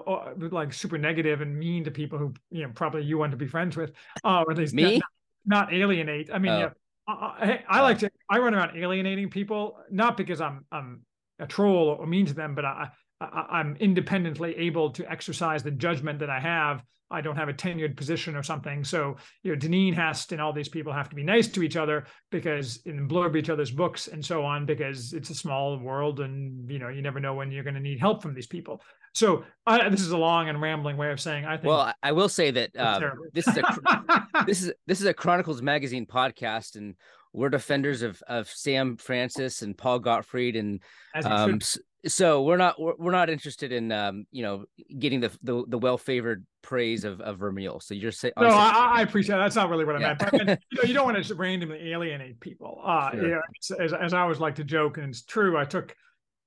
like 0.51 0.75
super 0.75 0.99
negative 0.99 1.41
and 1.41 1.57
mean 1.57 1.85
to 1.85 1.91
people 1.91 2.19
who 2.19 2.35
you 2.51 2.65
know 2.65 2.73
probably 2.75 3.05
you 3.05 3.17
want 3.17 3.31
to 3.31 3.39
be 3.39 3.47
friends 3.47 3.79
with, 3.79 3.93
uh, 4.25 4.43
or 4.47 4.53
at 4.53 4.59
least 4.59 4.75
me. 4.75 4.99
Not, 4.99 5.03
not 5.47 5.75
alienate. 5.75 6.31
I 6.31 6.39
mean, 6.39 6.53
oh. 6.53 6.71
I, 7.07 7.63
I 7.69 7.83
like 7.83 7.99
to 7.99 8.11
I 8.31 8.39
run 8.39 8.55
around 8.55 8.77
alienating 8.77 9.31
people 9.31 9.79
not 9.91 10.17
because 10.17 10.41
I'm 10.41 10.65
I'm 10.73 11.03
a 11.39 11.47
troll 11.47 11.89
or 11.89 12.07
mean 12.07 12.27
to 12.27 12.35
them, 12.35 12.55
but 12.55 12.65
I, 12.65 12.89
I 13.21 13.61
am 13.61 13.77
independently 13.79 14.57
able 14.57 14.91
to 14.91 15.11
exercise 15.11 15.63
the 15.63 15.71
judgment 15.71 16.21
that 16.21 16.31
I 16.31 16.41
have 16.41 16.83
I 17.15 17.21
don't 17.21 17.37
have 17.37 17.49
a 17.49 17.55
tenured 17.55 17.97
position 17.97 18.37
or 18.37 18.43
something. 18.43 18.85
So, 18.85 19.17
you 19.43 19.53
know, 19.53 19.59
Deneen 19.59 19.95
Hest 19.95 20.33
and 20.33 20.41
all 20.41 20.53
these 20.53 20.69
people 20.69 20.93
have 20.93 21.09
to 21.09 21.17
be 21.17 21.23
nice 21.23 21.49
to 21.49 21.63
each 21.63 21.77
other 21.77 22.07
because 22.31 22.81
in 22.85 23.09
blurb 23.09 23.37
each 23.37 23.51
other's 23.51 23.71
books 23.71 24.09
and 24.09 24.25
so 24.25 24.45
on, 24.45 24.67
because 24.67 25.13
it's 25.13 25.31
a 25.31 25.35
small 25.35 25.79
world 25.79 26.21
and, 26.21 26.71
you 26.71 26.79
know, 26.79 26.89
you 26.89 27.03
never 27.03 27.21
know 27.21 27.35
when 27.35 27.51
you're 27.51 27.65
going 27.65 27.75
to 27.75 27.81
need 27.81 28.01
help 28.01 28.23
from 28.23 28.35
these 28.35 28.47
people. 28.47 28.83
So 29.15 29.45
I, 29.65 29.89
this 29.89 30.01
is 30.01 30.11
a 30.11 30.19
long 30.19 30.49
and 30.49 30.61
rambling 30.61 30.97
way 30.97 31.13
of 31.13 31.21
saying 31.21 31.45
I 31.45 31.57
think. 31.57 31.69
Well, 31.69 31.93
I 32.03 32.13
will 32.13 32.29
say 32.29 32.51
that 32.51 32.77
uh, 32.77 33.01
this 33.33 33.47
is 33.47 33.57
a 33.59 34.27
this 34.47 34.63
is 34.63 34.73
this 34.87 35.01
is 35.01 35.07
a 35.07 35.15
Chronicles 35.15 35.63
Magazine 35.63 36.05
podcast, 36.05 36.75
and 36.75 36.97
we're 37.33 37.49
defenders 37.49 38.03
of 38.03 38.21
of 38.27 38.49
Sam 38.49 38.97
Francis 38.97 39.63
and 39.63 39.79
Paul 39.79 40.01
Gottfried, 40.01 40.57
and 40.57 40.81
um, 41.25 41.61
so 42.07 42.43
we're 42.43 42.57
not 42.57 42.81
we're, 42.81 42.95
we're 42.99 43.13
not 43.13 43.31
interested 43.31 43.73
in 43.73 43.91
um, 43.93 44.27
you 44.31 44.43
know 44.43 44.65
getting 44.99 45.21
the 45.21 45.31
the, 45.43 45.65
the 45.69 45.79
well 45.79 45.99
favored 45.99 46.45
praise 46.63 47.05
of 47.05 47.21
of 47.21 47.39
Vermeule. 47.39 47.83
So 47.83 47.95
you're 47.95 48.13
saying 48.13 48.35
no, 48.39 48.49
I, 48.49 48.95
I, 48.97 49.03
appreciate 49.03 49.37
that. 49.37 49.43
that's 49.43 49.57
not 49.57 49.71
really 49.71 49.85
what 49.85 49.97
I 49.97 50.01
yeah. 50.01 50.17
meant. 50.19 50.19
But, 50.19 50.61
you 50.71 50.79
know, 50.79 50.89
you 50.89 50.95
don't 50.95 51.05
want 51.05 51.25
to 51.25 51.35
randomly 51.35 51.93
alienate 51.93 52.41
people. 52.41 52.81
Uh, 52.85 53.11
sure. 53.13 53.23
you 53.23 53.29
know, 53.31 53.41
as 53.81 53.93
as 53.93 54.15
I 54.15 54.21
always 54.21 54.41
like 54.41 54.57
to 54.57 54.65
joke, 54.65 54.99
and 54.99 55.09
it's 55.09 55.23
true. 55.23 55.57
I 55.57 55.65
took 55.65 55.95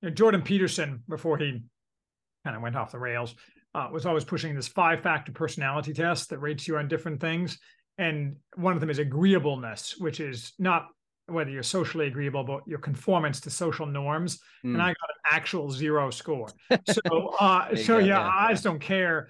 you 0.02 0.10
know, 0.10 0.15
Jordan 0.15 0.41
Peterson 0.41 1.04
before 1.08 1.38
he 1.38 1.62
kind 2.43 2.56
of 2.56 2.62
went 2.62 2.76
off 2.76 2.91
the 2.91 3.00
rails. 3.00 3.36
Uh, 3.76 3.89
was 3.91 4.08
always 4.08 4.24
pushing 4.24 4.56
this 4.56 4.67
five 4.67 5.02
factor 5.02 5.32
personality 5.32 5.93
test 5.93 6.30
that 6.30 6.39
rates 6.39 6.67
you 6.67 6.78
on 6.78 6.88
different 6.88 7.22
things. 7.22 7.60
And 8.00 8.38
one 8.56 8.74
of 8.74 8.80
them 8.80 8.89
is 8.89 8.98
agreeableness, 8.98 9.98
which 9.98 10.20
is 10.20 10.54
not 10.58 10.88
whether 11.28 11.50
you're 11.50 11.63
socially 11.63 12.08
agreeable, 12.08 12.44
but 12.44 12.62
your 12.68 12.80
conformance 12.80 13.40
to 13.42 13.50
social 13.50 13.86
norms. 13.86 14.40
Mm. 14.66 14.74
And 14.74 14.82
I 14.82 14.88
got 14.88 15.10
an 15.10 15.38
actual 15.38 15.70
zero 15.72 16.10
score. 16.10 16.50
So, 16.88 17.28
uh, 17.40 17.76
so 17.76 17.98
yeah, 17.98 18.20
yeah, 18.20 18.32
I 18.34 18.52
just 18.52 18.63
don't 18.63 18.80
care. 18.80 19.30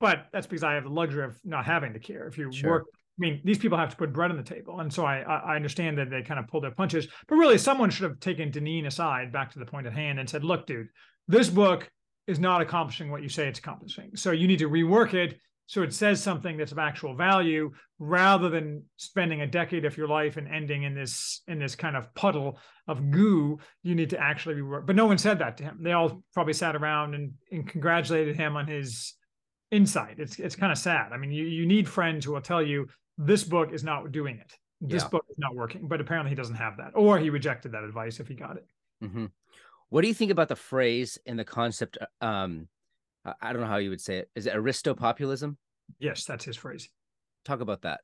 But 0.00 0.26
that's 0.32 0.46
because 0.46 0.64
I 0.64 0.74
have 0.74 0.84
the 0.84 0.90
luxury 0.90 1.24
of 1.24 1.38
not 1.44 1.64
having 1.64 1.92
to 1.92 1.98
care. 1.98 2.26
If 2.26 2.36
you 2.36 2.50
sure. 2.52 2.70
work, 2.70 2.84
I 2.92 3.18
mean, 3.18 3.40
these 3.44 3.58
people 3.58 3.78
have 3.78 3.90
to 3.90 3.96
put 3.96 4.12
bread 4.12 4.30
on 4.30 4.36
the 4.36 4.42
table, 4.42 4.80
and 4.80 4.92
so 4.92 5.04
I 5.04 5.20
I 5.20 5.56
understand 5.56 5.98
that 5.98 6.10
they 6.10 6.22
kind 6.22 6.40
of 6.40 6.48
pull 6.48 6.60
their 6.60 6.72
punches. 6.72 7.06
But 7.28 7.36
really, 7.36 7.58
someone 7.58 7.90
should 7.90 8.08
have 8.10 8.20
taken 8.20 8.50
Deneen 8.50 8.86
aside, 8.86 9.32
back 9.32 9.52
to 9.52 9.58
the 9.58 9.66
point 9.66 9.86
at 9.86 9.92
hand, 9.92 10.18
and 10.18 10.28
said, 10.28 10.44
"Look, 10.44 10.66
dude, 10.66 10.88
this 11.28 11.48
book 11.48 11.90
is 12.26 12.38
not 12.38 12.60
accomplishing 12.60 13.10
what 13.10 13.22
you 13.22 13.28
say 13.28 13.48
it's 13.48 13.58
accomplishing. 13.58 14.16
So 14.16 14.30
you 14.30 14.46
need 14.46 14.58
to 14.60 14.68
rework 14.68 15.14
it 15.14 15.38
so 15.66 15.82
it 15.82 15.94
says 15.94 16.22
something 16.22 16.56
that's 16.56 16.72
of 16.72 16.78
actual 16.78 17.14
value 17.14 17.70
rather 17.98 18.48
than 18.48 18.82
spending 18.96 19.40
a 19.40 19.46
decade 19.46 19.84
of 19.84 19.96
your 19.96 20.08
life 20.08 20.36
and 20.36 20.48
ending 20.48 20.82
in 20.82 20.94
this 20.94 21.42
in 21.48 21.58
this 21.58 21.74
kind 21.74 21.96
of 21.96 22.12
puddle 22.14 22.58
of 22.88 23.10
goo 23.10 23.58
you 23.82 23.94
need 23.94 24.10
to 24.10 24.18
actually 24.18 24.56
rework 24.56 24.86
but 24.86 24.96
no 24.96 25.06
one 25.06 25.18
said 25.18 25.38
that 25.38 25.56
to 25.56 25.64
him 25.64 25.78
they 25.80 25.92
all 25.92 26.22
probably 26.32 26.52
sat 26.52 26.76
around 26.76 27.14
and, 27.14 27.32
and 27.50 27.68
congratulated 27.68 28.36
him 28.36 28.56
on 28.56 28.66
his 28.66 29.14
insight 29.70 30.16
it's 30.18 30.38
it's 30.38 30.56
kind 30.56 30.72
of 30.72 30.78
sad 30.78 31.12
i 31.12 31.16
mean 31.16 31.32
you, 31.32 31.44
you 31.44 31.66
need 31.66 31.88
friends 31.88 32.24
who 32.24 32.32
will 32.32 32.40
tell 32.40 32.62
you 32.62 32.86
this 33.18 33.44
book 33.44 33.72
is 33.72 33.82
not 33.82 34.12
doing 34.12 34.38
it 34.38 34.52
this 34.80 35.02
yeah. 35.02 35.08
book 35.08 35.24
is 35.30 35.38
not 35.38 35.54
working 35.54 35.88
but 35.88 36.00
apparently 36.00 36.30
he 36.30 36.36
doesn't 36.36 36.56
have 36.56 36.76
that 36.76 36.92
or 36.94 37.18
he 37.18 37.30
rejected 37.30 37.72
that 37.72 37.84
advice 37.84 38.20
if 38.20 38.28
he 38.28 38.34
got 38.34 38.56
it 38.56 38.66
mm-hmm. 39.02 39.26
What 39.94 40.02
do 40.02 40.08
you 40.08 40.14
think 40.14 40.32
about 40.32 40.48
the 40.48 40.56
phrase 40.56 41.18
and 41.24 41.38
the 41.38 41.44
concept? 41.44 41.98
Uh, 42.20 42.24
um, 42.24 42.68
I 43.40 43.52
don't 43.52 43.62
know 43.62 43.68
how 43.68 43.76
you 43.76 43.90
would 43.90 44.00
say 44.00 44.18
it. 44.18 44.30
Is 44.34 44.46
it 44.46 44.54
Aristopopulism? 44.54 45.56
Yes, 45.98 46.24
that's 46.24 46.44
his 46.44 46.56
phrase. 46.56 46.88
Talk 47.44 47.60
about 47.60 47.82
that. 47.82 48.00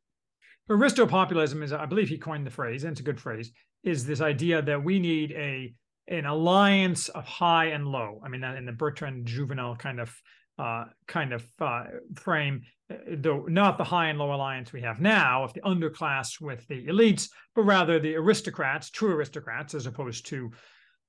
Aristopopulism 0.70 1.62
is, 1.62 1.72
I 1.72 1.86
believe, 1.86 2.08
he 2.08 2.18
coined 2.18 2.46
the 2.46 2.50
phrase, 2.50 2.84
and 2.84 2.92
it's 2.92 3.00
a 3.00 3.04
good 3.04 3.20
phrase. 3.20 3.50
Is 3.82 4.06
this 4.06 4.20
idea 4.20 4.62
that 4.62 4.82
we 4.82 4.98
need 4.98 5.32
a 5.32 5.74
an 6.08 6.26
alliance 6.26 7.08
of 7.08 7.24
high 7.24 7.66
and 7.66 7.86
low? 7.86 8.20
I 8.24 8.28
mean, 8.28 8.42
in 8.44 8.66
the 8.66 8.72
Bertrand 8.72 9.26
Jouvenel 9.26 9.78
kind 9.78 10.00
of 10.00 10.14
uh, 10.58 10.84
kind 11.08 11.32
of 11.32 11.44
uh, 11.60 11.84
frame, 12.16 12.62
uh, 12.90 12.96
though 13.16 13.46
not 13.46 13.78
the 13.78 13.84
high 13.84 14.08
and 14.08 14.18
low 14.18 14.34
alliance 14.34 14.72
we 14.72 14.82
have 14.82 15.00
now 15.00 15.42
of 15.42 15.54
the 15.54 15.60
underclass 15.62 16.40
with 16.40 16.66
the 16.68 16.86
elites, 16.86 17.28
but 17.54 17.62
rather 17.62 17.98
the 17.98 18.14
aristocrats, 18.14 18.90
true 18.90 19.12
aristocrats, 19.12 19.74
as 19.74 19.86
opposed 19.86 20.26
to 20.26 20.50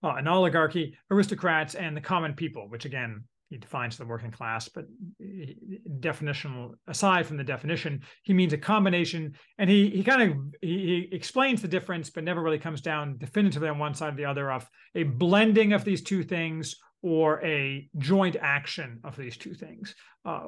uh, 0.03 0.15
an 0.15 0.27
oligarchy, 0.27 0.97
aristocrats, 1.11 1.75
and 1.75 1.95
the 1.95 2.01
common 2.01 2.33
people, 2.33 2.69
which 2.69 2.85
again 2.85 3.23
he 3.51 3.57
defines 3.57 3.97
the 3.97 4.05
working 4.05 4.31
class, 4.31 4.69
but 4.69 4.85
definitional 5.99 6.71
aside 6.87 7.25
from 7.27 7.35
the 7.35 7.43
definition, 7.43 8.01
he 8.23 8.33
means 8.33 8.53
a 8.53 8.57
combination. 8.57 9.33
And 9.57 9.69
he 9.69 9.89
he 9.89 10.03
kind 10.03 10.21
of 10.21 10.37
he, 10.61 11.07
he, 11.11 11.15
explains 11.15 11.61
the 11.61 11.67
difference, 11.67 12.09
but 12.09 12.23
never 12.23 12.41
really 12.41 12.57
comes 12.57 12.79
down 12.79 13.17
definitively 13.17 13.67
on 13.67 13.77
one 13.77 13.93
side 13.93 14.13
or 14.13 14.15
the 14.15 14.25
other 14.25 14.49
of 14.49 14.69
a 14.95 15.03
blending 15.03 15.73
of 15.73 15.83
these 15.83 16.01
two 16.01 16.23
things 16.23 16.77
or 17.03 17.43
a 17.43 17.89
joint 17.97 18.35
action 18.39 18.99
of 19.03 19.15
these 19.15 19.37
two 19.37 19.53
things. 19.53 19.95
Uh, 20.23 20.43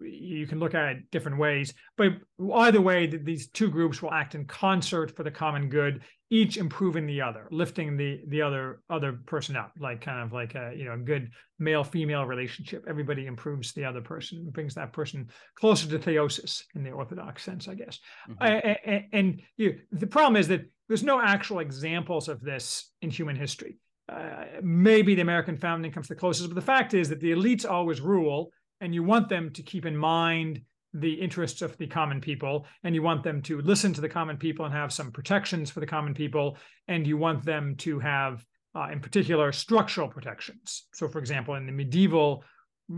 you 0.00 0.46
can 0.48 0.58
look 0.58 0.74
at 0.74 0.88
it 0.88 1.10
different 1.10 1.38
ways, 1.38 1.74
but 1.98 2.12
either 2.54 2.80
way, 2.80 3.06
these 3.06 3.48
two 3.48 3.68
groups 3.68 4.00
will 4.00 4.12
act 4.12 4.34
in 4.34 4.46
concert 4.46 5.14
for 5.14 5.24
the 5.24 5.30
common 5.30 5.68
good, 5.68 6.00
each 6.30 6.56
improving 6.56 7.06
the 7.06 7.20
other, 7.20 7.48
lifting 7.50 7.98
the 7.98 8.22
the 8.28 8.40
other 8.40 8.80
other 8.88 9.18
person 9.26 9.56
up, 9.56 9.72
like 9.78 10.00
kind 10.00 10.22
of 10.24 10.32
like 10.32 10.54
a 10.54 10.72
you 10.74 10.86
know 10.86 10.94
a 10.94 10.98
good 10.98 11.30
male 11.58 11.84
female 11.84 12.24
relationship. 12.24 12.86
Everybody 12.88 13.26
improves 13.26 13.74
the 13.74 13.84
other 13.84 14.00
person, 14.00 14.48
brings 14.50 14.74
that 14.74 14.94
person 14.94 15.28
closer 15.54 15.86
to 15.88 15.98
theosis 15.98 16.62
in 16.74 16.82
the 16.82 16.90
orthodox 16.90 17.42
sense, 17.42 17.68
I 17.68 17.74
guess. 17.74 17.98
Mm-hmm. 18.30 18.90
and, 18.90 19.04
and 19.12 19.42
you 19.58 19.80
the 19.92 20.06
problem 20.06 20.36
is 20.36 20.48
that 20.48 20.62
there's 20.88 21.02
no 21.02 21.20
actual 21.20 21.58
examples 21.58 22.30
of 22.30 22.40
this 22.40 22.90
in 23.02 23.10
human 23.10 23.36
history 23.36 23.76
uh, 24.08 24.44
maybe 24.62 25.14
the 25.14 25.22
American 25.22 25.56
founding 25.56 25.92
comes 25.92 26.08
the 26.08 26.14
closest, 26.14 26.48
but 26.48 26.54
the 26.54 26.62
fact 26.62 26.94
is 26.94 27.08
that 27.08 27.20
the 27.20 27.32
elites 27.32 27.68
always 27.68 28.00
rule, 28.00 28.50
and 28.80 28.94
you 28.94 29.02
want 29.02 29.28
them 29.28 29.52
to 29.52 29.62
keep 29.62 29.84
in 29.84 29.96
mind 29.96 30.60
the 30.94 31.12
interests 31.12 31.62
of 31.62 31.76
the 31.76 31.86
common 31.86 32.20
people, 32.20 32.66
and 32.84 32.94
you 32.94 33.02
want 33.02 33.22
them 33.22 33.42
to 33.42 33.60
listen 33.60 33.92
to 33.92 34.00
the 34.00 34.08
common 34.08 34.36
people 34.36 34.64
and 34.64 34.74
have 34.74 34.92
some 34.92 35.12
protections 35.12 35.70
for 35.70 35.80
the 35.80 35.86
common 35.86 36.14
people, 36.14 36.56
and 36.86 37.06
you 37.06 37.16
want 37.16 37.44
them 37.44 37.76
to 37.76 37.98
have, 37.98 38.44
uh, 38.74 38.88
in 38.90 39.00
particular, 39.00 39.52
structural 39.52 40.08
protections. 40.08 40.86
So, 40.94 41.08
for 41.08 41.18
example, 41.18 41.56
in 41.56 41.66
the 41.66 41.72
medieval 41.72 42.44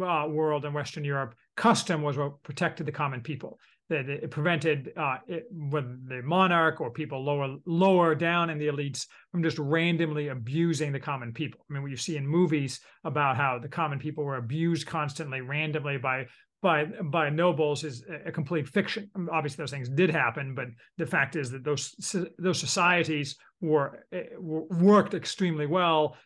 uh, 0.00 0.26
world 0.28 0.64
in 0.64 0.72
Western 0.72 1.04
Europe, 1.04 1.34
custom 1.56 2.02
was 2.02 2.16
what 2.16 2.42
protected 2.44 2.86
the 2.86 2.92
common 2.92 3.20
people 3.20 3.58
that 3.90 4.08
it 4.08 4.30
prevented 4.30 4.92
uh, 4.96 5.18
it, 5.26 5.46
the 5.50 6.22
monarch 6.24 6.80
or 6.80 6.90
people 6.90 7.22
lower 7.22 7.56
lower 7.66 8.14
down 8.14 8.48
in 8.48 8.56
the 8.56 8.68
elites 8.68 9.06
from 9.32 9.42
just 9.42 9.58
randomly 9.58 10.28
abusing 10.28 10.92
the 10.92 11.00
common 11.00 11.32
people. 11.32 11.60
I 11.68 11.74
mean, 11.74 11.82
what 11.82 11.90
you 11.90 11.96
see 11.96 12.16
in 12.16 12.26
movies 12.26 12.80
about 13.04 13.36
how 13.36 13.58
the 13.58 13.68
common 13.68 13.98
people 13.98 14.24
were 14.24 14.36
abused 14.36 14.86
constantly, 14.86 15.40
randomly 15.40 15.98
by 15.98 16.26
by 16.62 16.84
by 16.84 17.30
nobles 17.30 17.82
is 17.82 18.04
a 18.24 18.30
complete 18.30 18.68
fiction. 18.68 19.10
Obviously, 19.32 19.60
those 19.60 19.72
things 19.72 19.88
did 19.88 20.10
happen, 20.10 20.54
but 20.54 20.68
the 20.96 21.06
fact 21.06 21.34
is 21.34 21.50
that 21.50 21.64
those 21.64 21.94
those 22.38 22.60
societies 22.60 23.36
were, 23.60 24.06
eh, 24.12 24.24
were 24.38 24.64
worked 24.66 25.14
extremely 25.14 25.66
well 25.66 26.16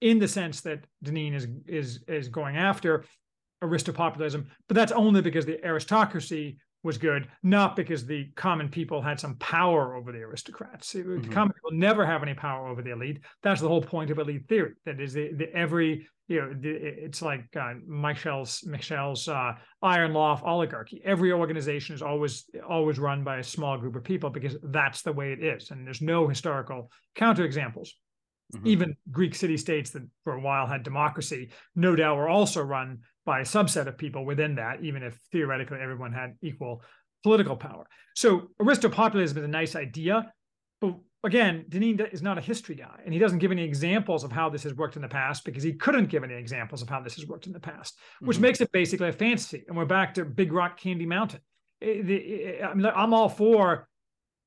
in 0.00 0.18
the 0.20 0.28
sense 0.28 0.60
that 0.60 0.84
Deneen 1.04 1.34
is 1.34 1.48
is 1.66 2.04
is 2.06 2.28
going 2.28 2.56
after 2.56 3.04
aristopopulism, 3.64 4.46
but 4.68 4.74
that's 4.74 4.92
only 4.92 5.20
because 5.20 5.44
the 5.44 5.62
aristocracy 5.66 6.58
was 6.82 6.98
good, 6.98 7.28
not 7.42 7.76
because 7.76 8.06
the 8.06 8.30
common 8.36 8.68
people 8.68 9.02
had 9.02 9.20
some 9.20 9.36
power 9.36 9.94
over 9.94 10.12
the 10.12 10.18
aristocrats. 10.18 10.94
Mm-hmm. 10.94 11.22
The 11.22 11.28
common 11.28 11.52
people 11.52 11.72
never 11.72 12.06
have 12.06 12.22
any 12.22 12.34
power 12.34 12.68
over 12.68 12.82
the 12.82 12.92
elite. 12.92 13.20
That's 13.42 13.60
the 13.60 13.68
whole 13.68 13.82
point 13.82 14.10
of 14.10 14.18
elite 14.18 14.48
theory. 14.48 14.72
That 14.86 15.00
is, 15.00 15.12
the, 15.12 15.32
the 15.34 15.54
every 15.54 16.06
you 16.30 16.40
know, 16.40 16.54
the, 16.54 16.70
it's 16.70 17.22
like 17.22 17.44
uh, 17.56 17.74
Michels' 17.88 18.62
Michels' 18.64 19.26
uh, 19.26 19.54
iron 19.82 20.12
law 20.12 20.32
of 20.32 20.44
oligarchy. 20.44 21.02
Every 21.04 21.32
organization 21.32 21.96
is 21.96 22.02
always 22.02 22.44
always 22.68 23.00
run 23.00 23.24
by 23.24 23.38
a 23.38 23.42
small 23.42 23.76
group 23.76 23.96
of 23.96 24.04
people 24.04 24.30
because 24.30 24.56
that's 24.62 25.02
the 25.02 25.12
way 25.12 25.32
it 25.32 25.42
is, 25.42 25.72
and 25.72 25.84
there's 25.84 26.00
no 26.00 26.28
historical 26.28 26.88
counterexamples. 27.16 27.88
Mm-hmm. 28.54 28.66
Even 28.66 28.96
Greek 29.10 29.34
city 29.34 29.56
states 29.56 29.90
that 29.90 30.06
for 30.22 30.34
a 30.34 30.40
while 30.40 30.68
had 30.68 30.84
democracy, 30.84 31.50
no 31.74 31.96
doubt, 31.96 32.16
were 32.16 32.28
also 32.28 32.62
run 32.62 33.00
by 33.24 33.40
a 33.40 33.44
subset 33.44 33.86
of 33.86 33.98
people 33.98 34.24
within 34.24 34.54
that, 34.56 34.82
even 34.82 35.02
if 35.02 35.18
theoretically 35.30 35.78
everyone 35.80 36.12
had 36.12 36.34
equal 36.42 36.82
political 37.22 37.56
power. 37.56 37.86
So 38.14 38.50
Aristopopulism 38.60 39.36
is 39.36 39.44
a 39.44 39.48
nice 39.48 39.76
idea, 39.76 40.32
but 40.80 40.94
again, 41.22 41.66
Deneen 41.68 42.12
is 42.12 42.22
not 42.22 42.38
a 42.38 42.40
history 42.40 42.74
guy, 42.74 43.00
and 43.04 43.12
he 43.12 43.20
doesn't 43.20 43.38
give 43.38 43.52
any 43.52 43.62
examples 43.62 44.24
of 44.24 44.32
how 44.32 44.48
this 44.48 44.62
has 44.62 44.74
worked 44.74 44.96
in 44.96 45.02
the 45.02 45.08
past 45.08 45.44
because 45.44 45.62
he 45.62 45.74
couldn't 45.74 46.06
give 46.06 46.24
any 46.24 46.34
examples 46.34 46.80
of 46.80 46.88
how 46.88 47.00
this 47.00 47.16
has 47.16 47.26
worked 47.26 47.46
in 47.46 47.52
the 47.52 47.60
past, 47.60 47.98
which 48.20 48.36
mm-hmm. 48.36 48.44
makes 48.44 48.60
it 48.60 48.72
basically 48.72 49.08
a 49.08 49.12
fantasy. 49.12 49.64
And 49.68 49.76
we're 49.76 49.84
back 49.84 50.14
to 50.14 50.24
Big 50.24 50.52
Rock 50.52 50.80
Candy 50.80 51.06
Mountain. 51.06 51.40
I'm 51.82 53.14
all 53.14 53.28
for 53.28 53.86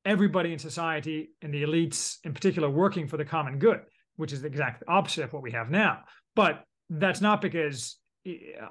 everybody 0.05 0.51
in 0.51 0.59
society 0.59 1.29
and 1.41 1.53
the 1.53 1.63
elites 1.63 2.17
in 2.23 2.33
particular 2.33 2.69
working 2.69 3.07
for 3.07 3.17
the 3.17 3.25
common 3.25 3.59
good, 3.59 3.81
which 4.17 4.33
is 4.33 4.41
the 4.41 4.47
exact 4.47 4.83
opposite 4.87 5.23
of 5.23 5.33
what 5.33 5.41
we 5.41 5.51
have 5.51 5.69
now. 5.69 6.01
But 6.35 6.63
that's 6.89 7.21
not 7.21 7.41
because 7.41 7.97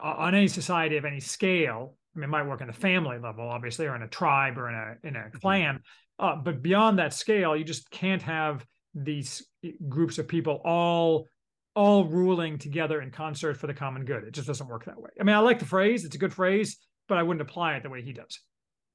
on 0.02 0.34
any 0.34 0.48
society 0.48 0.96
of 0.96 1.04
any 1.04 1.20
scale, 1.20 1.96
I 2.14 2.18
mean, 2.18 2.24
it 2.24 2.28
might 2.28 2.46
work 2.46 2.60
in 2.60 2.66
the 2.66 2.72
family 2.72 3.18
level, 3.18 3.48
obviously, 3.48 3.86
or 3.86 3.96
in 3.96 4.02
a 4.02 4.08
tribe 4.08 4.58
or 4.58 4.68
in 4.68 4.74
a 4.74 5.08
in 5.08 5.16
a 5.16 5.20
mm-hmm. 5.20 5.38
clan. 5.38 5.80
Uh, 6.18 6.36
but 6.36 6.62
beyond 6.62 6.98
that 6.98 7.14
scale, 7.14 7.56
you 7.56 7.64
just 7.64 7.90
can't 7.90 8.22
have 8.22 8.64
these 8.94 9.46
groups 9.88 10.18
of 10.18 10.28
people 10.28 10.60
all 10.64 11.26
all 11.74 12.04
ruling 12.04 12.58
together 12.58 13.00
in 13.00 13.10
concert 13.10 13.56
for 13.56 13.66
the 13.66 13.74
common 13.74 14.04
good. 14.04 14.24
It 14.24 14.32
just 14.32 14.46
doesn't 14.46 14.68
work 14.68 14.84
that 14.84 15.00
way. 15.00 15.10
I 15.18 15.24
mean, 15.24 15.34
I 15.34 15.38
like 15.38 15.58
the 15.58 15.64
phrase; 15.64 16.04
it's 16.04 16.14
a 16.14 16.18
good 16.18 16.34
phrase. 16.34 16.76
but 17.08 17.18
I 17.18 17.22
wouldn't 17.22 17.42
apply 17.42 17.76
it 17.76 17.82
the 17.82 17.90
way 17.90 18.02
he 18.02 18.12
does. 18.12 18.38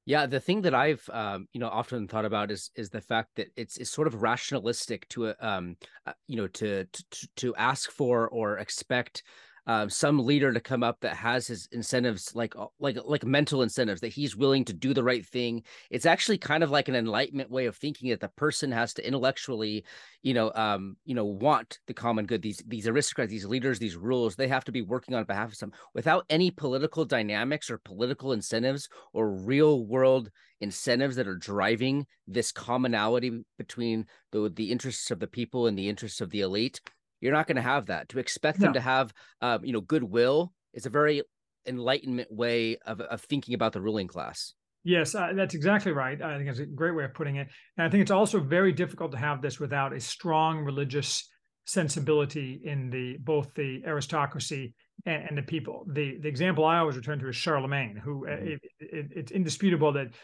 Yeah, 0.06 0.24
the 0.24 0.40
thing 0.40 0.62
that 0.62 0.74
I've 0.74 1.06
um, 1.12 1.48
you 1.52 1.60
know 1.60 1.68
often 1.68 2.08
thought 2.08 2.24
about 2.24 2.50
is 2.50 2.70
is 2.76 2.88
the 2.88 3.00
fact 3.00 3.30
that 3.36 3.48
it's 3.56 3.76
it's 3.76 3.90
sort 3.90 4.06
of 4.06 4.22
rationalistic 4.22 5.08
to 5.10 5.34
um 5.40 5.76
uh, 6.06 6.12
you 6.26 6.36
know 6.36 6.46
to 6.48 6.84
to 6.84 7.28
to 7.36 7.56
ask 7.56 7.90
for 7.90 8.28
or 8.28 8.58
expect 8.58 9.22
um, 9.68 9.90
some 9.90 10.24
leader 10.24 10.50
to 10.50 10.60
come 10.60 10.82
up 10.82 10.98
that 11.00 11.14
has 11.14 11.46
his 11.46 11.68
incentives 11.72 12.34
like 12.34 12.56
uh, 12.56 12.66
like 12.80 12.96
like 13.04 13.24
mental 13.24 13.60
incentives 13.62 14.00
that 14.00 14.08
he's 14.08 14.34
willing 14.34 14.64
to 14.64 14.72
do 14.72 14.94
the 14.94 15.04
right 15.04 15.24
thing. 15.24 15.62
It's 15.90 16.06
actually 16.06 16.38
kind 16.38 16.64
of 16.64 16.70
like 16.70 16.88
an 16.88 16.96
enlightenment 16.96 17.50
way 17.50 17.66
of 17.66 17.76
thinking 17.76 18.08
that 18.08 18.20
the 18.20 18.28
person 18.28 18.72
has 18.72 18.94
to 18.94 19.06
intellectually 19.06 19.84
you 20.22 20.32
know 20.32 20.50
um 20.54 20.96
you 21.04 21.14
know 21.14 21.26
want 21.26 21.80
the 21.86 21.92
common 21.92 22.24
good. 22.24 22.40
These 22.40 22.62
these 22.66 22.88
aristocrats 22.88 23.30
these 23.30 23.44
leaders 23.44 23.78
these 23.78 23.94
rules 23.94 24.36
they 24.36 24.48
have 24.48 24.64
to 24.64 24.72
be 24.72 24.80
working 24.80 25.14
on 25.14 25.24
behalf 25.24 25.50
of 25.50 25.56
some. 25.56 25.72
Without 25.94 26.24
any 26.30 26.50
political 26.50 27.04
dynamics 27.04 27.70
or 27.70 27.76
political 27.76 28.32
incentives 28.32 28.88
or 29.12 29.30
real 29.30 29.84
world 29.84 30.30
incentives 30.62 31.14
that 31.16 31.28
are 31.28 31.36
driving 31.36 32.06
this 32.26 32.52
commonality 32.52 33.44
between 33.58 34.06
the 34.32 34.50
the 34.56 34.72
interests 34.72 35.10
of 35.10 35.20
the 35.20 35.26
people 35.26 35.66
and 35.66 35.78
the 35.78 35.90
interests 35.90 36.22
of 36.22 36.30
the 36.30 36.40
elite 36.40 36.80
you're 37.20 37.32
not 37.32 37.46
going 37.46 37.56
to 37.56 37.62
have 37.62 37.86
that. 37.86 38.08
To 38.10 38.18
expect 38.18 38.58
no. 38.58 38.66
them 38.66 38.74
to 38.74 38.80
have, 38.80 39.12
um, 39.40 39.64
you 39.64 39.72
know, 39.72 39.80
goodwill 39.80 40.52
is 40.72 40.86
a 40.86 40.90
very 40.90 41.22
enlightenment 41.66 42.32
way 42.32 42.78
of, 42.86 43.00
of 43.00 43.20
thinking 43.22 43.54
about 43.54 43.72
the 43.72 43.80
ruling 43.80 44.08
class. 44.08 44.54
Yes, 44.84 45.14
uh, 45.14 45.32
that's 45.34 45.54
exactly 45.54 45.92
right. 45.92 46.20
I 46.22 46.38
think 46.38 46.48
it's 46.48 46.60
a 46.60 46.66
great 46.66 46.94
way 46.94 47.04
of 47.04 47.12
putting 47.12 47.36
it. 47.36 47.48
And 47.76 47.86
I 47.86 47.90
think 47.90 48.02
it's 48.02 48.10
also 48.10 48.40
very 48.40 48.72
difficult 48.72 49.12
to 49.12 49.18
have 49.18 49.42
this 49.42 49.58
without 49.58 49.92
a 49.92 50.00
strong 50.00 50.60
religious 50.60 51.28
sensibility 51.66 52.62
in 52.64 52.88
the 52.88 53.18
both 53.18 53.52
the 53.54 53.82
aristocracy 53.84 54.74
and, 55.04 55.24
and 55.28 55.38
the 55.38 55.42
people. 55.42 55.84
The 55.92 56.18
the 56.20 56.28
example 56.28 56.64
I 56.64 56.78
always 56.78 56.96
return 56.96 57.18
to 57.18 57.28
is 57.28 57.36
Charlemagne, 57.36 57.96
who 57.96 58.26
uh, 58.26 58.30
mm-hmm. 58.30 58.48
it, 58.48 58.60
it, 58.78 59.06
it's 59.14 59.32
indisputable 59.32 59.92
that 59.92 60.14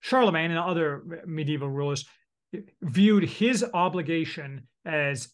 Charlemagne 0.00 0.50
and 0.50 0.60
other 0.60 1.22
medieval 1.26 1.68
rulers 1.68 2.04
viewed 2.82 3.24
his 3.24 3.64
obligation 3.74 4.68
as 4.84 5.28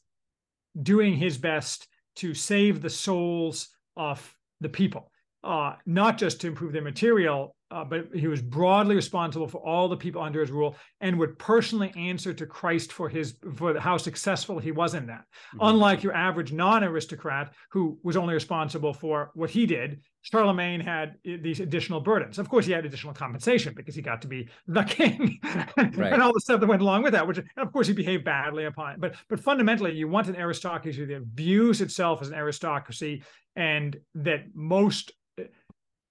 doing 0.83 1.15
his 1.15 1.39
best 1.39 1.87
to 2.17 2.35
save 2.35 2.81
the 2.81 2.91
souls 2.91 3.69
of 3.97 4.35
the 4.61 4.69
people, 4.69 5.11
uh, 5.45 5.75
not 5.87 6.19
just 6.19 6.41
to 6.41 6.49
improve 6.49 6.73
their 6.73 6.83
material 6.83 7.55
uh, 7.71 7.85
but 7.85 8.07
he 8.15 8.27
was 8.27 8.41
broadly 8.41 8.95
responsible 8.95 9.47
for 9.47 9.59
all 9.59 9.89
the 9.89 9.97
people 9.97 10.23
under 10.23 10.41
his 10.41 10.51
rule 10.51 10.75
and 11.01 11.19
would 11.19 11.39
personally 11.39 11.93
answer 11.97 12.33
to 12.33 12.47
Christ 12.47 12.93
for 12.93 13.09
his 13.09 13.37
for 13.57 13.79
how 13.79 13.99
successful 13.99 14.59
he 14.59 14.73
was 14.73 14.95
in 14.95 15.07
that. 15.07 15.25
Mm-hmm. 15.55 15.59
Unlike 15.61 16.03
your 16.03 16.15
average 16.15 16.53
non-aristocrat 16.53 17.53
who 17.71 17.99
was 18.03 18.17
only 18.17 18.35
responsible 18.35 18.95
for 18.95 19.33
what 19.35 19.51
he 19.51 19.67
did, 19.67 20.01
Charlemagne 20.23 20.81
had 20.81 21.17
these 21.25 21.61
additional 21.61 22.01
burdens. 22.01 22.39
Of 22.39 22.49
course, 22.49 22.65
he 22.65 22.73
had 22.73 22.87
additional 22.87 23.15
compensation 23.15 23.75
because 23.77 23.95
he 23.95 24.03
got 24.03 24.23
to 24.23 24.29
be 24.29 24.49
the 24.67 24.83
king 24.83 25.39
right. 25.45 26.13
and 26.13 26.23
all 26.23 26.33
the 26.33 26.41
stuff 26.41 26.61
that 26.61 26.67
went 26.67 26.83
along 26.83 27.03
with 27.03 27.13
that. 27.13 27.27
Which, 27.27 27.41
of 27.57 27.73
course, 27.73 27.87
he 27.87 27.93
behaved 27.93 28.25
badly 28.25 28.65
upon. 28.65 28.99
But 28.99 29.15
but 29.29 29.41
fundamentally, 29.41 29.95
you 29.95 30.09
want 30.09 30.29
an 30.29 30.37
aristocracy 30.37 31.05
that 31.05 31.23
views 31.35 31.81
itself 31.83 32.23
as 32.23 32.29
an 32.29 32.35
aristocracy 32.35 33.23
and 33.57 33.97
that 34.15 34.45
most 34.55 35.13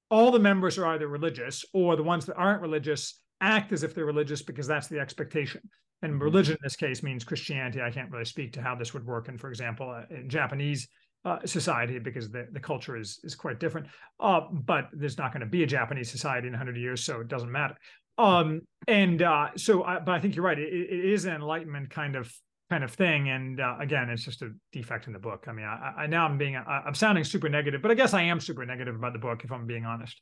all 0.10 0.32
the 0.32 0.40
members 0.40 0.78
are 0.78 0.86
either 0.88 1.08
religious 1.08 1.66
or 1.74 1.96
the 1.96 2.04
ones 2.04 2.26
that 2.26 2.36
aren't 2.36 2.62
religious 2.62 3.20
act 3.42 3.72
as 3.72 3.84
if 3.84 3.94
they're 3.94 4.06
religious 4.06 4.42
because 4.42 4.68
that's 4.68 4.88
the 4.88 5.00
expectation. 5.00 5.62
And 6.02 6.14
mm-hmm. 6.14 6.24
religion 6.24 6.54
in 6.54 6.60
this 6.64 6.76
case 6.76 7.04
means 7.04 7.24
Christianity. 7.24 7.82
I 7.82 7.92
can't 7.92 8.12
really 8.12 8.26
speak 8.26 8.54
to 8.54 8.62
how 8.62 8.76
this 8.76 8.94
would 8.94 9.06
work 9.06 9.30
in, 9.30 9.38
for 9.38 9.50
example, 9.50 9.90
uh, 9.90 10.14
in 10.14 10.30
Japanese 10.30 10.88
uh, 11.26 11.40
society 11.46 12.00
because 12.00 12.30
the, 12.30 12.48
the 12.52 12.60
culture 12.60 12.96
is 12.96 13.20
is 13.24 13.36
quite 13.36 13.60
different. 13.60 13.88
Uh, 14.20 14.42
but 14.52 14.90
there's 14.94 15.18
not 15.18 15.34
going 15.34 15.42
to 15.42 15.48
be 15.48 15.64
a 15.64 15.68
Japanese 15.68 16.10
society 16.10 16.48
in 16.48 16.54
100 16.54 16.78
years, 16.78 17.04
so 17.04 17.20
it 17.20 17.28
doesn't 17.28 17.52
matter. 17.52 17.76
Um, 18.18 18.62
and 18.88 19.22
uh, 19.22 19.50
so, 19.58 19.84
I, 19.84 20.00
but 20.00 20.14
I 20.14 20.20
think 20.20 20.36
you're 20.36 20.46
right. 20.46 20.58
It, 20.58 20.74
it 20.74 21.06
is 21.06 21.26
an 21.26 21.34
enlightenment 21.34 21.90
kind 21.90 22.16
of 22.16 22.32
kind 22.70 22.84
of 22.84 22.92
thing. 22.92 23.30
And 23.30 23.60
uh, 23.60 23.76
again, 23.80 24.10
it's 24.10 24.24
just 24.24 24.42
a 24.42 24.52
defect 24.72 25.08
in 25.08 25.14
the 25.14 25.20
book. 25.20 25.46
I 25.48 25.52
mean, 25.52 25.66
I, 25.66 25.94
I 25.98 26.08
now 26.08 26.26
I'm 26.26 26.38
being 26.38 26.56
I'm 26.56 26.96
sounding 26.96 27.24
super 27.24 27.50
negative, 27.50 27.82
but 27.82 27.92
I 27.92 27.94
guess 27.94 28.14
I 28.14 28.24
am 28.24 28.40
super 28.40 28.66
negative 28.66 28.96
about 28.96 29.14
the 29.14 29.20
book 29.20 29.44
if 29.44 29.52
I'm 29.52 29.66
being 29.66 29.86
honest. 29.86 30.20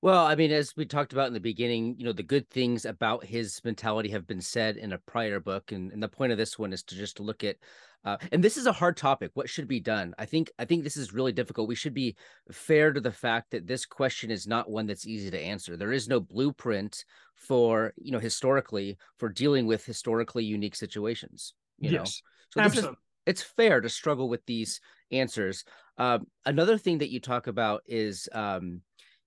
Well, 0.00 0.26
I 0.26 0.36
mean, 0.36 0.52
as 0.52 0.76
we 0.76 0.86
talked 0.86 1.12
about 1.12 1.26
in 1.26 1.34
the 1.34 1.40
beginning, 1.40 1.96
you 1.98 2.04
know, 2.04 2.12
the 2.12 2.22
good 2.22 2.48
things 2.50 2.84
about 2.84 3.24
his 3.24 3.60
mentality 3.64 4.08
have 4.10 4.28
been 4.28 4.40
said 4.40 4.76
in 4.76 4.92
a 4.92 4.98
prior 4.98 5.40
book, 5.40 5.72
and, 5.72 5.90
and 5.90 6.00
the 6.00 6.08
point 6.08 6.30
of 6.30 6.38
this 6.38 6.56
one 6.56 6.72
is 6.72 6.84
to 6.84 6.94
just 6.94 7.18
look 7.18 7.42
at, 7.42 7.56
uh, 8.04 8.16
and 8.30 8.44
this 8.44 8.56
is 8.56 8.66
a 8.66 8.72
hard 8.72 8.96
topic. 8.96 9.32
What 9.34 9.48
should 9.48 9.66
be 9.66 9.80
done? 9.80 10.14
I 10.16 10.24
think 10.24 10.52
I 10.56 10.66
think 10.66 10.84
this 10.84 10.96
is 10.96 11.12
really 11.12 11.32
difficult. 11.32 11.68
We 11.68 11.74
should 11.74 11.94
be 11.94 12.14
fair 12.52 12.92
to 12.92 13.00
the 13.00 13.10
fact 13.10 13.50
that 13.50 13.66
this 13.66 13.84
question 13.84 14.30
is 14.30 14.46
not 14.46 14.70
one 14.70 14.86
that's 14.86 15.04
easy 15.04 15.32
to 15.32 15.40
answer. 15.40 15.76
There 15.76 15.92
is 15.92 16.06
no 16.06 16.20
blueprint 16.20 17.04
for 17.34 17.92
you 17.96 18.12
know 18.12 18.20
historically 18.20 18.98
for 19.18 19.28
dealing 19.28 19.66
with 19.66 19.84
historically 19.84 20.44
unique 20.44 20.76
situations. 20.76 21.54
You 21.78 21.90
yes, 21.90 22.22
know, 22.56 22.60
so 22.62 22.64
absolutely. 22.64 22.90
Is, 22.92 22.96
it's 23.26 23.42
fair 23.42 23.80
to 23.80 23.88
struggle 23.88 24.28
with 24.28 24.44
these 24.46 24.80
answers. 25.12 25.64
Um, 25.98 26.26
another 26.46 26.78
thing 26.78 26.98
that 26.98 27.10
you 27.10 27.20
talk 27.20 27.46
about 27.46 27.82
is, 27.86 28.28
um, 28.32 28.80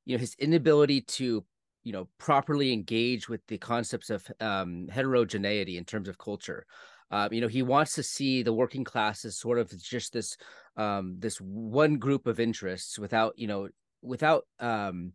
you 0.06 0.16
know, 0.16 0.20
his 0.20 0.36
inability 0.40 1.02
to, 1.02 1.46
you 1.84 1.92
know, 1.92 2.08
properly 2.18 2.74
engage 2.74 3.30
with 3.30 3.46
the 3.48 3.58
concepts 3.58 4.10
of 4.10 4.26
um, 4.40 4.88
heterogeneity 4.90 5.78
in 5.78 5.86
terms 5.86 6.08
of 6.08 6.18
culture. 6.18 6.66
Uh, 7.12 7.28
you 7.32 7.42
know, 7.42 7.48
he 7.48 7.62
wants 7.62 7.94
to 7.94 8.04
see 8.04 8.42
the 8.42 8.54
working 8.54 8.84
class 8.84 9.26
as 9.26 9.38
sort 9.38 9.60
of 9.60 9.70
just 9.82 10.14
this, 10.14 10.38
um, 10.78 11.16
this 11.20 11.38
one 11.38 11.98
group 11.98 12.26
of 12.26 12.40
interests 12.40 12.98
without, 12.98 13.38
you 13.38 13.48
know, 13.48 13.70
without 14.02 14.46
um, 14.60 15.12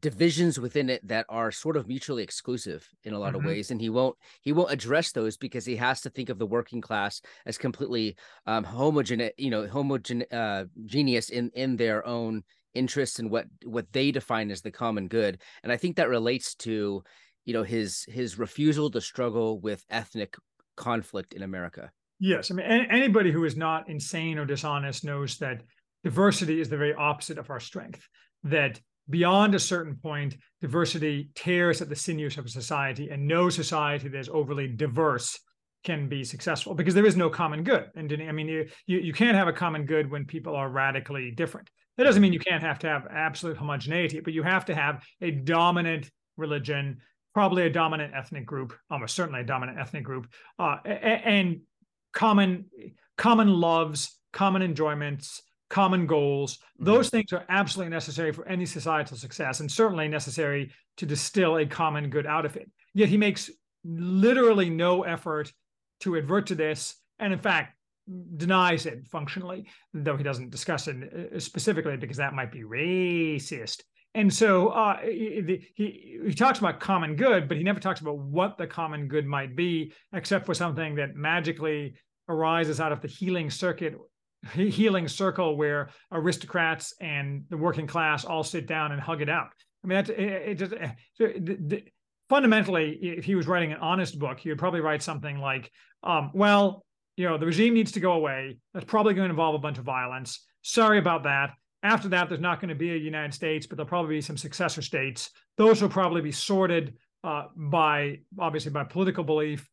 divisions 0.00 0.58
within 0.58 0.88
it 0.88 1.06
that 1.06 1.26
are 1.28 1.50
sort 1.50 1.76
of 1.76 1.86
mutually 1.86 2.22
exclusive 2.22 2.88
in 3.04 3.12
a 3.12 3.18
lot 3.18 3.28
mm-hmm. 3.28 3.36
of 3.36 3.44
ways 3.44 3.70
and 3.70 3.80
he 3.80 3.90
won't 3.90 4.16
he 4.42 4.52
won't 4.52 4.72
address 4.72 5.12
those 5.12 5.36
because 5.36 5.64
he 5.64 5.76
has 5.76 6.00
to 6.00 6.10
think 6.10 6.28
of 6.28 6.38
the 6.38 6.46
working 6.46 6.80
class 6.80 7.20
as 7.46 7.58
completely 7.58 8.16
um 8.46 8.64
homogeneous 8.64 9.32
you 9.36 9.50
know 9.50 9.66
homogeneous 9.66 10.32
uh, 10.32 10.64
genius 10.86 11.28
in 11.28 11.50
in 11.54 11.76
their 11.76 12.06
own 12.06 12.42
interests 12.74 13.18
and 13.18 13.30
what 13.30 13.46
what 13.64 13.92
they 13.92 14.10
define 14.10 14.50
as 14.50 14.62
the 14.62 14.70
common 14.70 15.06
good 15.06 15.40
and 15.62 15.72
i 15.72 15.76
think 15.76 15.96
that 15.96 16.08
relates 16.08 16.54
to 16.54 17.02
you 17.44 17.52
know 17.52 17.62
his 17.62 18.04
his 18.08 18.38
refusal 18.38 18.90
to 18.90 19.00
struggle 19.00 19.60
with 19.60 19.84
ethnic 19.90 20.36
conflict 20.76 21.34
in 21.34 21.42
america 21.42 21.90
yes 22.18 22.50
i 22.50 22.54
mean 22.54 22.66
anybody 22.66 23.30
who 23.30 23.44
is 23.44 23.56
not 23.56 23.88
insane 23.88 24.38
or 24.38 24.44
dishonest 24.44 25.04
knows 25.04 25.38
that 25.38 25.62
diversity 26.02 26.60
is 26.60 26.68
the 26.68 26.76
very 26.76 26.94
opposite 26.94 27.38
of 27.38 27.50
our 27.50 27.60
strength 27.60 28.08
that 28.42 28.80
beyond 29.08 29.54
a 29.54 29.58
certain 29.58 29.96
point, 29.96 30.36
diversity 30.60 31.30
tears 31.34 31.82
at 31.82 31.88
the 31.88 31.96
sinews 31.96 32.38
of 32.38 32.46
a 32.46 32.48
society, 32.48 33.10
and 33.10 33.26
no 33.26 33.50
society 33.50 34.08
that 34.08 34.18
is 34.18 34.28
overly 34.28 34.68
diverse 34.68 35.38
can 35.84 36.08
be 36.08 36.24
successful 36.24 36.74
because 36.74 36.94
there 36.94 37.06
is 37.06 37.16
no 37.16 37.28
common 37.28 37.62
good. 37.62 37.90
And 37.94 38.10
I 38.12 38.32
mean, 38.32 38.48
you, 38.48 38.66
you 38.86 39.12
can't 39.12 39.36
have 39.36 39.48
a 39.48 39.52
common 39.52 39.84
good 39.84 40.10
when 40.10 40.24
people 40.24 40.56
are 40.56 40.70
radically 40.70 41.30
different. 41.30 41.68
That 41.96 42.04
doesn't 42.04 42.22
mean 42.22 42.32
you 42.32 42.40
can't 42.40 42.62
have 42.62 42.78
to 42.80 42.88
have 42.88 43.06
absolute 43.10 43.56
homogeneity, 43.56 44.20
but 44.20 44.32
you 44.32 44.42
have 44.42 44.64
to 44.64 44.74
have 44.74 45.04
a 45.20 45.30
dominant 45.30 46.10
religion, 46.36 46.98
probably 47.34 47.64
a 47.64 47.70
dominant 47.70 48.14
ethnic 48.16 48.46
group, 48.46 48.72
almost 48.90 49.14
certainly 49.14 49.40
a 49.40 49.44
dominant 49.44 49.78
ethnic 49.78 50.04
group, 50.04 50.26
uh, 50.58 50.76
and 50.86 51.60
common 52.12 52.64
common 53.16 53.48
loves, 53.48 54.18
common 54.32 54.62
enjoyments, 54.62 55.42
common 55.74 56.06
goals. 56.06 56.56
Mm-hmm. 56.56 56.84
Those 56.84 57.10
things 57.10 57.32
are 57.32 57.44
absolutely 57.48 57.90
necessary 57.90 58.32
for 58.32 58.46
any 58.46 58.64
societal 58.64 59.16
success 59.16 59.58
and 59.58 59.70
certainly 59.70 60.06
necessary 60.06 60.70
to 60.98 61.04
distill 61.04 61.56
a 61.56 61.66
common 61.66 62.10
good 62.10 62.26
out 62.26 62.46
of 62.46 62.56
it. 62.56 62.70
Yet 62.94 63.08
he 63.08 63.16
makes 63.16 63.50
literally 63.84 64.70
no 64.70 65.02
effort 65.02 65.52
to 66.00 66.16
advert 66.16 66.46
to 66.46 66.54
this. 66.54 66.94
And 67.18 67.32
in 67.32 67.40
fact, 67.40 67.74
denies 68.36 68.86
it 68.86 69.08
functionally, 69.08 69.66
though 69.92 70.16
he 70.16 70.22
doesn't 70.22 70.50
discuss 70.50 70.86
it 70.86 70.96
uh, 70.96 71.40
specifically 71.40 71.96
because 71.96 72.18
that 72.18 72.34
might 72.34 72.52
be 72.52 72.62
racist. 72.62 73.82
And 74.14 74.32
so 74.32 74.68
uh, 74.68 74.98
he, 75.00 75.66
he, 75.74 76.18
he 76.24 76.34
talks 76.34 76.60
about 76.60 76.78
common 76.78 77.16
good, 77.16 77.48
but 77.48 77.56
he 77.56 77.64
never 77.64 77.80
talks 77.80 78.00
about 78.00 78.18
what 78.18 78.58
the 78.58 78.66
common 78.68 79.08
good 79.08 79.26
might 79.26 79.56
be, 79.56 79.92
except 80.12 80.46
for 80.46 80.54
something 80.54 80.94
that 80.96 81.16
magically 81.16 81.94
arises 82.28 82.78
out 82.80 82.92
of 82.92 83.00
the 83.00 83.08
healing 83.08 83.50
circuit 83.50 83.94
healing 84.52 85.08
circle 85.08 85.56
where 85.56 85.90
aristocrats 86.12 86.94
and 87.00 87.44
the 87.50 87.56
working 87.56 87.86
class 87.86 88.24
all 88.24 88.44
sit 88.44 88.66
down 88.66 88.92
and 88.92 89.00
hug 89.00 89.22
it 89.22 89.28
out. 89.28 89.48
I 89.82 89.86
mean, 89.86 90.04
that 90.04 90.10
it, 90.10 90.54
just 90.54 90.74
it, 91.18 91.92
fundamentally, 92.28 92.98
if 93.02 93.24
he 93.24 93.34
was 93.34 93.46
writing 93.46 93.72
an 93.72 93.78
honest 93.78 94.18
book, 94.18 94.38
he 94.38 94.48
would 94.48 94.58
probably 94.58 94.80
write 94.80 95.02
something 95.02 95.38
like, 95.38 95.70
um, 96.02 96.30
"Well, 96.34 96.84
you 97.16 97.28
know, 97.28 97.38
the 97.38 97.46
regime 97.46 97.74
needs 97.74 97.92
to 97.92 98.00
go 98.00 98.12
away. 98.12 98.58
That's 98.72 98.86
probably 98.86 99.14
going 99.14 99.28
to 99.28 99.30
involve 99.30 99.54
a 99.54 99.58
bunch 99.58 99.78
of 99.78 99.84
violence. 99.84 100.44
Sorry 100.62 100.98
about 100.98 101.24
that. 101.24 101.52
After 101.82 102.08
that, 102.08 102.28
there's 102.28 102.40
not 102.40 102.60
going 102.60 102.70
to 102.70 102.74
be 102.74 102.92
a 102.92 102.96
United 102.96 103.34
States, 103.34 103.66
but 103.66 103.76
there'll 103.76 103.88
probably 103.88 104.16
be 104.16 104.20
some 104.22 104.38
successor 104.38 104.80
states. 104.80 105.30
Those 105.58 105.82
will 105.82 105.90
probably 105.90 106.22
be 106.22 106.32
sorted 106.32 106.96
uh, 107.22 107.44
by 107.54 108.20
obviously 108.38 108.72
by 108.72 108.84
political 108.84 109.22
belief, 109.22 109.68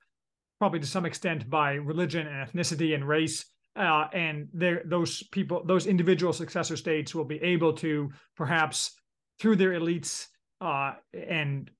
probably 0.60 0.82
to 0.82 0.88
some 0.88 1.06
extent 1.06 1.50
by 1.50 1.74
religion 1.74 2.28
and 2.28 2.48
ethnicity 2.48 2.94
and 2.96 3.08
race." 3.08 3.46
Uh, 3.76 4.08
and 4.14 4.50
those 4.54 5.24
people, 5.24 5.64
those 5.66 5.88
individual 5.88 6.34
successor 6.34 6.76
states 6.76 7.16
will 7.16 7.26
be 7.26 7.42
able 7.42 7.74
to 7.74 8.12
perhaps 8.36 8.92
through 9.40 9.56
their 9.56 9.72
elites 9.72 10.28
uh, 10.60 10.94
and 11.14 11.72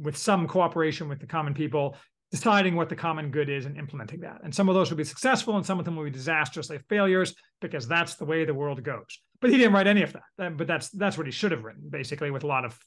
with 0.00 0.16
some 0.16 0.48
cooperation 0.48 1.08
with 1.08 1.20
the 1.20 1.26
common 1.26 1.54
people, 1.54 1.96
deciding 2.30 2.74
what 2.74 2.88
the 2.88 2.96
common 2.96 3.30
good 3.30 3.48
is 3.48 3.66
and 3.66 3.76
implementing 3.76 4.20
that. 4.20 4.40
And 4.44 4.54
some 4.54 4.68
of 4.68 4.74
those 4.74 4.90
will 4.90 4.96
be 4.96 5.04
successful 5.04 5.56
and 5.56 5.64
some 5.64 5.78
of 5.78 5.84
them 5.84 5.96
will 5.96 6.04
be 6.04 6.10
disastrously 6.10 6.78
failures 6.88 7.34
because 7.60 7.86
that's 7.86 8.14
the 8.14 8.24
way 8.24 8.44
the 8.44 8.54
world 8.54 8.82
goes. 8.82 9.20
But 9.40 9.50
he 9.50 9.56
didn't 9.56 9.72
write 9.72 9.86
any 9.86 10.02
of 10.02 10.14
that. 10.14 10.56
But 10.56 10.66
that's 10.66 10.88
that's 10.90 11.16
what 11.16 11.26
he 11.26 11.32
should 11.32 11.52
have 11.52 11.64
written, 11.64 11.88
basically, 11.88 12.30
with 12.30 12.44
a 12.44 12.48
lot 12.48 12.64
of 12.64 12.78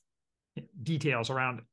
details 0.84 1.30
around 1.30 1.60
it. 1.60 1.66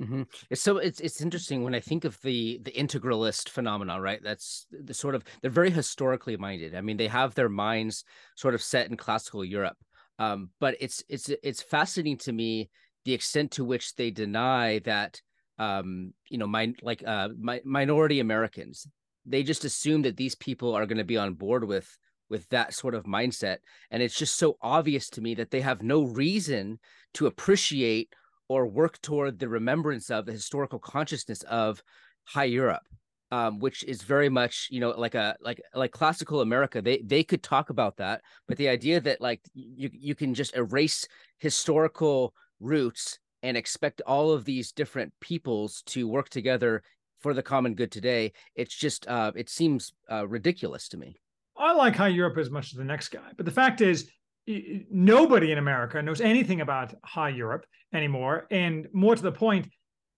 Mm-hmm. 0.00 0.22
So 0.54 0.78
it's 0.78 1.00
it's 1.00 1.20
interesting 1.20 1.62
when 1.62 1.74
I 1.74 1.80
think 1.80 2.04
of 2.04 2.20
the 2.22 2.60
the 2.62 2.72
integralist 2.72 3.48
phenomenon, 3.50 4.00
right? 4.00 4.20
That's 4.22 4.66
the 4.70 4.94
sort 4.94 5.14
of 5.14 5.22
they're 5.40 5.50
very 5.50 5.70
historically 5.70 6.36
minded. 6.36 6.74
I 6.74 6.80
mean, 6.80 6.96
they 6.96 7.08
have 7.08 7.34
their 7.34 7.48
minds 7.48 8.04
sort 8.36 8.54
of 8.54 8.62
set 8.62 8.88
in 8.88 8.96
classical 8.96 9.44
Europe. 9.44 9.76
Um, 10.18 10.50
but 10.60 10.76
it's 10.80 11.04
it's 11.08 11.28
it's 11.42 11.62
fascinating 11.62 12.16
to 12.18 12.32
me 12.32 12.70
the 13.04 13.12
extent 13.12 13.52
to 13.52 13.64
which 13.64 13.94
they 13.94 14.10
deny 14.10 14.78
that 14.80 15.20
um, 15.58 16.14
you 16.28 16.38
know, 16.38 16.46
my 16.46 16.72
like 16.82 17.02
uh 17.06 17.28
my 17.38 17.60
minority 17.64 18.20
Americans. 18.20 18.86
They 19.24 19.42
just 19.44 19.64
assume 19.64 20.02
that 20.02 20.16
these 20.16 20.34
people 20.34 20.74
are 20.74 20.86
going 20.86 20.98
to 20.98 21.04
be 21.04 21.18
on 21.18 21.34
board 21.34 21.64
with 21.64 21.96
with 22.28 22.48
that 22.48 22.72
sort 22.74 22.94
of 22.94 23.04
mindset. 23.04 23.58
And 23.90 24.02
it's 24.02 24.16
just 24.16 24.36
so 24.36 24.56
obvious 24.62 25.10
to 25.10 25.20
me 25.20 25.34
that 25.34 25.50
they 25.50 25.60
have 25.60 25.82
no 25.82 26.04
reason 26.04 26.80
to 27.14 27.26
appreciate 27.26 28.08
or 28.52 28.66
work 28.66 29.00
toward 29.00 29.38
the 29.38 29.48
remembrance 29.48 30.10
of 30.10 30.26
the 30.26 30.32
historical 30.32 30.78
consciousness 30.78 31.42
of 31.42 31.82
high 32.24 32.44
Europe. 32.44 32.86
Um, 33.30 33.60
which 33.60 33.82
is 33.84 34.02
very 34.02 34.28
much 34.28 34.68
you 34.70 34.78
know 34.78 34.90
like 34.90 35.14
a 35.14 35.34
like 35.40 35.58
like 35.72 35.90
classical 35.90 36.42
America. 36.42 36.82
They 36.82 36.98
they 36.98 37.24
could 37.24 37.42
talk 37.42 37.70
about 37.70 37.96
that, 37.96 38.20
but 38.46 38.58
the 38.58 38.68
idea 38.68 39.00
that 39.00 39.22
like 39.22 39.40
you 39.54 39.88
you 39.90 40.14
can 40.14 40.34
just 40.34 40.54
erase 40.54 41.08
historical 41.38 42.34
roots 42.60 43.18
and 43.42 43.56
expect 43.56 44.02
all 44.06 44.32
of 44.32 44.44
these 44.44 44.72
different 44.72 45.14
peoples 45.20 45.82
to 45.86 46.06
work 46.06 46.28
together 46.28 46.82
for 47.20 47.32
the 47.34 47.42
common 47.42 47.74
good 47.74 47.90
today, 47.90 48.32
it's 48.54 48.74
just 48.74 49.06
uh, 49.08 49.32
it 49.34 49.48
seems 49.48 49.92
uh, 50.10 50.26
ridiculous 50.26 50.88
to 50.88 50.96
me. 50.96 51.16
I 51.56 51.72
like 51.72 51.96
high 51.96 52.08
Europe 52.08 52.38
as 52.38 52.50
much 52.50 52.72
as 52.72 52.72
the 52.72 52.84
next 52.84 53.08
guy, 53.08 53.30
but 53.36 53.46
the 53.46 53.52
fact 53.52 53.80
is, 53.80 54.10
nobody 54.46 55.52
in 55.52 55.58
America 55.58 56.02
knows 56.02 56.20
anything 56.20 56.60
about 56.60 56.94
high 57.04 57.28
Europe 57.28 57.64
anymore. 57.92 58.46
And 58.50 58.88
more 58.92 59.14
to 59.14 59.22
the 59.22 59.32
point, 59.32 59.68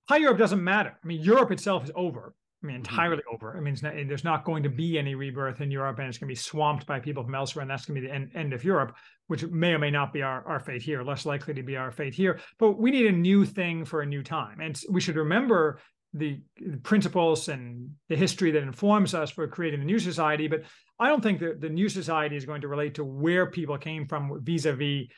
high 0.09 0.19
Europe 0.19 0.39
doesn't 0.39 0.63
matter. 0.63 0.99
I 1.03 1.07
mean, 1.07 1.21
Europe 1.21 1.51
itself 1.51 1.85
is 1.85 1.91
over. 1.95 2.35
I 2.63 2.67
mean, 2.67 2.77
mm-hmm. 2.77 2.91
entirely 2.91 3.17
mm-hmm. 3.19 3.35
over. 3.35 3.57
I 3.57 3.61
mean, 3.61 3.77
not, 3.83 3.95
there's 4.09 4.25
not 4.25 4.45
going 4.45 4.63
to 4.63 4.71
be 4.71 4.99
any 4.99 5.15
rebirth 5.15 5.61
in 5.61 5.71
Europe, 5.71 5.99
and 5.99 6.09
it's 6.09 6.19
going 6.19 6.29
to 6.29 6.33
be 6.33 6.37
swamped 6.37 6.87
by 6.87 6.99
people 6.99 7.23
from 7.23 7.35
elsewhere, 7.35 7.63
and 7.63 7.71
that's 7.71 7.85
going 7.85 7.97
to 7.97 8.01
be 8.01 8.07
the 8.07 8.15
end, 8.15 8.31
end 8.35 8.53
of 8.55 8.65
Europe, 8.65 8.97
which 9.27 9.45
may 9.47 9.73
or 9.73 9.79
may 9.79 9.91
not 9.91 10.13
be 10.13 10.23
our, 10.23 10.47
our 10.47 10.61
fate 10.61 10.83
here, 10.83 11.03
less 11.03 11.27
likely 11.27 11.53
to 11.55 11.63
be 11.63 11.77
our 11.77 11.93
fate 11.93 12.15
here. 12.15 12.41
But 12.59 12.79
we 12.79 12.91
need 12.91 13.07
a 13.07 13.13
new 13.13 13.45
thing 13.45 13.85
for 13.85 14.01
a 14.01 14.07
new 14.07 14.23
time, 14.23 14.61
and 14.61 14.81
we 14.91 15.01
should 15.01 15.17
remember 15.17 15.79
the 16.15 16.41
principles 16.85 17.49
and 17.49 17.91
the 18.09 18.17
history 18.17 18.53
that 18.53 18.63
informs 18.63 19.15
us 19.15 19.31
for 19.31 19.47
creating 19.49 19.81
the 19.81 19.87
new 19.87 19.99
society. 19.99 20.47
But 20.47 20.63
I 20.99 21.09
don't 21.09 21.23
think 21.23 21.41
that 21.41 21.61
the 21.61 21.69
new 21.69 21.89
society 21.89 22.37
is 22.37 22.47
going 22.47 22.61
to 22.61 22.69
relate 22.69 22.95
to 22.95 23.05
where 23.05 23.51
people 23.51 23.77
came 23.77 24.07
from 24.07 24.41
vis-a-vis 24.43 25.09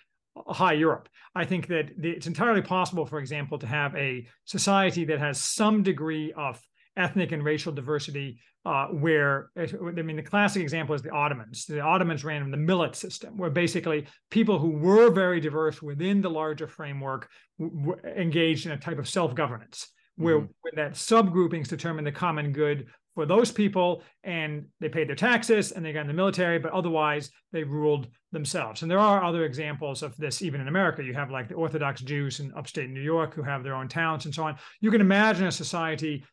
high 0.48 0.72
Europe. 0.72 1.08
I 1.34 1.44
think 1.44 1.66
that 1.68 1.90
it's 2.02 2.26
entirely 2.26 2.62
possible, 2.62 3.06
for 3.06 3.18
example, 3.18 3.58
to 3.58 3.66
have 3.66 3.94
a 3.94 4.26
society 4.44 5.04
that 5.04 5.18
has 5.18 5.42
some 5.42 5.82
degree 5.82 6.32
of 6.32 6.60
ethnic 6.96 7.32
and 7.32 7.44
racial 7.44 7.72
diversity, 7.72 8.40
uh, 8.64 8.86
where 8.86 9.50
I 9.56 9.66
mean 10.02 10.16
the 10.16 10.22
classic 10.22 10.62
example 10.62 10.94
is 10.94 11.02
the 11.02 11.10
Ottomans. 11.10 11.66
The 11.66 11.80
Ottomans 11.80 12.24
ran 12.24 12.42
in 12.42 12.50
the 12.50 12.56
millet 12.56 12.96
system, 12.96 13.36
where 13.36 13.50
basically 13.50 14.06
people 14.30 14.58
who 14.58 14.70
were 14.70 15.10
very 15.10 15.40
diverse 15.40 15.82
within 15.82 16.22
the 16.22 16.30
larger 16.30 16.66
framework 16.66 17.28
w- 17.58 17.96
engaged 18.16 18.64
in 18.64 18.72
a 18.72 18.78
type 18.78 18.98
of 18.98 19.08
self-governance 19.08 19.88
where, 20.16 20.38
mm-hmm. 20.38 20.52
where 20.62 20.72
that 20.76 20.94
subgroupings 20.94 21.68
determine 21.68 22.04
the 22.04 22.12
common 22.12 22.52
good 22.52 22.86
for 23.14 23.24
those 23.24 23.50
people 23.50 24.02
and 24.24 24.66
they 24.78 24.88
paid 24.88 25.08
their 25.08 25.16
taxes 25.16 25.72
and 25.72 25.84
they 25.84 25.92
got 25.92 26.02
in 26.02 26.06
the 26.06 26.12
military 26.12 26.58
but 26.58 26.72
otherwise 26.72 27.30
they 27.52 27.64
ruled 27.64 28.08
themselves. 28.32 28.82
And 28.82 28.90
there 28.90 28.98
are 28.98 29.24
other 29.24 29.44
examples 29.44 30.02
of 30.02 30.16
this 30.16 30.42
even 30.42 30.60
in 30.60 30.68
america. 30.68 31.02
You 31.02 31.14
have 31.14 31.30
like 31.30 31.48
the 31.48 31.54
orthodox 31.54 32.02
jews 32.02 32.40
in 32.40 32.52
upstate 32.54 32.90
new 32.90 33.00
york 33.00 33.34
who 33.34 33.42
have 33.42 33.62
their 33.62 33.74
own 33.74 33.88
towns 33.88 34.26
and 34.26 34.34
so 34.34 34.44
on. 34.44 34.56
You 34.80 34.90
can 34.90 35.00
imagine 35.00 35.46
a 35.46 35.52
society 35.52 36.24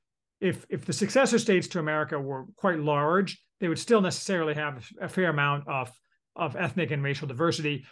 if 0.42 0.66
if 0.70 0.84
the 0.84 0.94
successor 0.94 1.40
states 1.40 1.68
to 1.70 1.80
america 1.80 2.20
were 2.20 2.46
quite 2.58 2.80
large 2.80 3.42
they 3.62 3.70
would 3.70 3.80
still 3.80 4.02
necessarily 4.02 4.54
have 4.54 4.86
a 5.02 5.08
fair 5.08 5.30
amount 5.30 5.66
of 5.70 5.90
of 6.36 6.56
ethnic 6.56 6.92
and 6.92 7.04
racial 7.04 7.28
diversity. 7.28 7.86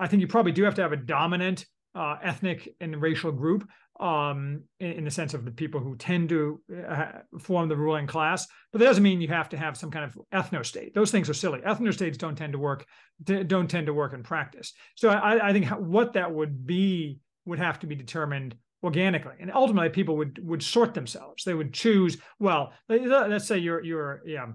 I 0.00 0.06
think 0.06 0.20
you 0.20 0.28
probably 0.28 0.52
do 0.52 0.62
have 0.64 0.74
to 0.76 0.82
have 0.82 0.92
a 0.92 0.96
dominant 0.96 1.66
uh, 1.94 2.16
ethnic 2.22 2.74
and 2.80 3.00
racial 3.00 3.32
group 3.32 3.68
um, 4.00 4.62
in, 4.78 4.92
in, 4.92 5.04
the 5.04 5.10
sense 5.10 5.34
of 5.34 5.44
the 5.44 5.50
people 5.50 5.80
who 5.80 5.96
tend 5.96 6.28
to 6.28 6.60
uh, 6.88 7.06
form 7.40 7.68
the 7.68 7.76
ruling 7.76 8.06
class. 8.06 8.46
But 8.72 8.78
that 8.78 8.84
doesn't 8.84 9.02
mean 9.02 9.20
you 9.20 9.28
have 9.28 9.48
to 9.48 9.56
have 9.56 9.76
some 9.76 9.90
kind 9.90 10.04
of 10.04 10.18
ethno 10.32 10.64
state. 10.64 10.94
Those 10.94 11.10
things 11.10 11.28
are 11.28 11.34
silly. 11.34 11.60
Ethno 11.60 11.92
states 11.92 12.16
don't 12.16 12.36
tend 12.36 12.52
to 12.52 12.58
work 12.58 12.86
don't 13.24 13.68
tend 13.68 13.86
to 13.86 13.94
work 13.94 14.12
in 14.12 14.22
practice. 14.22 14.72
So 14.94 15.08
I, 15.08 15.48
I 15.48 15.52
think 15.52 15.66
what 15.66 16.12
that 16.12 16.32
would 16.32 16.66
be 16.66 17.18
would 17.46 17.58
have 17.58 17.80
to 17.80 17.86
be 17.86 17.96
determined 17.96 18.54
organically, 18.84 19.34
and 19.40 19.50
ultimately 19.52 19.88
people 19.88 20.16
would 20.18 20.38
would 20.46 20.62
sort 20.62 20.94
themselves. 20.94 21.42
They 21.42 21.54
would 21.54 21.72
choose. 21.72 22.18
Well, 22.38 22.72
let's 22.88 23.46
say 23.46 23.58
you're 23.58 23.82
you're 23.82 24.22
yeah. 24.24 24.46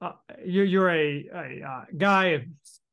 Uh, 0.00 0.12
you're, 0.44 0.64
you're 0.64 0.90
a, 0.90 1.28
a 1.32 1.66
uh, 1.66 1.84
guy, 1.96 2.44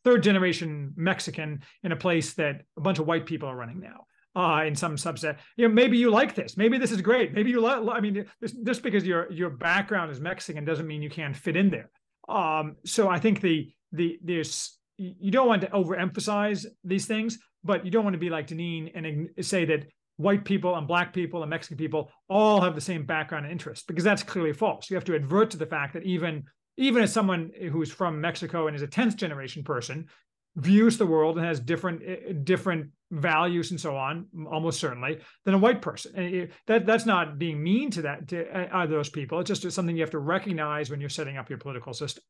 third 0.04 0.24
generation 0.24 0.94
Mexican 0.96 1.62
in 1.84 1.92
a 1.92 1.96
place 1.96 2.34
that 2.34 2.64
a 2.78 2.82
bunch 2.82 3.00
of 3.00 3.08
white 3.08 3.26
people 3.26 3.50
are 3.50 3.56
running 3.56 3.80
now 3.80 4.06
uh, 4.36 4.64
in 4.66 4.76
some 4.76 4.96
subset. 4.96 5.38
You 5.58 5.68
know, 5.68 5.74
maybe 5.74 5.98
you 5.98 6.10
like 6.10 6.36
this. 6.36 6.58
Maybe 6.58 6.78
this 6.78 6.92
is 6.92 7.02
great. 7.02 7.34
Maybe 7.34 7.52
you 7.52 7.62
like. 7.62 7.82
I 7.92 8.00
mean, 8.00 8.26
just 8.64 8.84
because 8.84 9.06
your 9.06 9.32
your 9.32 9.50
background 9.50 10.12
is 10.12 10.20
Mexican 10.20 10.66
doesn't 10.66 10.88
mean 10.88 11.02
you 11.02 11.10
can't 11.10 11.36
fit 11.36 11.56
in 11.56 11.70
there. 11.70 11.90
Um, 12.30 12.76
so 12.86 13.10
I 13.10 13.20
think 13.20 13.42
the 13.42 13.72
the 13.92 14.20
there's 14.24 14.78
you 14.98 15.32
don't 15.32 15.48
want 15.48 15.62
to 15.62 15.68
overemphasize 15.68 16.66
these 16.84 17.06
things, 17.06 17.40
but 17.64 17.84
you 17.86 17.92
don't 17.92 18.04
want 18.04 18.14
to 18.14 18.20
be 18.20 18.30
like 18.30 18.48
Deneen 18.48 18.92
and 18.94 19.30
say 19.44 19.66
that 19.66 19.86
white 20.18 20.46
people 20.46 20.76
and 20.76 20.88
black 20.88 21.14
people 21.14 21.42
and 21.42 21.50
Mexican 21.50 21.78
people 21.78 22.12
all 22.30 22.62
have 22.62 22.76
the 22.76 22.82
same 22.82 23.06
background 23.06 23.46
and 23.46 23.52
interest 23.52 23.88
because 23.88 24.04
that's 24.04 24.22
clearly 24.22 24.54
false. 24.54 24.90
You 24.90 24.96
have 24.96 25.06
to 25.06 25.16
advert 25.16 25.50
to 25.52 25.58
the 25.58 25.66
fact 25.66 25.94
that 25.94 26.04
even 26.04 26.44
even 26.78 27.04
as 27.04 27.14
someone 27.14 27.52
who's 27.72 27.92
from 27.92 28.22
Mexico 28.22 28.68
and 28.68 28.76
is 28.76 28.82
a 28.82 28.88
10th 28.88 29.16
generation 29.16 29.64
person 29.64 30.08
views 30.56 30.98
the 30.98 31.06
world 31.06 31.38
and 31.38 31.46
has 31.46 31.60
different 31.60 32.02
eh, 32.06 32.34
different 32.44 32.88
values 33.12 33.72
and 33.72 33.80
so 33.80 33.96
on 33.96 34.26
almost 34.50 34.80
certainly 34.80 35.20
than 35.46 35.54
a 35.54 35.58
white 35.58 35.82
person. 35.82 36.16
And 36.16 36.50
that 36.68 36.86
that's 36.86 37.06
not 37.06 37.38
being 37.38 37.62
mean 37.62 37.92
to 37.92 38.02
that 38.04 38.28
to 38.30 38.50
uh, 38.50 38.68
either 38.80 38.96
those 38.96 39.10
people. 39.10 39.40
It's 39.40 39.50
just 39.50 39.70
something 39.72 39.96
you 39.96 40.02
have 40.02 40.12
to 40.12 40.20
recognize 40.20 40.90
when 40.90 41.00
you're 41.00 41.10
setting 41.10 41.38
up 41.38 41.50
your 41.50 41.60
political 41.60 41.94
system. 41.94 42.24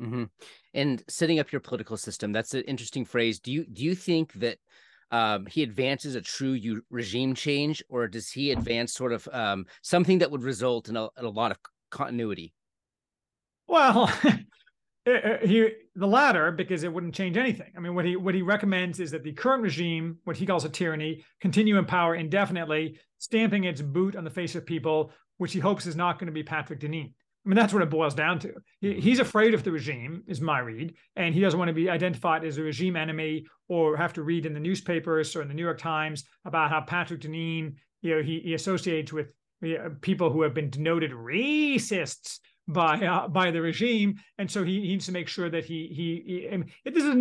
Mm-hmm. 0.00 0.24
and 0.74 1.04
setting 1.06 1.38
up 1.38 1.52
your 1.52 1.60
political 1.60 1.96
system 1.96 2.32
that's 2.32 2.54
an 2.54 2.62
interesting 2.62 3.04
phrase. 3.04 3.38
Do 3.38 3.52
you 3.52 3.64
do 3.66 3.84
you 3.84 3.94
think 3.94 4.32
that 4.34 4.58
um, 5.12 5.46
he 5.46 5.62
advances 5.62 6.14
a 6.14 6.22
true 6.22 6.52
u- 6.52 6.82
regime 6.90 7.34
change 7.34 7.84
or 7.88 8.08
does 8.08 8.30
he 8.30 8.50
advance 8.50 8.94
sort 8.94 9.12
of 9.12 9.28
um, 9.30 9.66
something 9.82 10.18
that 10.18 10.30
would 10.30 10.42
result 10.42 10.88
in 10.88 10.96
a, 10.96 11.04
in 11.18 11.26
a 11.26 11.28
lot 11.28 11.50
of 11.50 11.58
continuity 11.90 12.54
well 13.72 14.06
he 15.04 15.68
the 15.94 16.06
latter 16.06 16.52
because 16.52 16.84
it 16.84 16.92
wouldn't 16.92 17.14
change 17.14 17.36
anything. 17.36 17.72
I 17.76 17.80
mean, 17.80 17.94
what 17.94 18.04
he 18.04 18.16
what 18.16 18.34
he 18.34 18.42
recommends 18.42 19.00
is 19.00 19.10
that 19.10 19.24
the 19.24 19.32
current 19.32 19.62
regime, 19.62 20.18
what 20.24 20.36
he 20.36 20.46
calls 20.46 20.64
a 20.64 20.68
tyranny, 20.68 21.24
continue 21.40 21.76
in 21.78 21.84
power 21.84 22.14
indefinitely, 22.14 22.98
stamping 23.18 23.64
its 23.64 23.82
boot 23.82 24.16
on 24.16 24.24
the 24.24 24.30
face 24.30 24.54
of 24.54 24.64
people, 24.64 25.12
which 25.38 25.52
he 25.52 25.60
hopes 25.60 25.86
is 25.86 25.96
not 25.96 26.18
going 26.18 26.26
to 26.26 26.32
be 26.32 26.42
Patrick 26.42 26.80
Deneen. 26.80 27.12
I 27.44 27.48
mean, 27.48 27.56
that's 27.56 27.72
what 27.72 27.82
it 27.82 27.90
boils 27.90 28.14
down 28.14 28.38
to. 28.40 28.52
He, 28.80 28.88
mm-hmm. 28.88 29.00
he's 29.00 29.18
afraid 29.18 29.52
of 29.52 29.64
the 29.64 29.72
regime, 29.72 30.22
is 30.28 30.40
my 30.40 30.60
read, 30.60 30.94
and 31.16 31.34
he 31.34 31.40
doesn't 31.40 31.58
want 31.58 31.68
to 31.68 31.74
be 31.74 31.90
identified 31.90 32.44
as 32.44 32.56
a 32.56 32.62
regime 32.62 32.94
enemy 32.94 33.46
or 33.68 33.96
have 33.96 34.12
to 34.12 34.22
read 34.22 34.46
in 34.46 34.54
the 34.54 34.60
newspapers 34.60 35.34
or 35.34 35.42
in 35.42 35.48
the 35.48 35.54
New 35.54 35.64
York 35.64 35.78
Times 35.78 36.22
about 36.44 36.70
how 36.70 36.80
Patrick 36.80 37.20
Deneen, 37.20 37.74
you 38.02 38.14
know, 38.14 38.22
he, 38.22 38.38
he 38.40 38.54
associates 38.54 39.12
with 39.12 39.32
you 39.60 39.78
know, 39.78 39.96
people 40.00 40.30
who 40.30 40.42
have 40.42 40.54
been 40.54 40.70
denoted 40.70 41.10
racists 41.10 42.38
by 42.68 43.04
uh, 43.06 43.28
by 43.28 43.50
the 43.50 43.60
regime, 43.60 44.16
and 44.38 44.50
so 44.50 44.64
he, 44.64 44.80
he, 44.80 44.88
needs 44.88 45.06
to 45.06 45.12
make 45.12 45.28
sure 45.28 45.50
that 45.50 45.64
he 45.64 45.88
he, 45.88 46.48
he 46.84 46.90
this 46.90 47.04
is 47.04 47.14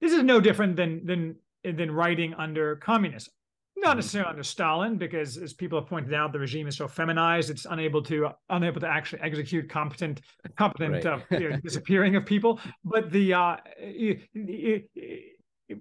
this 0.00 0.12
is 0.12 0.22
no 0.22 0.40
different 0.40 0.76
than 0.76 1.04
than 1.06 1.36
than 1.64 1.90
writing 1.90 2.34
under 2.34 2.76
communism. 2.76 3.32
Not 3.78 3.90
mm-hmm. 3.90 3.98
necessarily 3.98 4.30
under 4.30 4.42
Stalin, 4.42 4.96
because 4.96 5.36
as 5.36 5.52
people 5.52 5.78
have 5.78 5.88
pointed 5.88 6.14
out, 6.14 6.32
the 6.32 6.38
regime 6.38 6.66
is 6.66 6.76
so 6.76 6.88
feminized; 6.88 7.50
it's 7.50 7.66
unable 7.66 8.02
to 8.04 8.30
unable 8.48 8.80
to 8.80 8.88
actually 8.88 9.20
execute 9.22 9.68
competent 9.68 10.22
competent 10.56 11.04
right. 11.04 11.06
uh, 11.06 11.18
you 11.30 11.50
know, 11.50 11.56
disappearing 11.62 12.16
of 12.16 12.24
people. 12.24 12.60
But 12.84 13.10
the 13.10 13.34
uh, 13.34 13.56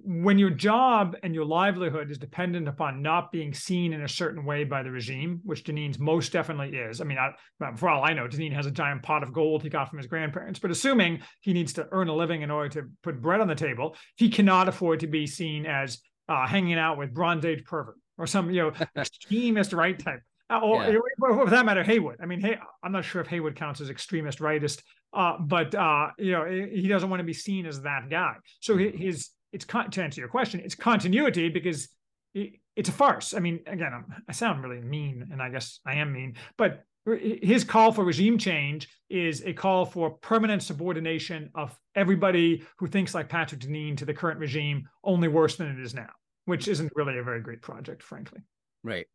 when 0.03 0.39
your 0.39 0.49
job 0.49 1.15
and 1.21 1.35
your 1.35 1.45
livelihood 1.45 2.09
is 2.09 2.17
dependent 2.17 2.67
upon 2.67 3.01
not 3.01 3.31
being 3.31 3.53
seen 3.53 3.93
in 3.93 4.01
a 4.01 4.07
certain 4.07 4.43
way 4.43 4.63
by 4.63 4.81
the 4.81 4.89
regime, 4.89 5.41
which 5.43 5.63
Deneen's 5.63 5.99
most 5.99 6.31
definitely 6.31 6.75
is. 6.75 7.01
I 7.01 7.03
mean, 7.03 7.19
I, 7.19 7.31
for 7.75 7.89
all 7.89 8.03
I 8.03 8.13
know, 8.13 8.27
Deneen 8.27 8.53
has 8.53 8.65
a 8.65 8.71
giant 8.71 9.03
pot 9.03 9.21
of 9.21 9.31
gold 9.31 9.61
he 9.61 9.69
got 9.69 9.89
from 9.89 9.99
his 9.99 10.07
grandparents. 10.07 10.59
But 10.59 10.71
assuming 10.71 11.21
he 11.41 11.53
needs 11.53 11.73
to 11.73 11.87
earn 11.91 12.07
a 12.07 12.15
living 12.15 12.41
in 12.41 12.49
order 12.49 12.69
to 12.69 12.89
put 13.03 13.21
bread 13.21 13.41
on 13.41 13.47
the 13.47 13.55
table, 13.55 13.95
he 14.15 14.29
cannot 14.29 14.67
afford 14.67 15.01
to 15.01 15.07
be 15.07 15.27
seen 15.27 15.67
as 15.67 15.99
uh, 16.27 16.47
hanging 16.47 16.79
out 16.79 16.97
with 16.97 17.13
Bronze 17.13 17.45
Age 17.45 17.63
pervert 17.63 17.97
or 18.17 18.25
some 18.25 18.49
you 18.49 18.61
know 18.61 18.71
extremist 18.97 19.73
right 19.73 19.97
type. 19.97 20.21
Uh, 20.49 20.59
or 20.59 20.83
yeah. 20.83 20.99
for 21.19 21.49
that 21.49 21.65
matter, 21.65 21.83
Haywood. 21.83 22.17
I 22.21 22.27
mean, 22.27 22.39
hey, 22.39 22.57
I'm 22.83 22.91
not 22.91 23.03
sure 23.03 23.19
if 23.19 23.27
Haywood 23.27 23.55
counts 23.55 23.81
as 23.81 23.89
extremist 23.89 24.39
rightist, 24.39 24.81
uh, 25.11 25.37
but 25.39 25.73
uh, 25.73 26.09
you 26.19 26.33
know, 26.33 26.45
he 26.45 26.87
doesn't 26.87 27.09
want 27.09 27.19
to 27.19 27.23
be 27.23 27.33
seen 27.33 27.65
as 27.65 27.81
that 27.81 28.09
guy. 28.09 28.35
So 28.59 28.77
his 28.77 29.29
it's 29.55 29.65
con- 29.65 29.89
to 29.89 30.03
answer 30.03 30.19
your 30.19 30.29
question, 30.29 30.59
it's 30.59 30.75
continuity 30.75 31.47
because 31.49 31.87
it's 32.33 32.89
a 32.89 32.91
farce. 32.91 33.33
I 33.33 33.39
mean, 33.39 33.61
again, 33.65 33.91
I'm, 33.93 34.05
I 34.27 34.33
sound 34.33 34.61
really 34.61 34.81
mean, 34.81 35.29
and 35.31 35.41
I 35.41 35.49
guess 35.49 35.79
I 35.85 35.95
am 35.95 36.11
mean, 36.11 36.35
but 36.57 36.83
his 37.05 37.63
call 37.63 37.91
for 37.93 38.03
regime 38.03 38.37
change 38.37 38.89
is 39.09 39.43
a 39.45 39.53
call 39.53 39.85
for 39.85 40.09
permanent 40.09 40.61
subordination 40.61 41.51
of 41.55 41.77
everybody 41.95 42.65
who 42.77 42.87
thinks 42.87 43.13
like 43.13 43.29
Patrick 43.29 43.61
Deneen 43.61 43.95
to 43.97 44.05
the 44.05 44.13
current 44.13 44.39
regime, 44.39 44.89
only 45.03 45.27
worse 45.27 45.55
than 45.55 45.67
it 45.67 45.79
is 45.79 45.93
now, 45.93 46.09
which 46.45 46.67
isn't 46.67 46.91
really 46.95 47.17
a 47.17 47.23
very 47.23 47.41
great 47.41 47.61
project, 47.61 48.03
frankly. 48.03 48.41
Right. 48.83 49.05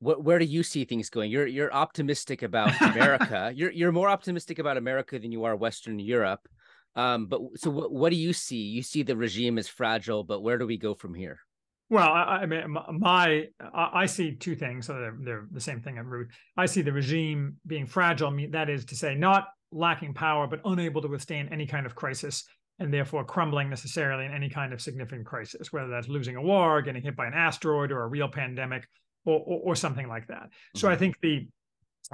What, 0.00 0.22
where 0.22 0.38
do 0.38 0.44
you 0.44 0.62
see 0.62 0.84
things 0.84 1.08
going? 1.08 1.30
You're 1.30 1.46
you're 1.46 1.72
optimistic 1.72 2.42
about 2.42 2.80
America. 2.82 3.52
you're 3.54 3.70
you're 3.70 3.92
more 3.92 4.10
optimistic 4.10 4.58
about 4.58 4.76
America 4.76 5.18
than 5.18 5.32
you 5.32 5.44
are 5.44 5.56
Western 5.56 5.98
Europe. 5.98 6.48
Um, 6.96 7.26
but 7.26 7.40
so 7.56 7.70
what, 7.70 7.92
what 7.92 8.10
do 8.10 8.16
you 8.16 8.32
see? 8.32 8.56
You 8.56 8.82
see 8.82 9.02
the 9.02 9.16
regime 9.16 9.58
is 9.58 9.68
fragile, 9.68 10.24
but 10.24 10.42
where 10.42 10.58
do 10.58 10.66
we 10.66 10.76
go 10.76 10.94
from 10.94 11.14
here? 11.14 11.38
Well, 11.90 12.08
I, 12.08 12.40
I 12.42 12.46
mean, 12.46 12.76
my 12.98 13.46
I 13.72 14.06
see 14.06 14.34
two 14.34 14.54
things. 14.54 14.86
So 14.86 14.94
they're, 14.94 15.16
they're 15.20 15.46
the 15.50 15.60
same 15.60 15.80
thing 15.80 15.96
at 15.96 16.04
root. 16.04 16.28
I 16.56 16.66
see 16.66 16.82
the 16.82 16.92
regime 16.92 17.56
being 17.66 17.86
fragile. 17.86 18.36
That 18.50 18.68
is 18.68 18.84
to 18.86 18.96
say, 18.96 19.14
not 19.14 19.48
lacking 19.72 20.14
power, 20.14 20.46
but 20.46 20.60
unable 20.64 21.00
to 21.02 21.08
withstand 21.08 21.48
any 21.50 21.66
kind 21.66 21.86
of 21.86 21.94
crisis, 21.94 22.44
and 22.78 22.92
therefore 22.92 23.24
crumbling 23.24 23.70
necessarily 23.70 24.26
in 24.26 24.32
any 24.32 24.50
kind 24.50 24.72
of 24.72 24.80
significant 24.80 25.26
crisis, 25.26 25.72
whether 25.72 25.88
that's 25.88 26.08
losing 26.08 26.36
a 26.36 26.42
war, 26.42 26.82
getting 26.82 27.02
hit 27.02 27.16
by 27.16 27.26
an 27.26 27.34
asteroid, 27.34 27.90
or 27.90 28.02
a 28.02 28.08
real 28.08 28.28
pandemic, 28.28 28.86
or 29.24 29.38
or, 29.38 29.60
or 29.64 29.74
something 29.74 30.08
like 30.08 30.26
that. 30.26 30.44
Mm-hmm. 30.44 30.78
So 30.78 30.90
I 30.90 30.96
think 30.96 31.18
the 31.22 31.48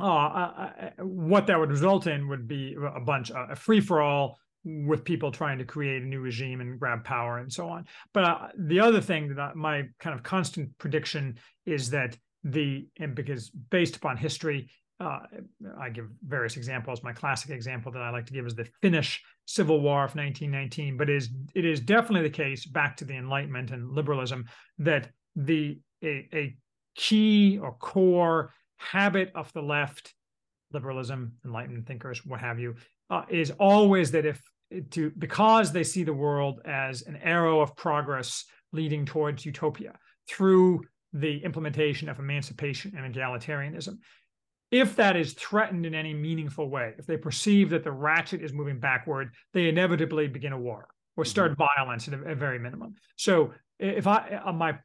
uh, 0.01 0.07
uh, 0.07 0.71
what 0.99 1.47
that 1.49 1.59
would 1.59 1.71
result 1.71 2.07
in 2.07 2.29
would 2.29 2.47
be 2.47 2.77
a 2.95 3.01
bunch 3.01 3.31
a 3.31 3.57
free 3.57 3.81
for 3.81 4.01
all 4.01 4.39
with 4.65 5.05
people 5.05 5.31
trying 5.31 5.59
to 5.59 5.65
create 5.65 6.03
a 6.03 6.07
new 6.07 6.21
regime 6.21 6.61
and 6.61 6.79
grab 6.79 7.05
power 7.05 7.39
and 7.39 7.53
so 7.53 7.69
on. 7.69 7.85
But 8.13 8.25
uh, 8.25 8.49
the 8.59 8.81
other 8.81 9.01
thing 9.01 9.35
that 9.35 9.57
my 9.57 9.85
kind 10.01 10.15
of 10.15 10.23
constant 10.23 10.77
prediction 10.79 11.39
is 11.67 11.91
that 11.91 12.17
the 12.43 12.87
and 12.99 13.15
because 13.15 13.51
based 13.51 13.97
upon 13.97 14.17
history, 14.17 14.71
uh, 15.01 15.21
I 15.79 15.91
give 15.91 16.07
various 16.27 16.57
examples. 16.57 17.03
My 17.03 17.13
classic 17.13 17.51
example 17.51 17.91
that 17.93 18.03
I 18.03 18.11
like 18.11 18.27
to 18.27 18.33
give 18.33 18.47
is 18.47 18.55
the 18.55 18.69
Finnish 18.81 19.23
Civil 19.47 19.81
War 19.81 20.05
of 20.05 20.15
1919. 20.15 20.97
But 20.97 21.11
it 21.11 21.17
is 21.17 21.31
it 21.55 21.65
is 21.65 21.81
definitely 21.81 22.29
the 22.29 22.35
case 22.35 22.67
back 22.67 22.97
to 22.99 23.05
the 23.05 23.17
Enlightenment 23.17 23.71
and 23.71 23.91
liberalism 23.91 24.47
that 24.79 25.11
the 25.37 25.79
a, 26.03 26.29
a 26.33 26.57
key 26.95 27.59
or 27.59 27.73
core 27.73 28.53
habit 28.77 29.33
of 29.35 29.53
the 29.53 29.63
left, 29.63 30.15
liberalism, 30.73 31.33
Enlightenment 31.45 31.87
thinkers, 31.87 32.25
what 32.25 32.41
have 32.41 32.59
you, 32.59 32.75
uh, 33.11 33.23
is 33.29 33.51
always 33.53 34.11
that 34.13 34.27
if 34.27 34.41
to 34.91 35.13
because 35.19 35.73
they 35.73 35.85
see 35.85 36.05
the 36.05 36.13
world 36.13 36.61
as 36.65 37.03
an 37.03 37.17
arrow 37.17 37.61
of 37.61 37.77
progress 37.77 38.45
leading 38.73 39.07
towards 39.07 39.47
utopia 39.47 39.95
through 40.29 40.83
the 41.13 41.43
implementation 41.45 42.09
of 42.09 42.19
emancipation 42.19 42.93
and 42.97 43.15
egalitarianism. 43.15 43.99
If 44.71 44.97
that 44.97 45.17
is 45.17 45.35
threatened 45.35 45.87
in 45.87 45.95
any 45.95 46.13
meaningful 46.13 46.69
way, 46.69 46.95
if 46.99 47.07
they 47.07 47.17
perceive 47.17 47.71
that 47.71 47.85
the 47.85 47.93
ratchet 47.93 48.43
is 48.43 48.53
moving 48.53 48.81
backward, 48.81 49.33
they 49.53 49.69
inevitably 49.69 50.27
begin 50.27 50.53
a 50.53 50.59
war 50.59 50.89
or 51.17 51.25
start 51.25 51.53
mm-hmm. 51.53 51.65
violence 51.77 52.09
at 52.09 52.15
a, 52.15 52.33
a, 52.33 52.35
very 52.35 52.59
minimum. 52.59 52.95
So 53.17 53.53
if 53.79 54.07
I 54.07 54.41
uh, 54.45 54.53
my 54.53 54.79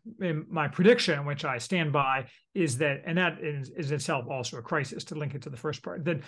my 0.49 0.67
prediction, 0.67 1.25
which 1.25 1.45
I 1.45 1.57
stand 1.59 1.93
by, 1.93 2.25
is 2.55 2.77
that, 2.79 3.03
and 3.05 3.17
that 3.17 3.37
is, 3.39 3.69
is 3.69 3.91
itself 3.91 4.25
also 4.29 4.57
a 4.57 4.61
crisis 4.61 5.03
to 5.05 5.15
link 5.15 5.35
it 5.35 5.43
to 5.43 5.49
the 5.49 5.57
first 5.57 5.83
part. 5.83 6.05
That 6.05 6.21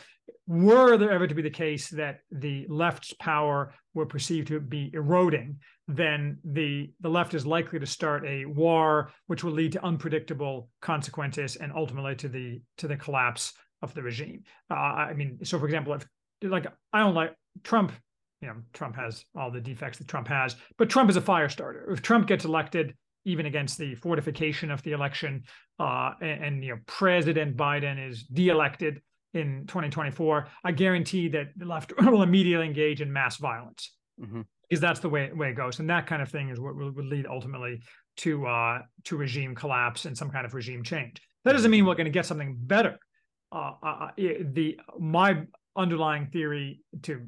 were 0.47 0.97
there 0.97 1.11
ever 1.11 1.27
to 1.27 1.35
be 1.35 1.41
the 1.41 1.49
case 1.49 1.89
that 1.89 2.19
the 2.31 2.67
left's 2.69 3.13
power 3.13 3.73
were 3.93 4.05
perceived 4.05 4.47
to 4.49 4.59
be 4.59 4.91
eroding, 4.93 5.57
then 5.87 6.37
the 6.43 6.91
the 7.01 7.09
left 7.09 7.33
is 7.33 7.45
likely 7.45 7.79
to 7.79 7.85
start 7.87 8.25
a 8.27 8.45
war, 8.45 9.11
which 9.27 9.43
will 9.43 9.53
lead 9.53 9.71
to 9.71 9.83
unpredictable 9.83 10.69
consequences 10.81 11.55
and 11.55 11.71
ultimately 11.75 12.15
to 12.15 12.29
the 12.29 12.61
to 12.77 12.87
the 12.87 12.97
collapse 12.97 13.53
of 13.81 13.93
the 13.95 14.03
regime. 14.03 14.43
Uh, 14.69 14.75
I 14.75 15.13
mean, 15.13 15.39
so 15.43 15.57
for 15.57 15.65
example, 15.65 15.93
if 15.93 16.05
like 16.43 16.67
I 16.93 16.99
don't 16.99 17.15
like 17.15 17.33
Trump 17.63 17.91
you 18.41 18.47
know, 18.47 18.55
Trump 18.73 18.95
has 18.95 19.23
all 19.35 19.51
the 19.51 19.61
defects 19.61 19.97
that 19.99 20.07
Trump 20.07 20.27
has, 20.27 20.55
but 20.77 20.89
Trump 20.89 21.09
is 21.09 21.15
a 21.15 21.21
fire 21.21 21.49
starter. 21.49 21.91
If 21.91 22.01
Trump 22.01 22.27
gets 22.27 22.45
elected, 22.45 22.95
even 23.23 23.45
against 23.45 23.77
the 23.77 23.93
fortification 23.95 24.71
of 24.71 24.81
the 24.81 24.93
election, 24.93 25.43
uh, 25.79 26.13
and, 26.21 26.43
and, 26.43 26.63
you 26.63 26.71
know, 26.71 26.81
President 26.87 27.55
Biden 27.55 28.09
is 28.09 28.23
de-elected 28.23 29.01
in 29.33 29.65
2024, 29.67 30.47
I 30.63 30.71
guarantee 30.71 31.29
that 31.29 31.49
the 31.55 31.65
left 31.65 31.93
will 32.01 32.23
immediately 32.23 32.65
engage 32.65 33.01
in 33.01 33.13
mass 33.13 33.37
violence 33.37 33.91
mm-hmm. 34.19 34.41
because 34.67 34.81
that's 34.81 34.99
the 34.99 35.09
way 35.09 35.31
way 35.33 35.49
it 35.51 35.55
goes, 35.55 35.79
and 35.79 35.89
that 35.89 36.07
kind 36.07 36.21
of 36.21 36.29
thing 36.29 36.49
is 36.49 36.59
what 36.59 36.75
will, 36.75 36.91
will 36.91 37.05
lead 37.05 37.27
ultimately 37.27 37.81
to 38.17 38.45
uh, 38.45 38.79
to 39.05 39.17
regime 39.17 39.55
collapse 39.55 40.05
and 40.05 40.17
some 40.17 40.29
kind 40.29 40.45
of 40.45 40.53
regime 40.53 40.83
change. 40.83 41.21
That 41.45 41.53
doesn't 41.53 41.71
mean 41.71 41.85
we're 41.85 41.95
going 41.95 42.05
to 42.05 42.11
get 42.11 42.25
something 42.25 42.57
better. 42.59 42.97
Uh, 43.51 43.73
uh, 43.83 43.85
uh 43.85 44.09
the 44.17 44.79
my 44.99 45.43
underlying 45.75 46.27
theory 46.27 46.81
to 47.03 47.27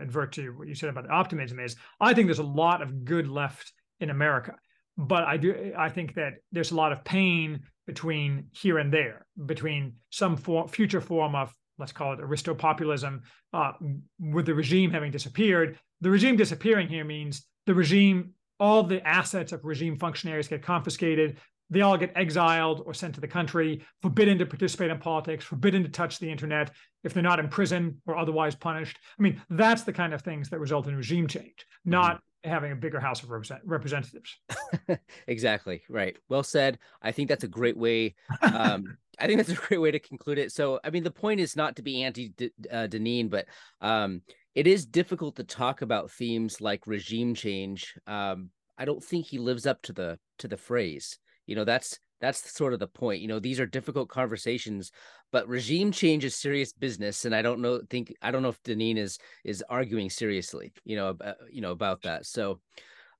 advert 0.00 0.32
to 0.32 0.50
what 0.50 0.68
you 0.68 0.74
said 0.74 0.88
about 0.88 1.04
the 1.04 1.10
optimism 1.10 1.58
is 1.58 1.76
I 2.00 2.14
think 2.14 2.26
there's 2.26 2.38
a 2.38 2.42
lot 2.42 2.82
of 2.82 3.04
good 3.04 3.28
left 3.28 3.72
in 4.00 4.10
America, 4.10 4.54
but 4.96 5.24
I 5.24 5.36
do 5.36 5.72
I 5.76 5.88
think 5.88 6.14
that 6.14 6.34
there's 6.52 6.70
a 6.70 6.76
lot 6.76 6.92
of 6.92 7.04
pain 7.04 7.60
between 7.86 8.48
here 8.52 8.78
and 8.78 8.92
there, 8.92 9.26
between 9.46 9.94
some 10.10 10.36
form, 10.36 10.68
future 10.68 11.00
form 11.00 11.34
of 11.34 11.52
let's 11.78 11.92
call 11.92 12.12
it 12.12 12.20
aristopopulism, 12.20 13.20
uh, 13.52 13.72
with 14.18 14.46
the 14.46 14.54
regime 14.54 14.90
having 14.90 15.10
disappeared. 15.10 15.78
The 16.00 16.10
regime 16.10 16.36
disappearing 16.36 16.88
here 16.88 17.04
means 17.04 17.46
the 17.66 17.74
regime, 17.74 18.32
all 18.60 18.82
the 18.82 19.06
assets 19.06 19.52
of 19.52 19.64
regime 19.64 19.96
functionaries 19.96 20.48
get 20.48 20.62
confiscated 20.62 21.38
they 21.70 21.82
all 21.82 21.96
get 21.96 22.12
exiled 22.16 22.82
or 22.86 22.94
sent 22.94 23.14
to 23.14 23.20
the 23.20 23.28
country, 23.28 23.84
forbidden 24.02 24.38
to 24.38 24.46
participate 24.46 24.90
in 24.90 24.98
politics, 24.98 25.44
forbidden 25.44 25.82
to 25.82 25.88
touch 25.88 26.18
the 26.18 26.30
internet 26.30 26.70
if 27.04 27.12
they're 27.12 27.22
not 27.22 27.38
in 27.38 27.48
prison 27.48 28.00
or 28.06 28.16
otherwise 28.16 28.54
punished. 28.54 28.98
I 29.18 29.22
mean, 29.22 29.42
that's 29.50 29.82
the 29.82 29.92
kind 29.92 30.14
of 30.14 30.22
things 30.22 30.48
that 30.50 30.58
result 30.58 30.86
in 30.86 30.96
regime 30.96 31.26
change, 31.26 31.66
not 31.84 32.16
mm-hmm. 32.16 32.50
having 32.50 32.72
a 32.72 32.76
bigger 32.76 33.00
House 33.00 33.22
of 33.22 33.30
representatives. 33.30 34.38
exactly. 35.26 35.82
Right. 35.88 36.16
Well 36.28 36.42
said. 36.42 36.78
I 37.02 37.12
think 37.12 37.28
that's 37.28 37.44
a 37.44 37.48
great 37.48 37.76
way. 37.76 38.14
Um, 38.42 38.96
I 39.20 39.26
think 39.26 39.38
that's 39.38 39.50
a 39.50 39.66
great 39.66 39.80
way 39.80 39.90
to 39.90 39.98
conclude 39.98 40.38
it. 40.38 40.52
So, 40.52 40.80
I 40.84 40.90
mean, 40.90 41.02
the 41.02 41.10
point 41.10 41.40
is 41.40 41.56
not 41.56 41.76
to 41.76 41.82
be 41.82 42.02
anti 42.02 42.32
uh, 42.70 42.86
Deneen, 42.86 43.28
but 43.28 43.46
um, 43.80 44.22
it 44.54 44.66
is 44.66 44.86
difficult 44.86 45.36
to 45.36 45.44
talk 45.44 45.82
about 45.82 46.10
themes 46.10 46.60
like 46.60 46.86
regime 46.86 47.34
change. 47.34 47.94
Um, 48.06 48.50
I 48.78 48.84
don't 48.84 49.02
think 49.02 49.26
he 49.26 49.38
lives 49.38 49.66
up 49.66 49.82
to 49.82 49.92
the 49.92 50.18
to 50.38 50.48
the 50.48 50.56
phrase 50.56 51.18
you 51.48 51.56
know 51.56 51.64
that's 51.64 51.98
that's 52.20 52.52
sort 52.52 52.72
of 52.72 52.78
the 52.78 52.86
point 52.86 53.20
you 53.20 53.28
know 53.28 53.38
these 53.38 53.60
are 53.60 53.66
difficult 53.66 54.08
conversations 54.08 54.90
but 55.32 55.48
regime 55.48 55.90
change 55.90 56.24
is 56.24 56.34
serious 56.34 56.72
business 56.72 57.24
and 57.24 57.34
i 57.34 57.42
don't 57.42 57.60
know 57.60 57.80
think 57.90 58.14
i 58.22 58.30
don't 58.30 58.42
know 58.42 58.48
if 58.48 58.62
deneen 58.62 58.96
is 58.96 59.18
is 59.44 59.64
arguing 59.68 60.10
seriously 60.10 60.72
you 60.84 60.96
know 60.96 61.16
uh, 61.20 61.34
you 61.50 61.60
know 61.60 61.72
about 61.72 62.02
that. 62.02 62.26
So 62.26 62.60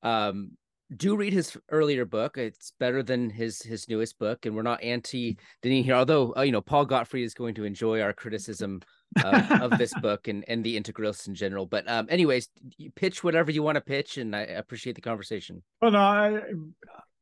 um 0.02 0.52
do 0.96 1.16
read 1.16 1.34
his 1.34 1.54
earlier 1.70 2.06
book. 2.06 2.38
It's 2.38 2.72
better 2.80 3.02
than 3.02 3.28
his 3.28 3.60
his 3.60 3.88
newest 3.88 4.18
book 4.18 4.46
and 4.46 4.56
we're 4.56 4.62
not 4.62 4.82
anti 4.82 5.36
deneen 5.62 5.84
here 5.84 5.94
although 5.94 6.34
uh, 6.36 6.42
you 6.42 6.52
know 6.52 6.60
paul 6.60 6.86
gottfried 6.86 7.24
is 7.24 7.34
going 7.34 7.54
to 7.56 7.64
enjoy 7.64 8.00
our 8.00 8.12
criticism 8.12 8.80
uh, 9.22 9.58
of 9.60 9.76
this 9.78 9.92
book 10.02 10.28
and 10.28 10.44
and 10.48 10.64
the 10.64 10.80
integralists 10.80 11.28
in 11.28 11.34
general 11.34 11.66
but 11.66 11.88
um 11.90 12.06
anyways 12.08 12.48
pitch 12.94 13.22
whatever 13.22 13.50
you 13.50 13.62
want 13.62 13.76
to 13.76 13.80
pitch 13.80 14.16
and 14.18 14.34
i 14.34 14.40
appreciate 14.40 14.96
the 14.96 15.02
conversation. 15.02 15.62
Well 15.82 15.90
no 15.90 15.98
I, 15.98 16.40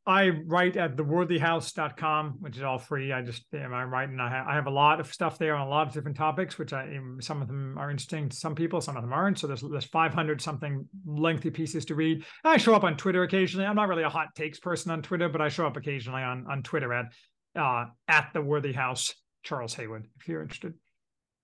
I 0.09 0.29
write 0.29 0.77
at 0.77 0.95
theworthyhouse.com, 0.95 2.37
which 2.39 2.57
is 2.57 2.63
all 2.63 2.79
free. 2.79 3.13
I 3.13 3.23
just 3.23 3.43
am 3.55 3.75
I 3.75 3.83
writing. 3.83 4.21
I, 4.21 4.29
ha- 4.29 4.45
I 4.49 4.55
have 4.55 4.69
a 4.69 4.71
lot 4.71 5.01
of 5.01 5.13
stuff 5.13 5.37
there 5.37 5.57
on 5.57 5.67
a 5.67 5.71
lot 5.71 5.89
of 5.89 5.93
different 5.93 6.17
topics, 6.17 6.59
which 6.59 6.73
I 6.73 6.97
some 7.21 7.43
of 7.43 7.49
them 7.49 7.77
are 7.77 7.91
interesting 7.91 8.29
to 8.29 8.37
some 8.37 8.55
people, 8.55 8.81
some 8.81 8.97
of 8.97 9.03
them 9.03 9.13
aren't. 9.13 9.41
So 9.41 9.49
there's 9.49 9.63
there's 9.63 9.87
500 9.87 10.41
something 10.41 10.87
lengthy 11.05 11.51
pieces 11.51 11.85
to 11.87 11.97
read. 11.97 12.25
I 12.45 12.57
show 12.57 12.75
up 12.75 12.85
on 12.85 12.97
Twitter 12.97 13.25
occasionally. 13.25 13.67
I'm 13.67 13.75
not 13.75 13.89
really 13.89 14.05
a 14.05 14.09
hot 14.09 14.29
takes 14.37 14.61
person 14.61 14.93
on 14.93 15.03
Twitter, 15.03 15.29
but 15.29 15.41
I 15.41 15.49
show 15.49 15.67
up 15.67 15.77
occasionally 15.77 16.23
on 16.23 16.47
on 16.49 16.63
Twitter 16.63 16.93
at 16.93 17.07
uh, 17.57 17.87
at 18.07 18.31
the 18.33 18.43
Worthy 18.43 18.73
House, 18.73 19.13
Charles 19.43 19.75
Haywood, 19.75 20.07
if 20.21 20.29
you're 20.29 20.43
interested. 20.43 20.75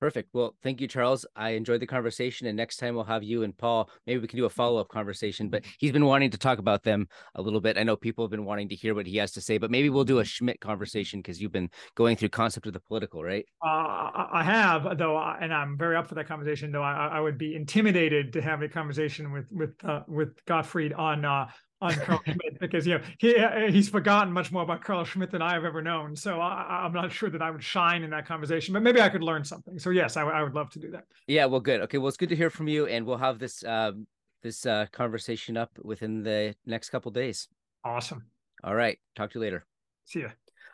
Perfect. 0.03 0.31
Well, 0.33 0.57
thank 0.65 0.81
you, 0.81 0.89
Charles. 0.89 1.25
I 1.37 1.51
enjoyed 1.51 1.81
the 1.81 1.87
conversation, 1.87 2.49
and 2.49 2.57
next 2.57 2.79
time 2.79 2.97
we'll 2.97 3.05
have 3.05 3.23
you 3.23 3.45
and 3.45 3.57
Paul. 3.57 3.89
Maybe 4.05 4.19
we 4.19 4.27
can 4.27 4.37
do 4.37 4.47
a 4.47 4.51
follow 4.51 4.81
up 4.81 4.89
conversation. 4.89 5.49
But 5.49 5.65
he's 5.79 5.93
been 5.93 6.07
wanting 6.07 6.33
to 6.33 6.39
talk 6.39 6.59
about 6.59 6.83
them 6.83 7.07
a 7.37 7.41
little 7.41 7.61
bit. 7.61 7.79
I 7.79 7.85
know 7.85 7.95
people 7.95 8.25
have 8.25 8.33
been 8.33 8.45
wanting 8.45 8.69
to 8.71 8.75
hear 8.75 8.97
what 8.97 9.07
he 9.07 9.19
has 9.19 9.31
to 9.35 9.41
say, 9.41 9.59
but 9.59 9.71
maybe 9.71 9.91
we'll 9.91 10.03
do 10.03 10.19
a 10.19 10.25
Schmitt 10.25 10.59
conversation 10.59 11.21
because 11.21 11.41
you've 11.41 11.53
been 11.53 11.71
going 11.95 12.17
through 12.17 12.31
concept 12.31 12.67
of 12.67 12.73
the 12.73 12.81
political, 12.81 13.23
right? 13.23 13.47
Uh, 13.65 14.27
I 14.33 14.43
have, 14.45 14.99
though, 14.99 15.17
and 15.17 15.55
I'm 15.55 15.79
very 15.79 15.95
up 15.95 16.09
for 16.09 16.17
that 16.17 16.27
conversation. 16.27 16.73
Though 16.73 16.83
I, 16.83 17.07
I 17.07 17.21
would 17.21 17.39
be 17.39 17.55
intimidated 17.55 18.33
to 18.33 18.43
have 18.43 18.61
a 18.63 18.69
conversation 18.69 19.31
with 19.31 19.47
with 19.53 19.75
uh, 19.85 20.01
with 20.09 20.31
Gottfried 20.47 20.95
on 20.95 21.25
uh, 21.25 21.47
on 21.83 21.95
Carl 21.95 22.23
Schmitt 22.25 22.59
because 22.61 22.87
you 22.87 22.95
know 22.95 23.05
he 23.19 23.37
uh, 23.37 23.71
he's 23.71 23.89
forgotten 23.89 24.33
much 24.33 24.53
more 24.53 24.63
about 24.63 24.83
Carl 24.83 25.05
Schmitt 25.05 25.31
than 25.31 25.43
I 25.43 25.53
have 25.53 25.65
ever 25.65 25.83
known. 25.83 26.17
So 26.17 26.41
I, 26.41 26.87
am 26.87 26.93
not 26.93 27.13
sure 27.13 27.29
that 27.29 27.43
I 27.43 27.51
would 27.51 27.63
shine 27.63 28.05
in 28.05 28.11
that 28.11 28.25
conversation, 28.25 28.73
but 28.73 28.83
maybe 28.83 29.01
I 29.01 29.09
could 29.09 29.23
learn 29.23 29.45
something. 29.45 29.79
So 29.79 29.91
yes, 29.91 30.17
I, 30.17 30.23
I 30.23 30.43
would 30.43 30.55
love 30.55 30.71
to 30.71 30.79
do 30.79 30.91
that. 30.93 31.05
Yeah, 31.27 31.45
well, 31.47 31.61
good. 31.61 31.81
Okay, 31.83 31.99
well, 31.99 32.09
it's 32.09 32.17
good 32.17 32.31
to 32.31 32.37
hear 32.37 32.49
from 32.49 32.69
you, 32.69 32.87
and 32.87 33.05
we'll 33.05 33.19
have 33.19 33.39
this 33.39 33.65
um, 33.65 34.07
this 34.43 34.65
uh, 34.65 34.87
conversation 34.93 35.57
up 35.57 35.71
within 35.83 36.23
the 36.23 36.55
next 36.65 36.91
couple 36.91 37.11
days. 37.11 37.49
Awesome. 37.85 38.25
All 38.65 38.75
right, 38.75 38.99
talk 39.17 39.33
to 39.33 39.39
you 39.39 39.45
later. 39.45 39.67
See 40.07 40.21
ya. 40.21 40.29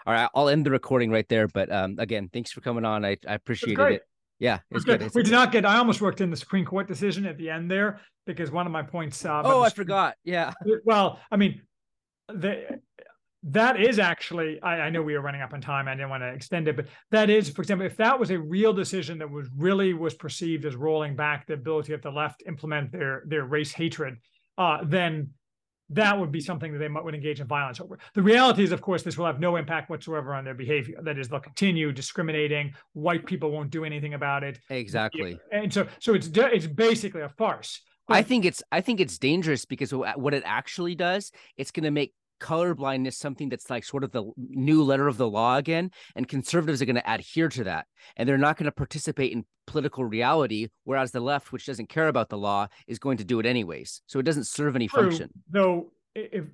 All 0.06 0.12
right, 0.12 0.28
I'll 0.34 0.48
end 0.48 0.66
the 0.66 0.70
recording 0.70 1.10
right 1.10 1.28
there. 1.28 1.48
But 1.48 1.72
um, 1.72 1.96
again, 1.98 2.28
thanks 2.32 2.52
for 2.52 2.60
coming 2.60 2.84
on. 2.84 3.04
I 3.04 3.16
I 3.26 3.34
appreciated 3.34 3.80
it. 3.92 4.02
Yeah, 4.38 4.60
it's 4.70 4.84
good. 4.84 5.00
good. 5.00 5.14
we 5.14 5.22
did 5.22 5.32
not 5.32 5.50
get. 5.50 5.64
I 5.64 5.78
almost 5.78 6.00
worked 6.00 6.20
in 6.20 6.30
the 6.30 6.36
Supreme 6.36 6.64
Court 6.64 6.86
decision 6.86 7.26
at 7.26 7.36
the 7.36 7.50
end 7.50 7.70
there 7.70 8.00
because 8.26 8.50
one 8.50 8.66
of 8.66 8.72
my 8.72 8.82
points. 8.82 9.24
Uh, 9.24 9.42
oh, 9.44 9.62
I 9.62 9.70
forgot. 9.70 10.14
Yeah. 10.24 10.52
Well, 10.84 11.18
I 11.30 11.36
mean, 11.36 11.62
the 12.28 12.80
that 13.44 13.80
is 13.80 13.98
actually. 13.98 14.60
I, 14.62 14.82
I 14.82 14.90
know 14.90 15.02
we 15.02 15.14
were 15.14 15.20
running 15.20 15.42
up 15.42 15.52
on 15.52 15.60
time. 15.60 15.88
I 15.88 15.94
didn't 15.94 16.10
want 16.10 16.22
to 16.22 16.28
extend 16.28 16.68
it, 16.68 16.76
but 16.76 16.86
that 17.10 17.30
is, 17.30 17.50
for 17.50 17.62
example, 17.62 17.86
if 17.86 17.96
that 17.96 18.18
was 18.18 18.30
a 18.30 18.38
real 18.38 18.72
decision 18.72 19.18
that 19.18 19.30
was 19.30 19.48
really 19.56 19.92
was 19.94 20.14
perceived 20.14 20.64
as 20.64 20.76
rolling 20.76 21.16
back 21.16 21.46
the 21.46 21.54
ability 21.54 21.92
of 21.92 22.02
the 22.02 22.10
left 22.10 22.42
implement 22.46 22.92
their 22.92 23.24
their 23.26 23.44
race 23.44 23.72
hatred, 23.72 24.18
uh, 24.56 24.78
then 24.84 25.30
that 25.90 26.18
would 26.18 26.30
be 26.30 26.40
something 26.40 26.72
that 26.72 26.78
they 26.78 26.88
might 26.88 27.04
would 27.04 27.14
engage 27.14 27.40
in 27.40 27.46
violence 27.46 27.80
over. 27.80 27.98
The 28.14 28.22
reality 28.22 28.62
is, 28.62 28.72
of 28.72 28.80
course, 28.80 29.02
this 29.02 29.16
will 29.16 29.26
have 29.26 29.40
no 29.40 29.56
impact 29.56 29.90
whatsoever 29.90 30.34
on 30.34 30.44
their 30.44 30.54
behavior. 30.54 30.98
That 31.02 31.18
is, 31.18 31.28
they'll 31.28 31.40
continue 31.40 31.92
discriminating. 31.92 32.74
White 32.92 33.24
people 33.26 33.50
won't 33.50 33.70
do 33.70 33.84
anything 33.84 34.14
about 34.14 34.44
it. 34.44 34.58
Exactly. 34.70 35.38
And 35.50 35.72
so, 35.72 35.86
so 35.98 36.14
it's 36.14 36.28
it's 36.34 36.66
basically 36.66 37.22
a 37.22 37.28
farce. 37.28 37.80
But, 38.06 38.16
I 38.16 38.22
think 38.22 38.44
it's 38.44 38.62
I 38.72 38.80
think 38.80 39.00
it's 39.00 39.18
dangerous 39.18 39.64
because 39.64 39.92
what 39.92 40.32
it 40.34 40.42
actually 40.46 40.94
does, 40.94 41.30
it's 41.56 41.70
going 41.70 41.84
to 41.84 41.90
make 41.90 42.14
color 42.38 42.74
blindness 42.74 43.16
something 43.16 43.48
that's 43.48 43.70
like 43.70 43.84
sort 43.84 44.04
of 44.04 44.12
the 44.12 44.24
new 44.36 44.82
letter 44.82 45.08
of 45.08 45.16
the 45.16 45.28
law 45.28 45.56
again 45.56 45.90
and 46.16 46.28
conservatives 46.28 46.80
are 46.80 46.86
going 46.86 46.96
to 46.96 47.10
adhere 47.10 47.48
to 47.48 47.64
that 47.64 47.86
and 48.16 48.28
they're 48.28 48.38
not 48.38 48.56
going 48.56 48.64
to 48.64 48.72
participate 48.72 49.32
in 49.32 49.44
political 49.66 50.04
reality 50.04 50.68
whereas 50.84 51.10
the 51.10 51.20
left 51.20 51.52
which 51.52 51.66
doesn't 51.66 51.88
care 51.88 52.08
about 52.08 52.28
the 52.28 52.38
law 52.38 52.66
is 52.86 52.98
going 52.98 53.16
to 53.18 53.24
do 53.24 53.38
it 53.40 53.46
anyways. 53.46 54.02
So 54.06 54.18
it 54.18 54.24
doesn't 54.24 54.44
serve 54.44 54.76
any 54.76 54.88
True, 54.88 55.02
function. 55.02 55.30
though 55.50 55.92
if 56.14 56.44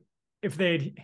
if 0.42 0.56
they 0.56 0.94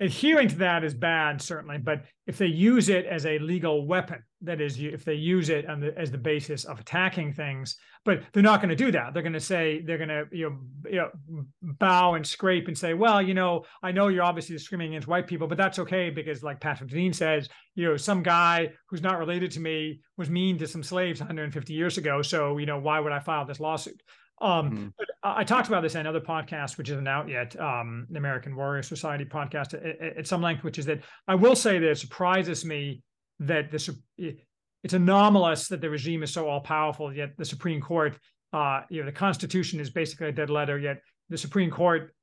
adhering 0.00 0.48
to 0.48 0.56
that 0.56 0.84
is 0.84 0.94
bad 0.94 1.40
certainly 1.40 1.78
but 1.78 2.02
if 2.26 2.36
they 2.38 2.46
use 2.46 2.88
it 2.88 3.06
as 3.06 3.24
a 3.26 3.38
legal 3.38 3.86
weapon 3.86 4.22
that 4.42 4.60
is 4.60 4.78
if 4.78 5.04
they 5.04 5.14
use 5.14 5.48
it 5.48 5.66
the, 5.80 5.94
as 5.96 6.10
the 6.10 6.18
basis 6.18 6.64
of 6.64 6.78
attacking 6.78 7.32
things 7.32 7.76
but 8.06 8.22
they're 8.32 8.42
not 8.42 8.62
going 8.62 8.70
to 8.70 8.76
do 8.76 8.92
that. 8.92 9.12
They're 9.12 9.22
going 9.22 9.32
to 9.32 9.40
say 9.40 9.82
they're 9.84 9.98
going 9.98 10.08
to 10.08 10.24
you 10.30 10.48
know, 10.48 10.88
you 10.88 10.96
know 10.96 11.44
bow 11.60 12.14
and 12.14 12.24
scrape 12.24 12.68
and 12.68 12.78
say 12.78 12.94
well 12.94 13.20
you 13.20 13.34
know 13.34 13.64
i 13.82 13.90
know 13.90 14.06
you're 14.06 14.22
obviously 14.22 14.54
discriminating 14.54 14.94
against 14.94 15.08
white 15.08 15.26
people 15.26 15.48
but 15.48 15.58
that's 15.58 15.80
okay 15.80 16.10
because 16.10 16.44
like 16.44 16.60
patrick 16.60 16.88
deneen 16.88 17.12
says 17.12 17.48
you 17.74 17.84
know 17.84 17.96
some 17.96 18.22
guy 18.22 18.70
who's 18.88 19.02
not 19.02 19.18
related 19.18 19.50
to 19.50 19.60
me 19.60 20.00
was 20.16 20.30
mean 20.30 20.56
to 20.56 20.66
some 20.66 20.82
slaves 20.82 21.18
150 21.18 21.72
years 21.72 21.98
ago 21.98 22.22
so 22.22 22.56
you 22.58 22.66
know 22.66 22.78
why 22.78 23.00
would 23.00 23.12
i 23.12 23.18
file 23.18 23.44
this 23.44 23.58
lawsuit 23.58 24.00
um, 24.40 24.70
mm-hmm. 24.70 24.88
I 25.22 25.44
talked 25.44 25.68
about 25.68 25.82
this 25.82 25.94
in 25.94 26.00
another 26.00 26.20
podcast, 26.20 26.76
which 26.76 26.90
isn't 26.90 27.08
out 27.08 27.28
yet, 27.28 27.58
um, 27.58 28.06
the 28.10 28.18
American 28.18 28.54
Warrior 28.54 28.82
Society 28.82 29.24
podcast 29.24 29.74
at, 29.74 30.18
at, 30.18 30.26
some 30.26 30.42
length, 30.42 30.62
which 30.62 30.78
is 30.78 30.86
that 30.86 31.00
I 31.26 31.34
will 31.34 31.56
say 31.56 31.78
that 31.78 31.90
it 31.90 31.98
surprises 31.98 32.64
me 32.64 33.02
that 33.40 33.70
this 33.70 33.88
it's 34.18 34.94
anomalous 34.94 35.68
that 35.68 35.80
the 35.80 35.90
regime 35.90 36.22
is 36.22 36.32
so 36.32 36.48
all 36.48 36.60
powerful, 36.60 37.12
yet 37.12 37.30
the 37.38 37.44
Supreme 37.44 37.80
Court, 37.80 38.16
uh, 38.52 38.82
you 38.88 39.00
know, 39.00 39.06
the 39.06 39.12
Constitution 39.12 39.80
is 39.80 39.90
basically 39.90 40.28
a 40.28 40.32
dead 40.32 40.50
letter, 40.50 40.78
yet 40.78 41.00
the 41.28 41.38
Supreme 41.38 41.70
Court 41.70 42.14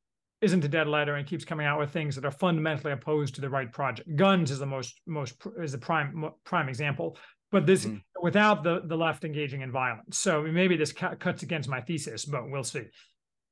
isn't 0.41 0.64
a 0.64 0.68
dead 0.68 0.88
letter 0.88 1.16
and 1.16 1.28
keeps 1.28 1.45
coming 1.45 1.66
out 1.66 1.80
with 1.80 1.91
things 1.91 2.16
that 2.16 2.26
are 2.26 2.32
fundamentally 2.32 2.91
opposed 2.91 3.36
to 3.36 3.41
the 3.41 3.49
right 3.49 3.72
project. 3.72 4.16
Guns 4.16 4.51
is 4.51 4.59
the 4.59 4.66
most 4.66 4.99
most 5.07 5.36
is 5.59 5.72
the 5.72 5.78
prime 5.78 6.32
prime 6.43 6.70
example 6.70 7.18
but 7.54 7.68
this 7.68 7.86
mm. 7.86 8.01
without 8.22 8.64
the 8.64 8.82
the 8.84 8.97
left 8.97 9.24
engaging 9.24 9.62
in 9.62 9.72
violence. 9.72 10.18
So 10.18 10.41
maybe 10.41 10.76
this 10.76 10.91
cu- 10.91 11.16
cuts 11.16 11.43
against 11.43 11.70
my 11.70 11.80
thesis, 11.80 12.26
but 12.26 12.49
we'll 12.49 12.66
see. 12.66 12.88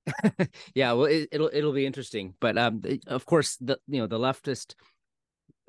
yeah, 0.75 0.91
well, 0.93 1.05
it, 1.05 1.29
will 1.31 1.51
it'll 1.53 1.71
be 1.71 1.85
interesting, 1.85 2.33
but 2.41 2.57
um, 2.57 2.81
of 3.07 3.25
course, 3.25 3.55
the 3.57 3.77
you 3.87 3.99
know 4.01 4.07
the 4.07 4.17
leftist, 4.17 4.73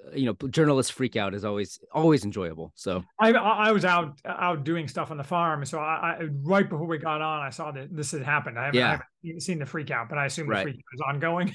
uh, 0.06 0.16
you 0.16 0.24
know, 0.24 0.48
journalist 0.48 0.94
freak 0.94 1.14
out 1.14 1.34
is 1.34 1.44
always 1.44 1.78
always 1.92 2.24
enjoyable. 2.24 2.72
So 2.74 3.04
I 3.20 3.32
I 3.32 3.70
was 3.70 3.84
out 3.84 4.18
out 4.24 4.64
doing 4.64 4.88
stuff 4.88 5.10
on 5.10 5.18
the 5.18 5.24
farm, 5.24 5.62
so 5.66 5.78
I, 5.78 6.16
I 6.18 6.28
right 6.42 6.68
before 6.68 6.86
we 6.86 6.96
got 6.96 7.20
on, 7.20 7.42
I 7.42 7.50
saw 7.50 7.70
that 7.72 7.94
this 7.94 8.12
had 8.12 8.22
happened. 8.22 8.58
I 8.58 8.64
haven't, 8.64 8.80
yeah. 8.80 8.86
I 8.86 9.26
haven't 9.26 9.42
seen 9.42 9.58
the 9.58 9.66
freak 9.66 9.90
out, 9.90 10.08
but 10.08 10.16
I 10.16 10.24
assume 10.24 10.48
the 10.48 10.62
freak 10.62 10.76
out 10.76 10.94
is 10.94 11.02
ongoing. 11.06 11.52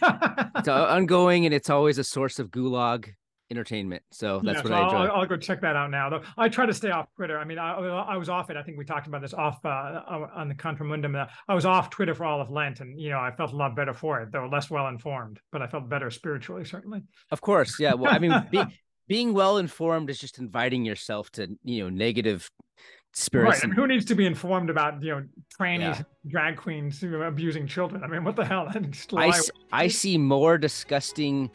it's 0.58 0.68
ongoing, 0.68 1.46
and 1.46 1.56
it's 1.56 1.72
always 1.72 1.98
a 1.98 2.04
source 2.04 2.38
of 2.38 2.52
gulag 2.52 3.10
entertainment. 3.50 4.04
So 4.12 4.42
that's 4.44 4.58
yeah, 4.58 4.62
what 4.64 4.68
so 4.68 4.74
I 4.74 4.84
enjoy. 4.84 4.98
I'll, 4.98 5.22
I'll, 5.22 5.26
go 5.26 5.38
check 5.38 5.62
that 5.62 5.76
out 5.76 5.90
now. 5.90 6.10
Though 6.10 6.22
I 6.38 6.50
try 6.50 6.66
to 6.66 6.74
stay 6.74 6.92
off 6.92 7.08
Twitter. 7.16 7.40
I 7.40 7.46
mean, 7.46 7.60
I, 7.60 7.74
I 7.74 8.18
was 8.18 8.30
off 8.30 8.50
it. 8.50 8.58
I 8.58 8.64
think 8.64 8.78
we 8.78 8.86
talked 8.86 9.08
about 9.08 9.22
this 9.22 9.34
off 9.34 9.64
uh, 9.66 10.02
on 10.36 10.48
the 10.48 10.56
Contramundum. 10.56 11.28
I 11.48 11.56
was 11.56 11.66
off 11.66 11.90
Twitter 11.90 12.14
for 12.14 12.26
all 12.26 12.42
of 12.42 12.50
Lent, 12.50 12.80
and 12.80 13.00
you 13.00 13.10
know, 13.10 13.20
I 13.20 13.32
felt 13.32 13.54
a 13.54 13.56
lot 13.56 13.76
better 13.76 13.94
for 13.94 14.22
it, 14.22 14.32
though 14.32 14.48
less 14.52 14.70
well 14.70 14.88
informed. 14.88 15.40
But 15.52 15.62
I 15.62 15.68
felt 15.68 15.90
better 15.90 16.12
spiritually, 16.12 16.66
certainly. 16.66 17.04
Of 17.32 17.42
course, 17.42 17.80
yeah. 17.80 17.94
Well, 17.94 18.14
I 18.14 18.20
mean, 18.20 18.34
be, 18.52 18.64
being 19.08 19.34
well 19.34 19.58
informed 19.58 20.10
is 20.10 20.20
just 20.20 20.40
inviting 20.40 20.86
yourself 20.86 21.32
to 21.32 21.48
you 21.64 21.84
know 21.84 21.90
negative 21.90 22.50
spirits. 23.14 23.58
Right. 23.58 23.64
I 23.64 23.68
mean, 23.68 23.76
who 23.76 23.88
needs 23.88 24.06
to 24.06 24.16
be 24.16 24.26
informed 24.26 24.70
about 24.70 25.02
you 25.02 25.12
know 25.12 25.24
trannies, 25.60 25.98
yeah. 25.98 26.04
drag 26.28 26.58
queens 26.58 27.04
abusing 27.04 27.68
children? 27.68 28.04
I 28.04 28.08
mean, 28.08 28.24
what 28.24 28.36
the 28.36 28.46
hell? 28.46 28.72
I, 29.16 29.32
I 29.72 29.88
see 29.88 30.18
more 30.18 30.58
disgusting 30.58 31.50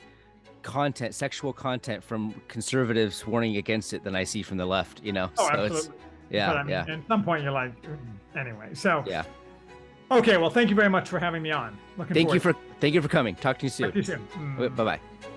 content, 0.62 1.14
sexual 1.14 1.52
content 1.52 2.02
from 2.02 2.34
conservatives 2.48 3.26
warning 3.26 3.56
against 3.56 3.92
it 3.92 4.04
than 4.04 4.16
I 4.16 4.24
see 4.24 4.42
from 4.42 4.56
the 4.56 4.66
left. 4.66 5.02
You 5.02 5.12
know, 5.12 5.30
oh, 5.38 5.48
so 5.48 5.54
absolutely. 5.54 5.98
yeah, 6.30 6.46
but, 6.48 6.56
I 6.56 6.62
mean, 6.62 6.70
yeah. 6.70 6.94
At 6.94 7.06
some 7.08 7.24
point, 7.24 7.42
you're 7.42 7.52
like, 7.52 7.72
anyway. 8.36 8.74
So 8.74 9.04
yeah. 9.06 9.24
Okay, 10.10 10.36
well, 10.36 10.50
thank 10.50 10.68
you 10.68 10.76
very 10.76 10.90
much 10.90 11.08
for 11.08 11.18
having 11.18 11.42
me 11.42 11.52
on. 11.52 11.78
Looking 11.96 12.14
thank 12.14 12.34
you 12.34 12.40
for 12.40 12.54
thank 12.80 12.94
you 12.94 13.02
for 13.02 13.08
coming. 13.08 13.34
Talk 13.34 13.58
to 13.58 13.66
you 13.66 13.70
soon. 13.70 13.86
Talk 13.86 13.92
to 13.94 13.98
you 13.98 14.04
soon. 14.04 14.28
Mm. 14.36 14.76
Bye 14.76 14.84
bye. 14.84 15.28